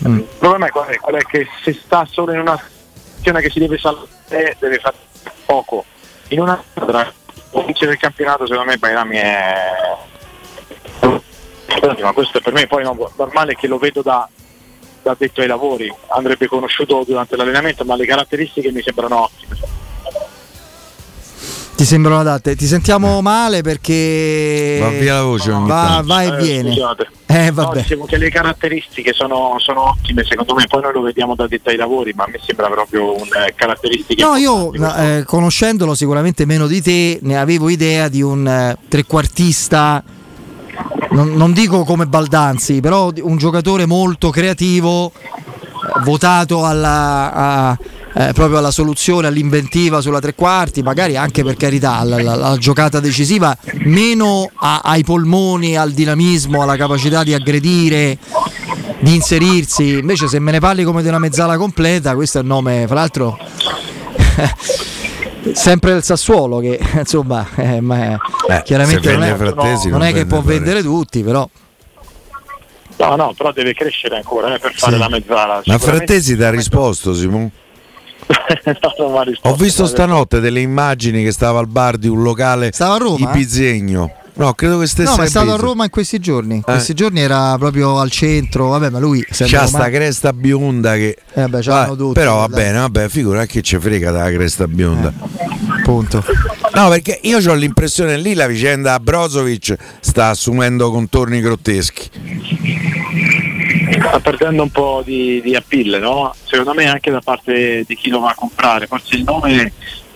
Mm. 0.06 0.16
Il 0.18 0.26
problema 0.38 0.66
è 0.66 0.70
qual 0.70 0.86
è? 0.86 0.96
Qual 0.98 1.14
è 1.14 1.22
che 1.24 1.46
se 1.62 1.72
sta 1.82 2.06
solo 2.10 2.32
in 2.32 2.40
una 2.40 2.58
situazione 3.16 3.40
che 3.42 3.50
si 3.50 3.58
deve 3.58 3.78
salvare 3.78 4.56
deve 4.58 4.78
fare 4.78 4.96
poco. 5.46 5.84
In 6.28 6.40
una 6.40 6.62
squadra 6.70 7.12
vincere 7.66 7.92
il 7.92 7.98
campionato 7.98 8.46
secondo 8.46 8.70
me 8.70 8.76
Bairami 8.78 9.16
è 9.16 9.54
ma 12.02 12.12
questo 12.12 12.38
è 12.38 12.40
per 12.40 12.52
me 12.52 12.66
poi 12.66 12.82
no, 12.82 13.10
normale 13.16 13.54
che 13.54 13.66
lo 13.66 13.78
vedo 13.78 14.02
da, 14.02 14.28
da 15.02 15.16
detto 15.18 15.40
ai 15.40 15.46
lavori 15.46 15.92
andrebbe 16.14 16.46
conosciuto 16.46 17.04
durante 17.06 17.36
l'allenamento 17.36 17.84
ma 17.84 17.96
le 17.96 18.06
caratteristiche 18.06 18.70
mi 18.72 18.82
sembrano 18.82 19.22
ottime 19.24 19.56
Ti 21.76 21.86
sembrano 21.86 22.20
adatte? 22.20 22.56
Ti 22.56 22.66
sentiamo 22.66 23.22
male 23.22 23.62
perché 23.62 24.78
Va 24.82 24.88
via 24.90 25.14
la 25.14 25.22
voce 25.22 25.50
ogni 25.50 25.66
va, 25.66 26.02
va 26.04 26.22
e 26.22 26.26
Eh, 26.26 26.36
viene. 26.42 26.74
Eh, 27.26 27.50
No, 27.50 27.52
vabbè. 27.52 27.80
dicevo 27.80 28.04
che 28.04 28.18
le 28.18 28.28
caratteristiche 28.28 29.12
sono, 29.14 29.54
sono 29.58 29.88
ottime 29.90 30.22
secondo 30.24 30.54
me 30.54 30.66
poi 30.68 30.82
noi 30.82 30.92
lo 30.92 31.00
vediamo 31.00 31.34
da 31.34 31.46
detto 31.46 31.70
ai 31.70 31.76
lavori 31.76 32.12
ma 32.12 32.24
a 32.24 32.28
me 32.28 32.38
sembra 32.44 32.68
proprio 32.68 33.14
un 33.14 33.28
eh, 33.46 33.54
caratteristiche 33.54 34.22
No, 34.22 34.36
io 34.36 34.70
no, 34.74 34.96
eh, 34.96 35.22
conoscendolo 35.24 35.94
sicuramente 35.94 36.44
meno 36.44 36.66
di 36.66 36.82
te, 36.82 37.18
ne 37.22 37.38
avevo 37.38 37.70
idea 37.70 38.08
di 38.08 38.20
un 38.20 38.46
eh, 38.46 38.76
trequartista, 38.88 40.02
non, 41.10 41.32
non 41.34 41.52
dico 41.52 41.84
come 41.84 42.06
Baldanzi, 42.06 42.80
però 42.80 43.12
un 43.22 43.36
giocatore 43.36 43.86
molto 43.86 44.30
creativo, 44.30 45.12
eh, 45.14 46.02
votato 46.04 46.64
alla, 46.64 47.32
a- 47.32 47.78
eh, 48.12 48.32
proprio 48.32 48.58
alla 48.58 48.70
soluzione, 48.70 49.26
all'inventiva 49.28 50.00
sulla 50.00 50.20
tre 50.20 50.34
quarti, 50.34 50.82
magari 50.82 51.16
anche 51.16 51.44
per 51.44 51.56
carità 51.56 51.96
alla 51.98 52.56
giocata 52.58 53.00
decisiva, 53.00 53.56
meno 53.84 54.50
a- 54.54 54.80
ai 54.82 55.04
polmoni, 55.04 55.76
al 55.76 55.92
dinamismo, 55.92 56.62
alla 56.62 56.76
capacità 56.76 57.22
di 57.22 57.34
aggredire, 57.34 58.18
di 59.00 59.14
inserirsi. 59.14 59.98
Invece 59.98 60.28
se 60.28 60.38
me 60.38 60.52
ne 60.52 60.58
parli 60.60 60.84
come 60.84 61.02
di 61.02 61.08
una 61.08 61.18
mezzala 61.18 61.56
completa, 61.56 62.14
questo 62.14 62.38
è 62.38 62.40
il 62.40 62.46
nome, 62.46 62.84
fra 62.86 62.94
l'altro... 62.96 63.38
sempre 65.52 65.92
il 65.92 66.02
Sassuolo 66.02 66.58
che 66.58 66.78
insomma 66.98 67.46
eh, 67.56 67.80
ma, 67.80 68.18
Eh, 68.48 68.62
chiaramente 68.64 69.12
non 69.12 69.22
è, 69.22 69.34
Frattesi, 69.36 69.88
non 69.88 69.98
non 69.98 70.08
è 70.08 70.12
che 70.12 70.26
può 70.26 70.40
Frattesi. 70.40 70.58
vendere 70.58 70.82
tutti 70.82 71.22
però 71.22 71.48
no 72.96 73.16
no 73.16 73.32
però 73.36 73.52
deve 73.52 73.72
crescere 73.74 74.16
ancora 74.16 74.54
eh, 74.54 74.58
per 74.58 74.74
fare 74.74 74.98
la 74.98 75.08
mezzala 75.08 75.62
Ma 75.64 75.78
Frattesi 75.78 76.36
ti 76.36 76.42
ha 76.42 76.50
risposto, 76.50 77.14
Simone? 77.14 77.50
No, 78.64 79.22
risposto. 79.22 79.48
Ho 79.48 79.54
visto 79.54 79.86
stanotte 79.86 80.38
delle 80.40 80.60
immagini 80.60 81.24
che 81.24 81.32
stava 81.32 81.58
al 81.58 81.66
bar 81.66 81.96
di 81.96 82.06
un 82.06 82.22
locale 82.22 82.70
Stava 82.72 82.94
a 82.94 82.98
Roma? 82.98 83.16
di 83.16 83.26
Pizzegno. 83.38 84.12
No, 84.40 84.54
credo 84.54 84.78
che 84.78 84.86
stesse 84.86 85.10
No, 85.10 85.16
ma 85.18 85.24
è 85.24 85.28
stato 85.28 85.52
a. 85.52 85.56
Roma 85.56 85.84
in 85.84 85.90
questi 85.90 86.18
giorni. 86.18 86.54
In 86.54 86.62
questi 86.62 86.94
giorni 86.94 87.20
era 87.20 87.58
proprio 87.58 87.98
al 87.98 88.10
centro. 88.10 88.68
Vabbè, 88.68 88.88
ma 88.88 88.98
lui 88.98 89.22
C'ha 89.28 89.66
sta 89.66 89.90
cresta 89.90 90.32
bionda 90.32 90.94
che. 90.94 91.14
Eh, 91.34 91.46
beh, 91.46 91.60
ce 91.60 91.68
Va- 91.68 91.80
l'hanno 91.80 91.96
tutti, 91.96 92.14
però 92.14 92.38
va 92.38 92.48
bene, 92.48 92.78
vabbè, 92.78 93.08
figura 93.10 93.44
che 93.44 93.60
ci 93.60 93.78
frega 93.78 94.10
dalla 94.10 94.30
cresta 94.30 94.66
bionda. 94.66 95.12
Punto. 95.84 96.24
No, 96.72 96.88
perché 96.88 97.18
io 97.24 97.36
ho 97.36 97.54
l'impressione 97.54 98.16
lì 98.16 98.32
la 98.32 98.46
vicenda 98.46 98.98
Brozovic 98.98 99.76
sta 100.00 100.28
assumendo 100.28 100.90
contorni 100.90 101.42
grotteschi. 101.42 102.08
sta 103.98 104.20
perdendo 104.20 104.62
un 104.62 104.70
po' 104.70 105.02
di, 105.04 105.42
di 105.44 105.54
appeal, 105.54 106.00
no? 106.00 106.34
Secondo 106.44 106.72
me 106.72 106.88
anche 106.88 107.10
da 107.10 107.20
parte 107.20 107.84
di 107.86 107.94
chi 107.94 108.08
lo 108.08 108.20
va 108.20 108.30
a 108.30 108.34
comprare, 108.34 108.86
forse 108.86 109.16
il 109.16 109.24
nome 109.24 109.72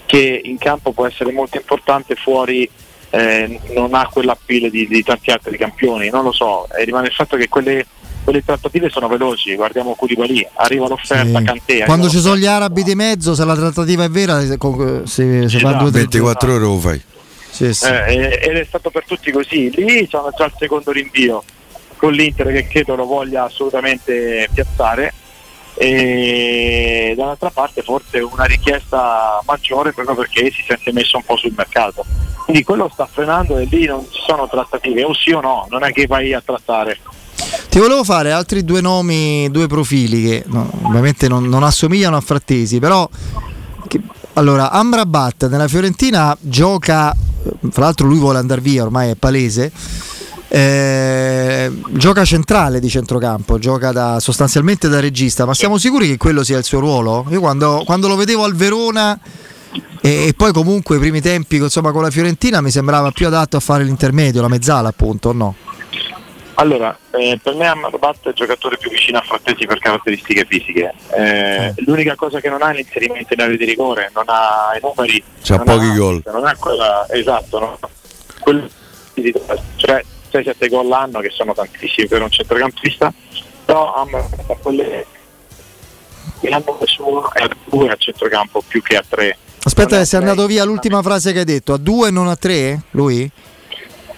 che 0.06 0.40
in 0.44 0.56
campo 0.56 0.92
può 0.92 1.06
essere 1.06 1.30
molto 1.30 1.58
importante 1.58 2.14
fuori 2.14 2.66
eh, 3.14 3.60
non 3.74 3.94
ha 3.94 4.08
quell'appeal 4.12 4.70
di, 4.70 4.88
di 4.88 5.02
tanti 5.04 5.30
altri 5.30 5.56
campioni, 5.56 6.10
non 6.10 6.24
lo 6.24 6.32
so, 6.32 6.66
e 6.76 6.82
rimane 6.84 7.06
il 7.06 7.12
fatto 7.12 7.36
che 7.36 7.48
quelle, 7.48 7.86
quelle 8.24 8.44
trattative 8.44 8.90
sono 8.90 9.06
veloci, 9.06 9.54
guardiamo 9.54 9.94
Koulibaly, 9.94 10.48
arriva 10.54 10.88
l'offerta, 10.88 11.38
Sì. 11.38 11.44
Cantea. 11.44 11.86
Quando 11.86 12.08
ci 12.08 12.18
sono 12.18 12.36
gli 12.36 12.46
arabi 12.46 12.82
di 12.82 12.96
mezzo, 12.96 13.34
se 13.34 13.44
la 13.44 13.54
trattativa 13.54 14.02
è 14.02 14.08
vera, 14.08 14.40
si, 14.40 14.56
si, 15.04 15.48
si 15.48 15.58
fa 15.60 15.72
due 15.72 15.88
o 15.88 15.90
tre 15.90 16.00
24 16.00 16.52
ore 16.52 16.64
lo 16.64 16.78
fai. 16.78 17.00
Sì, 17.50 17.72
sì. 17.72 17.86
Eh, 17.86 18.40
ed 18.42 18.56
è 18.56 18.64
stato 18.66 18.90
per 18.90 19.04
tutti 19.06 19.30
così. 19.30 19.70
Lì 19.70 20.08
c'hanno 20.08 20.32
già 20.36 20.46
il 20.46 20.52
secondo 20.58 20.90
rinvio 20.90 21.44
con 21.96 22.12
l'Inter 22.12 22.48
che 22.48 22.66
credo 22.66 22.96
lo 22.96 23.06
voglia 23.06 23.44
assolutamente 23.44 24.48
piazzare 24.52 25.14
e 25.74 27.14
dall'altra 27.16 27.50
parte 27.50 27.82
forse 27.82 28.18
una 28.20 28.44
richiesta 28.44 29.42
maggiore 29.44 29.92
proprio 29.92 30.14
perché 30.14 30.50
si 30.50 30.62
sente 30.66 30.92
messo 30.92 31.16
un 31.16 31.24
po' 31.24 31.36
sul 31.36 31.52
mercato. 31.56 32.04
Quindi 32.44 32.62
quello 32.62 32.90
sta 32.92 33.08
frenando 33.10 33.56
e 33.56 33.64
lì 33.64 33.86
non 33.86 34.06
ci 34.10 34.20
sono 34.26 34.48
trattative, 34.48 35.02
o 35.04 35.14
sì 35.14 35.32
o 35.32 35.40
no, 35.40 35.66
non 35.70 35.82
è 35.82 35.92
che 35.92 36.06
vai 36.06 36.32
a 36.32 36.42
trattare. 36.44 36.98
Ti 37.68 37.78
volevo 37.78 38.04
fare 38.04 38.30
altri 38.32 38.64
due 38.64 38.80
nomi, 38.80 39.50
due 39.50 39.66
profili 39.66 40.22
che 40.22 40.44
no, 40.46 40.70
ovviamente 40.82 41.26
non, 41.26 41.48
non 41.48 41.62
assomigliano 41.62 42.16
a 42.16 42.20
Frattesi, 42.20 42.78
però 42.78 43.08
che- 43.88 44.00
allora 44.34 44.70
Amrabat 44.70 45.48
nella 45.48 45.68
Fiorentina 45.68 46.36
gioca, 46.40 47.10
eh, 47.12 47.70
fra 47.70 47.84
l'altro 47.84 48.06
lui 48.06 48.18
vuole 48.18 48.38
andare 48.38 48.60
via, 48.60 48.82
ormai 48.82 49.10
è 49.10 49.14
palese. 49.14 49.72
Eh, 50.56 51.72
gioca 51.90 52.24
centrale 52.24 52.78
di 52.78 52.88
centrocampo, 52.88 53.58
gioca 53.58 53.90
da- 53.90 54.20
sostanzialmente 54.20 54.88
da 54.88 55.00
regista, 55.00 55.44
ma 55.44 55.52
siamo 55.52 55.78
sicuri 55.78 56.06
che 56.06 56.16
quello 56.16 56.44
sia 56.44 56.58
il 56.58 56.64
suo 56.64 56.78
ruolo? 56.78 57.26
Io 57.30 57.40
quando, 57.40 57.82
quando 57.84 58.06
lo 58.06 58.14
vedevo 58.14 58.44
al 58.44 58.54
Verona 58.54 59.18
e, 60.00 60.28
e 60.28 60.34
poi 60.36 60.52
comunque 60.52 60.94
i 60.94 61.00
primi 61.00 61.20
tempi 61.20 61.56
insomma, 61.56 61.90
con 61.90 62.02
la 62.02 62.10
Fiorentina 62.10 62.60
mi 62.60 62.70
sembrava 62.70 63.10
più 63.10 63.26
adatto 63.26 63.56
a 63.56 63.60
fare 63.60 63.82
l'intermedio, 63.82 64.40
la 64.42 64.48
mezzala 64.48 64.88
appunto, 64.90 65.30
o 65.30 65.32
no? 65.32 65.54
Allora, 66.56 66.96
eh, 67.10 67.36
per 67.42 67.54
me 67.56 67.66
Amrabat 67.66 68.26
è 68.26 68.28
il 68.28 68.34
giocatore 68.34 68.76
più 68.78 68.88
vicino 68.88 69.18
a 69.18 69.22
Frattesi 69.22 69.66
per 69.66 69.80
caratteristiche 69.80 70.46
fisiche. 70.48 70.92
Eh, 71.16 71.74
L'unica 71.78 72.14
cosa 72.14 72.38
che 72.38 72.48
non 72.48 72.62
ha 72.62 72.70
è 72.70 72.74
l'inserimento 72.76 73.34
in 73.34 73.40
area 73.40 73.56
di 73.56 73.64
rigore, 73.64 74.12
non 74.14 74.22
ha 74.28 74.70
i 74.76 74.80
numeri. 74.80 75.20
C'ha 75.42 75.58
pochi 75.58 75.86
ha- 75.86 75.94
gol. 75.96 76.22
Non 76.26 76.46
ha 76.46 76.54
quella, 76.56 77.08
esatto, 77.10 77.58
no? 77.58 77.78
Quello- 78.38 78.68
cioè 79.76 80.04
6-7 80.38 80.68
gol 80.68 80.88
l'anno 80.88 81.20
che 81.20 81.30
sono 81.30 81.54
tantissimi 81.54 82.08
per 82.08 82.22
un 82.22 82.30
centrocampista, 82.30 83.12
però 83.64 83.92
ha 83.92 84.06
quelle 84.60 85.06
che 86.40 86.48
hanno 86.48 86.78
è 87.32 87.42
a 87.42 87.48
due 87.64 87.88
a 87.88 87.96
centrocampo 87.96 88.62
più 88.66 88.82
che 88.82 88.96
a 88.96 89.04
tre. 89.08 89.38
Aspetta, 89.62 89.98
che 89.98 90.04
sei 90.04 90.20
andato 90.20 90.46
via 90.46 90.64
l'ultima 90.64 91.00
frase 91.02 91.32
che 91.32 91.38
hai 91.40 91.44
detto, 91.44 91.72
a 91.72 91.78
due 91.78 92.10
non 92.10 92.28
a 92.28 92.36
tre? 92.36 92.82
Lui? 92.90 93.30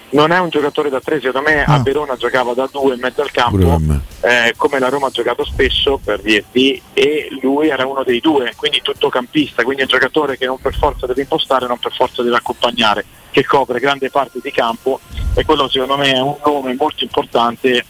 Non 0.09 0.31
è 0.31 0.39
un 0.39 0.49
giocatore 0.49 0.89
da 0.89 1.01
tre, 1.01 1.19
secondo 1.19 1.49
me 1.49 1.63
a 1.63 1.79
Verona 1.79 2.15
giocava 2.15 2.53
da 2.53 2.69
due 2.71 2.93
in 2.93 2.99
mezzo 3.01 3.21
al 3.21 3.31
campo, 3.31 3.79
eh, 4.21 4.53
come 4.55 4.79
la 4.79 4.89
Roma 4.89 5.07
ha 5.07 5.11
giocato 5.11 5.43
spesso 5.43 5.99
per 6.03 6.21
dirti, 6.21 6.81
e 6.93 7.27
lui 7.41 7.69
era 7.69 7.85
uno 7.85 8.03
dei 8.03 8.19
due, 8.19 8.53
quindi 8.55 8.81
tutto 8.81 9.09
campista, 9.09 9.63
quindi 9.63 9.81
è 9.81 9.85
un 9.85 9.91
giocatore 9.91 10.37
che 10.37 10.45
non 10.45 10.59
per 10.59 10.75
forza 10.75 11.05
deve 11.05 11.21
impostare, 11.21 11.67
non 11.67 11.77
per 11.77 11.93
forza 11.93 12.23
deve 12.23 12.37
accompagnare, 12.37 13.05
che 13.31 13.43
copre 13.45 13.79
grande 13.79 14.09
parte 14.09 14.39
di 14.41 14.51
campo 14.51 14.99
e 15.35 15.43
quello 15.45 15.67
secondo 15.67 15.97
me 15.97 16.13
è 16.13 16.19
un 16.19 16.37
nome 16.43 16.73
molto 16.73 17.03
importante 17.03 17.83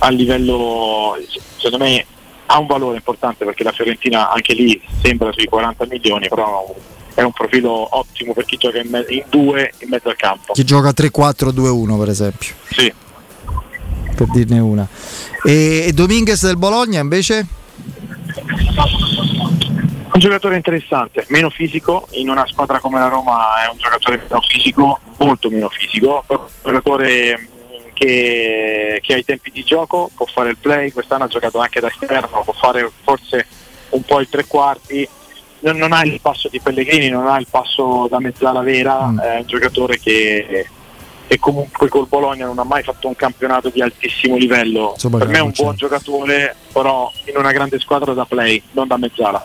a 0.00 0.08
livello, 0.10 1.16
secondo 1.56 1.84
me 1.84 2.04
ha 2.46 2.58
un 2.58 2.66
valore 2.66 2.96
importante 2.96 3.44
perché 3.44 3.64
la 3.64 3.72
Fiorentina 3.72 4.30
anche 4.30 4.54
lì 4.54 4.80
sembra 5.02 5.32
sui 5.32 5.46
40 5.46 5.86
milioni, 5.86 6.28
però 6.28 6.74
è 7.18 7.22
un 7.24 7.32
profilo 7.32 7.96
ottimo 7.98 8.32
per 8.32 8.44
chi 8.44 8.56
gioca 8.56 8.78
in, 8.78 8.88
me- 8.90 9.04
in 9.08 9.24
due 9.28 9.72
in 9.78 9.88
mezzo 9.88 10.08
al 10.08 10.14
campo. 10.14 10.52
Chi 10.52 10.62
gioca 10.62 10.90
3-4-2-1 10.90 11.98
per 11.98 12.08
esempio, 12.10 12.54
Sì. 12.70 12.92
per 14.14 14.28
dirne 14.30 14.60
una. 14.60 14.86
E, 15.44 15.86
e 15.88 15.92
Dominguez 15.92 16.46
del 16.46 16.56
Bologna 16.56 17.00
invece? 17.00 17.44
Un 20.12 20.20
giocatore 20.20 20.54
interessante, 20.54 21.24
meno 21.30 21.50
fisico, 21.50 22.06
in 22.12 22.28
una 22.28 22.46
squadra 22.46 22.78
come 22.78 23.00
la 23.00 23.08
Roma 23.08 23.64
è 23.64 23.68
un 23.68 23.78
giocatore 23.78 24.20
meno 24.22 24.40
fisico, 24.40 25.00
molto 25.18 25.50
meno 25.50 25.68
fisico, 25.68 26.24
un 26.28 26.38
giocatore 26.62 27.36
mh, 27.36 27.92
che, 27.94 29.00
che 29.02 29.14
ha 29.14 29.16
i 29.16 29.24
tempi 29.24 29.50
di 29.50 29.64
gioco, 29.64 30.08
può 30.14 30.26
fare 30.26 30.50
il 30.50 30.56
play, 30.56 30.92
quest'anno 30.92 31.24
ha 31.24 31.28
giocato 31.28 31.58
anche 31.58 31.80
da 31.80 31.88
esterno, 31.88 32.42
può 32.44 32.52
fare 32.52 32.88
forse 33.02 33.44
un 33.90 34.02
po' 34.02 34.20
il 34.20 34.28
tre 34.28 34.44
quarti, 34.46 35.08
non, 35.60 35.92
ha 35.92 36.04
il 36.04 36.20
passo 36.20 36.48
di 36.48 36.60
Pellegrini, 36.60 37.08
non 37.08 37.26
ha 37.26 37.38
il 37.38 37.46
passo 37.50 38.06
da 38.08 38.20
mezzala 38.20 38.60
vera, 38.62 39.12
è 39.20 39.38
un 39.38 39.46
giocatore 39.46 39.98
che, 39.98 40.66
che 41.26 41.38
comunque 41.38 41.88
col 41.88 42.06
Bologna 42.08 42.46
non 42.46 42.58
ha 42.58 42.64
mai 42.64 42.82
fatto 42.82 43.08
un 43.08 43.16
campionato 43.16 43.68
di 43.68 43.82
altissimo 43.82 44.36
livello, 44.36 44.92
Insomma, 44.94 45.18
per 45.18 45.28
me 45.28 45.38
è 45.38 45.42
un 45.42 45.52
c'è. 45.52 45.62
buon 45.62 45.76
giocatore, 45.76 46.54
però 46.72 47.10
in 47.24 47.36
una 47.36 47.52
grande 47.52 47.78
squadra 47.78 48.12
da 48.14 48.24
play, 48.24 48.62
non 48.72 48.86
da 48.86 48.96
mezzala. 48.96 49.44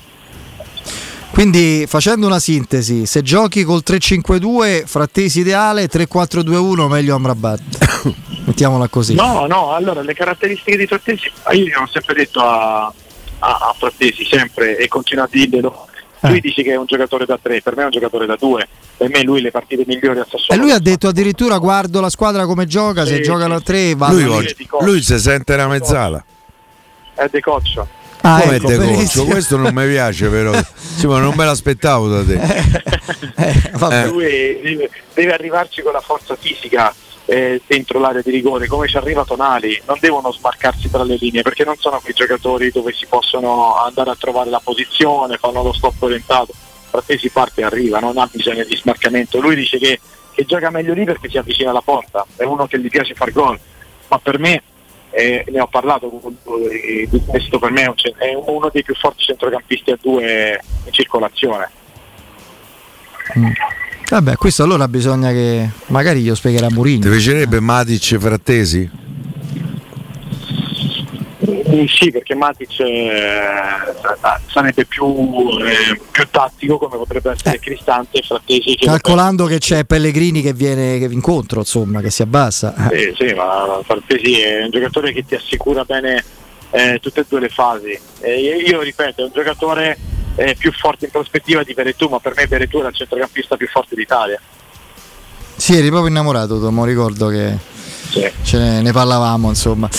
Quindi 1.32 1.86
facendo 1.88 2.28
una 2.28 2.38
sintesi, 2.38 3.08
se 3.08 3.24
giochi 3.24 3.64
col 3.64 3.82
3-5-2, 3.84 4.86
frattesi 4.86 5.40
ideale, 5.40 5.90
3-4-2-1 5.90 6.88
meglio 6.88 7.16
Amrabat. 7.16 8.12
Mettiamola 8.46 8.88
così. 8.88 9.16
No, 9.16 9.48
no, 9.48 9.74
allora 9.74 10.02
le 10.04 10.14
caratteristiche 10.14 10.78
di 10.78 10.86
Frattesi, 10.86 11.32
io 11.54 11.66
gliel'ho 11.66 11.88
sempre 11.92 12.14
detto 12.14 12.40
a, 12.40 12.84
a, 12.84 12.94
a 13.40 13.76
Frattesi, 13.76 14.24
sempre, 14.26 14.78
e 14.78 14.88
continuo 14.88 15.24
a 15.24 15.28
dirglielo. 15.32 15.88
Lui 16.30 16.40
dice 16.40 16.64
che 16.64 16.72
è 16.72 16.76
un 16.78 16.86
giocatore 16.86 17.26
da 17.26 17.38
tre, 17.42 17.62
per 17.62 17.76
me 17.76 17.82
è 17.82 17.86
un 17.86 17.92
giocatore 17.92 18.26
da 18.26 18.36
due, 18.40 18.68
per 18.98 19.10
me 19.10 19.24
lui 19.24 19.42
le 19.42 19.52
partite 19.52 19.84
migliori 19.86 20.20
a 20.20 20.24
E 20.24 20.28
Sassuolo. 20.30 20.62
lui 20.62 20.72
ha 20.72 20.80
detto 20.80 21.08
addirittura 21.10 21.58
guardo 21.58 22.00
la 22.02 22.10
squadra 22.10 22.46
come 22.46 22.66
gioca, 22.66 23.06
se 23.06 23.16
Sì, 23.18 23.22
giocano 23.24 23.56
a 23.56 23.62
3 23.62 23.96
va 23.96 24.12
Lui, 24.12 24.24
oggi- 24.24 24.56
lui 24.82 25.02
si 25.02 25.20
sente 25.20 25.54
una 25.54 25.68
mezzala. 25.68 26.24
È 27.16 27.28
De 27.30 27.40
Coccio. 27.42 27.88
Ah, 28.22 28.40
Come 28.42 28.56
ecco, 28.56 28.68
te 28.68 28.76
Coccio? 28.78 28.88
benissimo. 28.90 29.26
Questo 29.26 29.58
non 29.58 29.74
mi 29.74 29.86
piace 29.88 30.30
però. 30.30 30.52
Sì, 30.96 31.08
ma 31.08 31.20
non 31.20 31.34
me 31.36 31.44
l'aspettavo 31.46 32.08
da 32.08 32.24
te. 32.24 32.40
Eh. 33.36 34.08
Lui 34.08 34.60
deve, 34.62 34.90
deve 35.14 35.34
arrivarci 35.34 35.82
con 35.82 35.92
la 35.92 36.00
forza 36.02 36.36
fisica 36.40 36.94
eh, 37.26 37.62
dentro 37.66 38.00
l'area 38.00 38.22
di 38.22 38.32
rigore, 38.32 38.68
come 38.68 38.88
ci 38.88 38.98
arriva 38.98 39.24
Tonali, 39.24 39.82
non 39.86 39.98
devono 40.00 40.32
smarcarsi 40.32 40.90
tra 40.90 41.04
le 41.04 41.18
linee 41.20 41.42
perché 41.42 41.64
non 41.64 41.78
sono 41.78 42.00
quei 42.00 42.14
giocatori 42.14 42.72
dove 42.72 42.94
si 42.94 43.06
possono 43.06 43.78
andare 43.78 44.12
a 44.12 44.16
trovare 44.16 44.50
la 44.50 44.62
posizione, 44.64 45.38
fanno 45.38 45.64
lo 45.64 45.74
stop 45.74 46.02
orientato. 46.02 46.54
Frattesi 46.90 47.30
parte 47.30 47.62
e 47.62 47.64
arriva, 47.64 48.00
non 48.00 48.18
ha 48.18 48.30
bisogno 48.32 48.64
di 48.64 48.76
smarcamento. 48.76 49.40
Lui 49.40 49.56
dice 49.56 49.80
che, 49.80 50.00
che 50.32 50.46
gioca 50.46 50.70
meglio 50.70 50.94
lì 50.94 51.06
perché 51.06 51.30
si 51.30 51.38
avvicina 51.38 51.72
alla 51.72 51.82
porta, 51.82 52.26
è 52.36 52.44
uno 52.44 52.68
che 52.68 52.80
gli 52.80 52.90
piace 52.90 53.16
far 53.16 53.32
gol, 53.32 53.60
ma 54.10 54.20
per 54.20 54.38
me 54.38 54.62
eh, 55.10 55.46
ne 55.48 55.60
ho 55.60 55.68
parlato 55.68 56.12
eh, 56.72 57.08
di 57.10 57.22
questo 57.26 57.60
per 57.60 57.72
me 57.72 57.94
è, 58.18 58.34
uno 58.34 58.70
dei 58.72 58.84
più 58.84 58.96
forti 58.96 59.24
centrocampisti 59.24 59.92
a 59.92 59.98
due 60.02 60.60
in 60.86 60.92
circolazione. 60.92 61.70
Vabbè, 64.10 64.36
questo 64.36 64.64
allora 64.64 64.88
bisogna 64.88 65.32
che 65.32 65.70
magari 65.88 66.22
glielo 66.22 66.36
spiegherà 66.36 66.70
Mourinho. 66.70 67.02
Ti 67.04 67.10
piacerebbe 67.10 67.60
Matic 67.60 68.12
e 68.12 68.20
Frattesi? 68.20 68.90
Mm, 71.50 71.86
Sì, 71.86 72.12
perché 72.12 72.36
Matic 72.36 72.80
eh, 72.80 73.52
sa- 74.22 74.40
sarebbe 74.48 74.86
più, 74.86 75.06
eh, 75.62 76.00
più 76.12 76.28
tattico 76.30 76.78
come 76.78 76.98
potrebbe 76.98 77.32
essere 77.32 77.58
Cristante 77.60 78.20
e 78.20 78.22
Frattesi 78.22 78.76
che 78.76 78.86
Calcolando 78.86 79.46
che 79.46 79.58
c'è 79.58 79.84
Pellegrini 79.84 80.42
che 80.44 80.54
viene 80.54 81.00
che 81.00 81.06
incontro, 81.06 81.60
insomma, 81.60 82.00
che 82.02 82.12
si 82.12 82.22
abbassa. 82.22 82.76
Sì, 82.92 83.14
sì, 83.18 83.34
ma 83.34 83.80
Frattesi 83.84 84.40
è 84.40 84.64
un 84.64 84.70
giocatore 84.70 85.12
che 85.12 85.26
ti 85.26 85.34
assicura 85.34 85.84
bene 85.86 86.24
eh, 86.70 87.00
tutte 87.02 87.22
e 87.22 87.26
due 87.28 87.40
le 87.40 87.50
fasi. 87.50 87.98
E 88.20 88.40
io 88.40 88.82
ripeto, 88.82 89.22
è 89.22 89.26
un 89.26 89.32
giocatore 89.34 89.98
eh, 90.36 90.56
più 90.58 90.72
forte 90.72 91.06
in 91.06 91.12
prospettiva 91.12 91.64
di 91.64 91.74
Veretù, 91.74 92.08
ma 92.08 92.20
per 92.20 92.34
me 92.36 92.48
Veretù 92.48 92.82
è 92.82 92.88
il 92.88 92.96
centrocampista 92.96 93.56
più 93.56 93.68
forte 93.68 93.96
d'Italia. 93.96 94.40
Sì, 95.56 95.78
eri 95.78 95.90
proprio 95.90 96.10
innamorato, 96.10 96.60
Tomo, 96.60 96.86
ricordo 96.86 97.28
che 97.28 97.58
ce 98.44 98.58
ne, 98.58 98.82
ne 98.82 98.92
parlavamo, 98.92 99.50
insomma. 99.50 99.90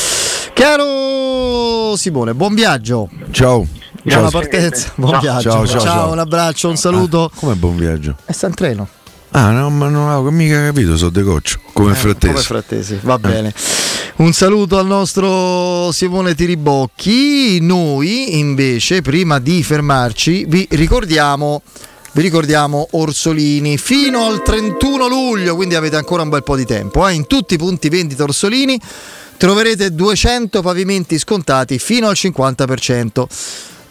Caro 0.53 1.97
Simone, 1.97 2.35
buon 2.35 2.55
viaggio. 2.55 3.09
Ciao. 3.31 3.67
Buona 4.03 4.29
Ciao. 4.29 4.41
partenza, 4.41 4.93
buon 4.97 5.13
Ciao. 5.13 5.21
viaggio. 5.21 5.51
Ciao, 5.51 5.67
ciao, 5.67 5.81
ciao. 5.81 6.13
un 6.13 6.19
abbraccio, 6.19 6.69
un 6.69 6.77
saluto. 6.77 7.31
Come 7.35 7.55
buon 7.55 7.77
viaggio? 7.77 8.17
E 8.27 8.33
sta 8.33 8.49
in 8.49 8.55
treno. 8.55 8.89
Ah, 9.37 9.51
no, 9.51 9.69
ma 9.69 9.89
non 9.89 10.09
avevo 10.11 10.31
mica 10.31 10.63
capito, 10.65 10.97
sono 10.97 11.11
decoccio. 11.11 11.59
Come 11.73 11.91
Eh, 11.91 11.95
frattesi. 11.97 12.33
Come 12.33 12.45
frattesi, 12.45 12.99
va 13.03 13.19
bene. 13.19 13.53
Un 14.17 14.33
saluto 14.33 14.79
al 14.79 14.87
nostro 14.87 15.91
Simone 15.91 16.37
Tiribocchi. 16.37 17.59
Noi 17.61 18.39
invece, 18.39 19.03
prima 19.03 19.41
di 19.41 19.65
fermarci, 19.65 20.45
vi 20.47 20.69
ricordiamo, 20.71 21.63
vi 22.13 22.23
ricordiamo 22.23 22.87
Orsolini 22.93 23.77
fino 23.77 24.25
al 24.25 24.41
31 24.45 25.09
luglio, 25.09 25.57
quindi 25.57 25.75
avete 25.75 25.97
ancora 25.97 26.23
un 26.23 26.29
bel 26.29 26.45
po' 26.45 26.55
di 26.55 26.65
tempo. 26.65 27.07
eh. 27.09 27.15
In 27.15 27.27
tutti 27.27 27.55
i 27.55 27.59
punti 27.59 27.89
vendita 27.89 28.23
Orsolini 28.23 28.81
troverete 29.37 29.93
200 29.93 30.63
pavimenti 30.63 31.19
scontati 31.19 31.81
fino 31.81 32.07
al 32.07 32.15
50%. 32.17 33.27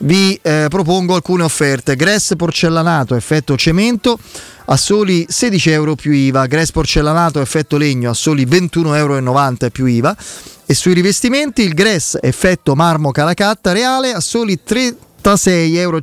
Vi 0.04 0.38
eh, 0.42 0.66
propongo 0.68 1.16
alcune 1.16 1.44
offerte. 1.44 1.96
Gress 1.96 2.36
porcellanato 2.36 3.16
effetto 3.16 3.56
cemento 3.56 4.20
a 4.66 4.76
soli 4.76 5.26
16 5.30 5.70
euro 5.70 5.96
più 5.96 6.12
IVA, 6.12 6.46
Gress 6.46 6.72
porcellanato 6.72 7.40
effetto 7.40 7.78
legno 7.78 8.10
a 8.10 8.14
soli 8.14 8.46
21,90 8.46 8.96
euro 8.98 9.70
più 9.72 9.86
IVA 9.86 10.16
e 10.66 10.74
sui 10.74 10.94
rivestimenti 10.94 11.62
il 11.62 11.74
Gress 11.74 12.18
effetto 12.20 12.76
marmo 12.76 13.12
calacatta 13.12 13.72
reale 13.72 14.12
a 14.12 14.20
soli 14.20 14.60
36,50 14.68 15.78
euro 15.78 16.00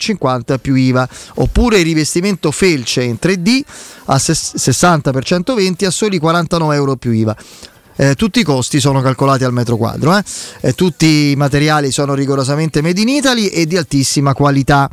più 0.58 0.74
IVA 0.74 1.06
oppure 1.34 1.78
il 1.80 1.84
rivestimento 1.84 2.50
felce 2.50 3.02
in 3.02 3.18
3D 3.20 3.60
a 4.06 4.18
ses- 4.18 4.56
60 4.56 5.12
x 5.12 5.18
120 5.24 5.84
a 5.84 5.90
soli 5.90 6.18
49 6.18 6.74
euro 6.74 6.96
più 6.96 7.10
IVA. 7.10 7.36
Eh, 8.00 8.14
tutti 8.14 8.40
i 8.40 8.42
costi 8.44 8.80
sono 8.80 9.02
calcolati 9.02 9.44
al 9.44 9.52
metro 9.52 9.76
quadro, 9.76 10.16
eh. 10.16 10.24
Eh, 10.62 10.72
tutti 10.72 11.32
i 11.32 11.36
materiali 11.36 11.90
sono 11.90 12.14
rigorosamente 12.14 12.80
made 12.80 12.98
in 12.98 13.10
Italy 13.10 13.48
e 13.48 13.66
di 13.66 13.76
altissima 13.76 14.32
qualità. 14.32 14.88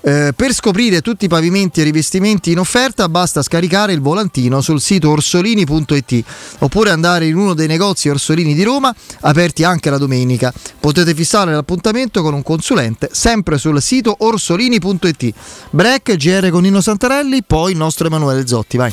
Eh, 0.00 0.32
per 0.36 0.54
scoprire 0.54 1.00
tutti 1.00 1.24
i 1.24 1.28
pavimenti 1.28 1.80
e 1.80 1.82
rivestimenti 1.82 2.52
in 2.52 2.60
offerta 2.60 3.08
basta 3.08 3.42
scaricare 3.42 3.92
il 3.92 4.00
volantino 4.00 4.60
sul 4.60 4.80
sito 4.80 5.10
orsolini.it 5.10 6.24
oppure 6.58 6.90
andare 6.90 7.26
in 7.26 7.36
uno 7.36 7.54
dei 7.54 7.66
negozi 7.66 8.08
Orsolini 8.08 8.54
di 8.54 8.62
Roma 8.62 8.94
aperti 9.22 9.64
anche 9.64 9.90
la 9.90 9.98
domenica. 9.98 10.52
Potete 10.78 11.12
fissare 11.12 11.52
l'appuntamento 11.52 12.22
con 12.22 12.34
un 12.34 12.44
consulente 12.44 13.08
sempre 13.10 13.58
sul 13.58 13.82
sito 13.82 14.14
orsolini.it. 14.16 15.34
Break, 15.70 16.14
GR 16.14 16.50
con 16.50 16.62
Nino 16.62 16.80
Santarelli, 16.80 17.42
poi 17.42 17.72
il 17.72 17.78
nostro 17.78 18.06
Emanuele 18.06 18.46
Zotti, 18.46 18.76
vai. 18.76 18.92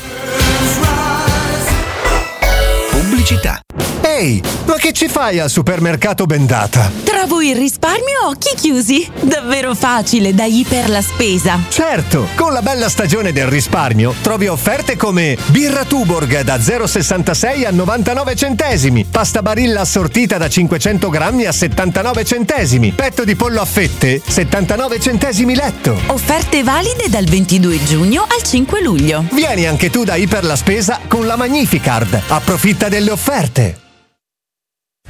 Pubblicità. 3.11 3.59
Ehi, 4.21 4.39
ma 4.65 4.75
che 4.75 4.93
ci 4.93 5.07
fai 5.07 5.39
al 5.39 5.49
supermercato 5.49 6.27
Bendata? 6.27 6.91
Trovo 7.03 7.41
il 7.41 7.55
risparmio 7.55 8.19
a 8.23 8.27
occhi 8.27 8.53
chiusi. 8.55 9.09
Davvero 9.19 9.73
facile 9.73 10.35
da 10.35 10.45
Iper 10.45 10.89
la 10.91 11.01
spesa. 11.01 11.59
Certo, 11.69 12.27
con 12.35 12.53
la 12.53 12.61
bella 12.61 12.87
stagione 12.87 13.33
del 13.33 13.47
risparmio 13.47 14.13
trovi 14.21 14.45
offerte 14.45 14.95
come 14.95 15.35
birra 15.47 15.85
Tuborg 15.85 16.41
da 16.41 16.57
0,66 16.57 17.65
a 17.65 17.71
99 17.71 18.35
centesimi, 18.35 19.05
pasta 19.05 19.41
barilla 19.41 19.81
assortita 19.81 20.37
da 20.37 20.47
500 20.47 21.09
grammi 21.09 21.45
a 21.45 21.51
79 21.51 22.23
centesimi, 22.23 22.91
petto 22.91 23.23
di 23.23 23.35
pollo 23.35 23.59
a 23.59 23.65
fette 23.65 24.21
79 24.23 24.99
centesimi 24.99 25.55
letto. 25.55 25.99
Offerte 26.07 26.61
valide 26.61 27.09
dal 27.09 27.25
22 27.25 27.83
giugno 27.85 28.21
al 28.21 28.43
5 28.43 28.83
luglio. 28.83 29.25
Vieni 29.31 29.65
anche 29.65 29.89
tu 29.89 30.03
da 30.03 30.13
Iper 30.13 30.43
la 30.43 30.55
spesa 30.55 30.99
con 31.07 31.25
la 31.25 31.35
Magnificard. 31.35 32.21
Approfitta 32.27 32.87
delle 32.87 33.09
offerte. 33.09 33.80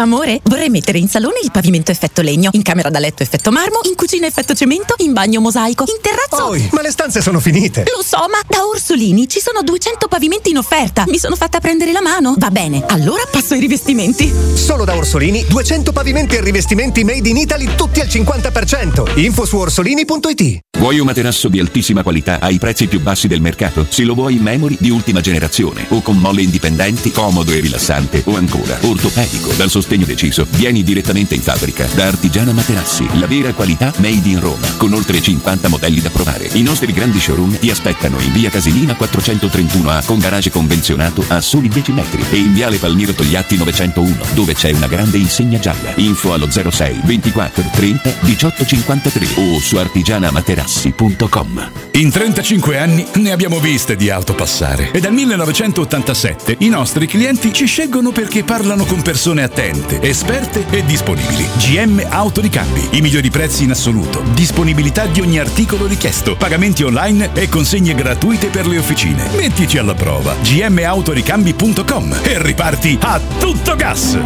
Amore, 0.00 0.40
vorrei 0.44 0.70
mettere 0.70 0.96
in 0.96 1.08
salone 1.08 1.40
il 1.42 1.50
pavimento 1.50 1.90
effetto 1.90 2.22
legno, 2.22 2.48
in 2.54 2.62
camera 2.62 2.88
da 2.88 2.98
letto 2.98 3.22
effetto 3.22 3.50
marmo, 3.50 3.80
in 3.82 3.94
cucina 3.94 4.26
effetto 4.26 4.54
cemento, 4.54 4.94
in 4.98 5.12
bagno 5.12 5.40
mosaico, 5.42 5.84
in 5.86 6.00
terrazzo. 6.00 6.48
Poi, 6.48 6.70
ma 6.72 6.80
le 6.80 6.90
stanze 6.90 7.20
sono 7.20 7.38
finite. 7.38 7.84
Lo 7.94 8.02
so, 8.02 8.16
ma 8.30 8.40
da 8.48 8.64
Orsolini 8.64 9.28
ci 9.28 9.40
sono 9.40 9.60
200 9.60 10.08
pavimenti 10.08 10.48
in 10.48 10.56
offerta. 10.56 11.04
Mi 11.06 11.18
sono 11.18 11.36
fatta 11.36 11.60
prendere 11.60 11.92
la 11.92 12.00
mano. 12.00 12.34
Va 12.38 12.50
bene, 12.50 12.82
allora 12.88 13.24
passo 13.30 13.52
ai 13.52 13.60
rivestimenti. 13.60 14.32
Solo 14.54 14.86
da 14.86 14.96
Orsolini 14.96 15.44
200 15.46 15.92
pavimenti 15.92 16.36
e 16.36 16.40
rivestimenti 16.40 17.04
made 17.04 17.28
in 17.28 17.36
Italy 17.36 17.68
tutti 17.74 18.00
al 18.00 18.06
50%. 18.06 19.18
Info 19.20 19.44
su 19.44 19.58
orsolini.it. 19.58 20.60
Vuoi 20.78 20.98
un 20.98 21.04
materasso 21.04 21.48
di 21.48 21.60
altissima 21.60 22.02
qualità 22.02 22.40
ai 22.40 22.58
prezzi 22.58 22.86
più 22.86 23.00
bassi 23.00 23.28
del 23.28 23.42
mercato? 23.42 23.86
Se 23.86 24.02
lo 24.04 24.14
vuoi 24.14 24.36
in 24.36 24.42
memory 24.42 24.78
di 24.80 24.88
ultima 24.88 25.20
generazione 25.20 25.84
o 25.90 26.00
con 26.00 26.16
molle 26.16 26.40
indipendenti, 26.40 27.10
comodo 27.10 27.52
e 27.52 27.60
rilassante 27.60 28.22
o 28.24 28.36
ancora 28.36 28.78
ortopedico 28.80 29.52
dal 29.52 29.68
sostegno 29.68 29.88
deciso, 29.98 30.46
vieni 30.50 30.82
direttamente 30.82 31.34
in 31.34 31.42
fabbrica 31.42 31.86
da 31.94 32.06
Artigiana 32.06 32.52
Materassi, 32.52 33.18
la 33.18 33.26
vera 33.26 33.52
qualità 33.52 33.92
made 33.98 34.28
in 34.28 34.40
Roma, 34.40 34.66
con 34.76 34.92
oltre 34.92 35.20
50 35.20 35.68
modelli 35.68 36.00
da 36.00 36.10
provare. 36.10 36.48
I 36.52 36.62
nostri 36.62 36.92
grandi 36.92 37.20
showroom 37.20 37.58
ti 37.58 37.70
aspettano 37.70 38.20
in 38.20 38.32
via 38.32 38.50
Casilina 38.50 38.96
431A 38.98 40.04
con 40.04 40.18
garage 40.18 40.50
convenzionato 40.50 41.24
a 41.28 41.40
soli 41.40 41.68
10 41.68 41.92
metri 41.92 42.24
e 42.30 42.36
in 42.36 42.52
viale 42.52 42.78
Palmiro 42.78 43.12
Togliatti 43.12 43.56
901 43.56 44.16
dove 44.34 44.54
c'è 44.54 44.70
una 44.72 44.86
grande 44.86 45.18
insegna 45.18 45.58
gialla. 45.58 45.92
Info 45.96 46.32
allo 46.32 46.48
06 46.50 47.00
24 47.04 47.70
30 47.72 48.14
18 48.20 48.66
53 48.66 49.26
o 49.36 49.58
su 49.58 49.76
artigianamaterassi.com. 49.76 51.70
In 51.92 52.10
35 52.10 52.78
anni 52.78 53.06
ne 53.14 53.32
abbiamo 53.32 53.58
viste 53.58 53.96
di 53.96 54.10
auto 54.10 54.34
passare 54.34 54.90
e 54.92 55.00
dal 55.00 55.12
1987 55.12 56.56
i 56.60 56.68
nostri 56.68 57.06
clienti 57.06 57.52
ci 57.52 57.66
scelgono 57.66 58.10
perché 58.10 58.44
parlano 58.44 58.84
con 58.84 59.02
persone 59.02 59.42
attente, 59.42 59.69
esperte 60.00 60.64
e 60.70 60.84
disponibili. 60.84 61.46
GM 61.56 62.04
Autoricambi, 62.08 62.88
i 62.92 63.00
migliori 63.00 63.30
prezzi 63.30 63.64
in 63.64 63.70
assoluto, 63.70 64.22
disponibilità 64.32 65.06
di 65.06 65.20
ogni 65.20 65.38
articolo 65.38 65.86
richiesto, 65.86 66.36
pagamenti 66.36 66.82
online 66.82 67.30
e 67.34 67.48
consegne 67.48 67.94
gratuite 67.94 68.48
per 68.48 68.66
le 68.66 68.78
officine. 68.78 69.28
Mettici 69.36 69.78
alla 69.78 69.94
prova. 69.94 70.34
gmautoricambi.com 70.40 72.20
e 72.22 72.42
riparti 72.42 72.98
a 73.00 73.20
tutto 73.38 73.76
gas. 73.76 74.18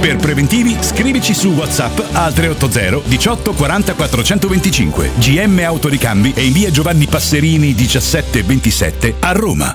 Per 0.00 0.16
preventivi 0.16 0.76
scrivici 0.80 1.34
su 1.34 1.50
WhatsApp 1.50 1.98
al 2.12 2.32
380 2.32 3.08
18 3.08 3.52
40 3.52 3.94
425. 3.94 5.10
GM 5.16 5.60
Autoricambi 5.64 6.32
è 6.34 6.40
in 6.40 6.52
via 6.52 6.70
Giovanni 6.70 7.06
Passerini 7.06 7.72
1727 7.74 9.14
a 9.20 9.32
Roma. 9.32 9.74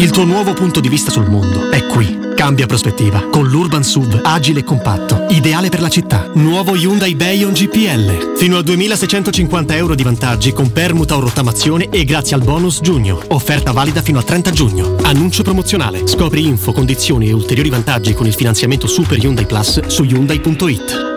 Il 0.00 0.08
tuo 0.08 0.24
nuovo 0.24 0.54
punto 0.54 0.80
di 0.80 0.88
vista 0.88 1.10
sul 1.10 1.28
mondo 1.28 1.68
è 1.68 1.84
qui. 1.84 2.28
Cambia 2.34 2.64
prospettiva 2.64 3.28
con 3.28 3.46
l'Urban 3.46 3.84
SUV 3.84 4.22
agile 4.22 4.60
e 4.60 4.64
compatto, 4.64 5.26
ideale 5.28 5.68
per 5.68 5.82
la 5.82 5.90
città. 5.90 6.30
Nuovo 6.32 6.74
Hyundai 6.74 7.14
Bayon 7.14 7.52
GPL. 7.52 8.32
Fino 8.34 8.56
a 8.56 8.62
2650 8.62 9.76
euro 9.76 9.94
di 9.94 10.02
vantaggi 10.02 10.54
con 10.54 10.72
permuta 10.72 11.16
o 11.16 11.20
rottamazione 11.20 11.90
e 11.90 12.04
grazie 12.04 12.34
al 12.34 12.42
bonus 12.42 12.80
giugno. 12.80 13.20
Offerta 13.28 13.72
valida 13.72 14.00
fino 14.00 14.16
al 14.16 14.24
30 14.24 14.50
giugno. 14.52 14.96
Annuncio 15.02 15.42
promozionale. 15.42 16.06
Scopri 16.06 16.46
info, 16.46 16.72
condizioni 16.72 17.28
e 17.28 17.34
ulteriori 17.34 17.68
vantaggi 17.68 18.14
con 18.14 18.26
il 18.26 18.32
finanziamento 18.32 18.86
Super 18.86 19.18
Hyundai 19.18 19.44
Plus 19.44 19.84
su 19.86 20.04
Hyundai.it. 20.04 21.09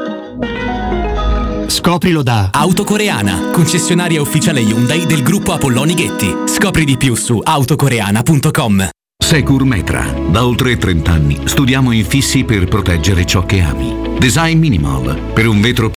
Scoprilo 1.73 2.21
da 2.21 2.49
Autocoreana, 2.51 3.49
concessionaria 3.49 4.21
ufficiale 4.21 4.61
Hyundai 4.61 5.07
del 5.07 5.23
gruppo 5.23 5.53
Apolloni 5.53 5.95
Ghetti. 5.95 6.31
Scopri 6.45 6.85
di 6.85 6.97
più 6.97 7.15
su 7.15 7.41
autocoreana.com. 7.43 8.89
Secur 9.17 9.63
Metra. 9.63 10.05
Da 10.29 10.45
oltre 10.45 10.77
30 10.77 11.11
anni 11.11 11.39
studiamo 11.45 11.91
infissi 11.91 12.43
per 12.43 12.65
proteggere 12.65 13.25
ciò 13.25 13.43
che 13.47 13.61
ami. 13.61 14.15
Design 14.19 14.59
minimal 14.59 15.31
per 15.33 15.47
un 15.47 15.61
vetro 15.61 15.89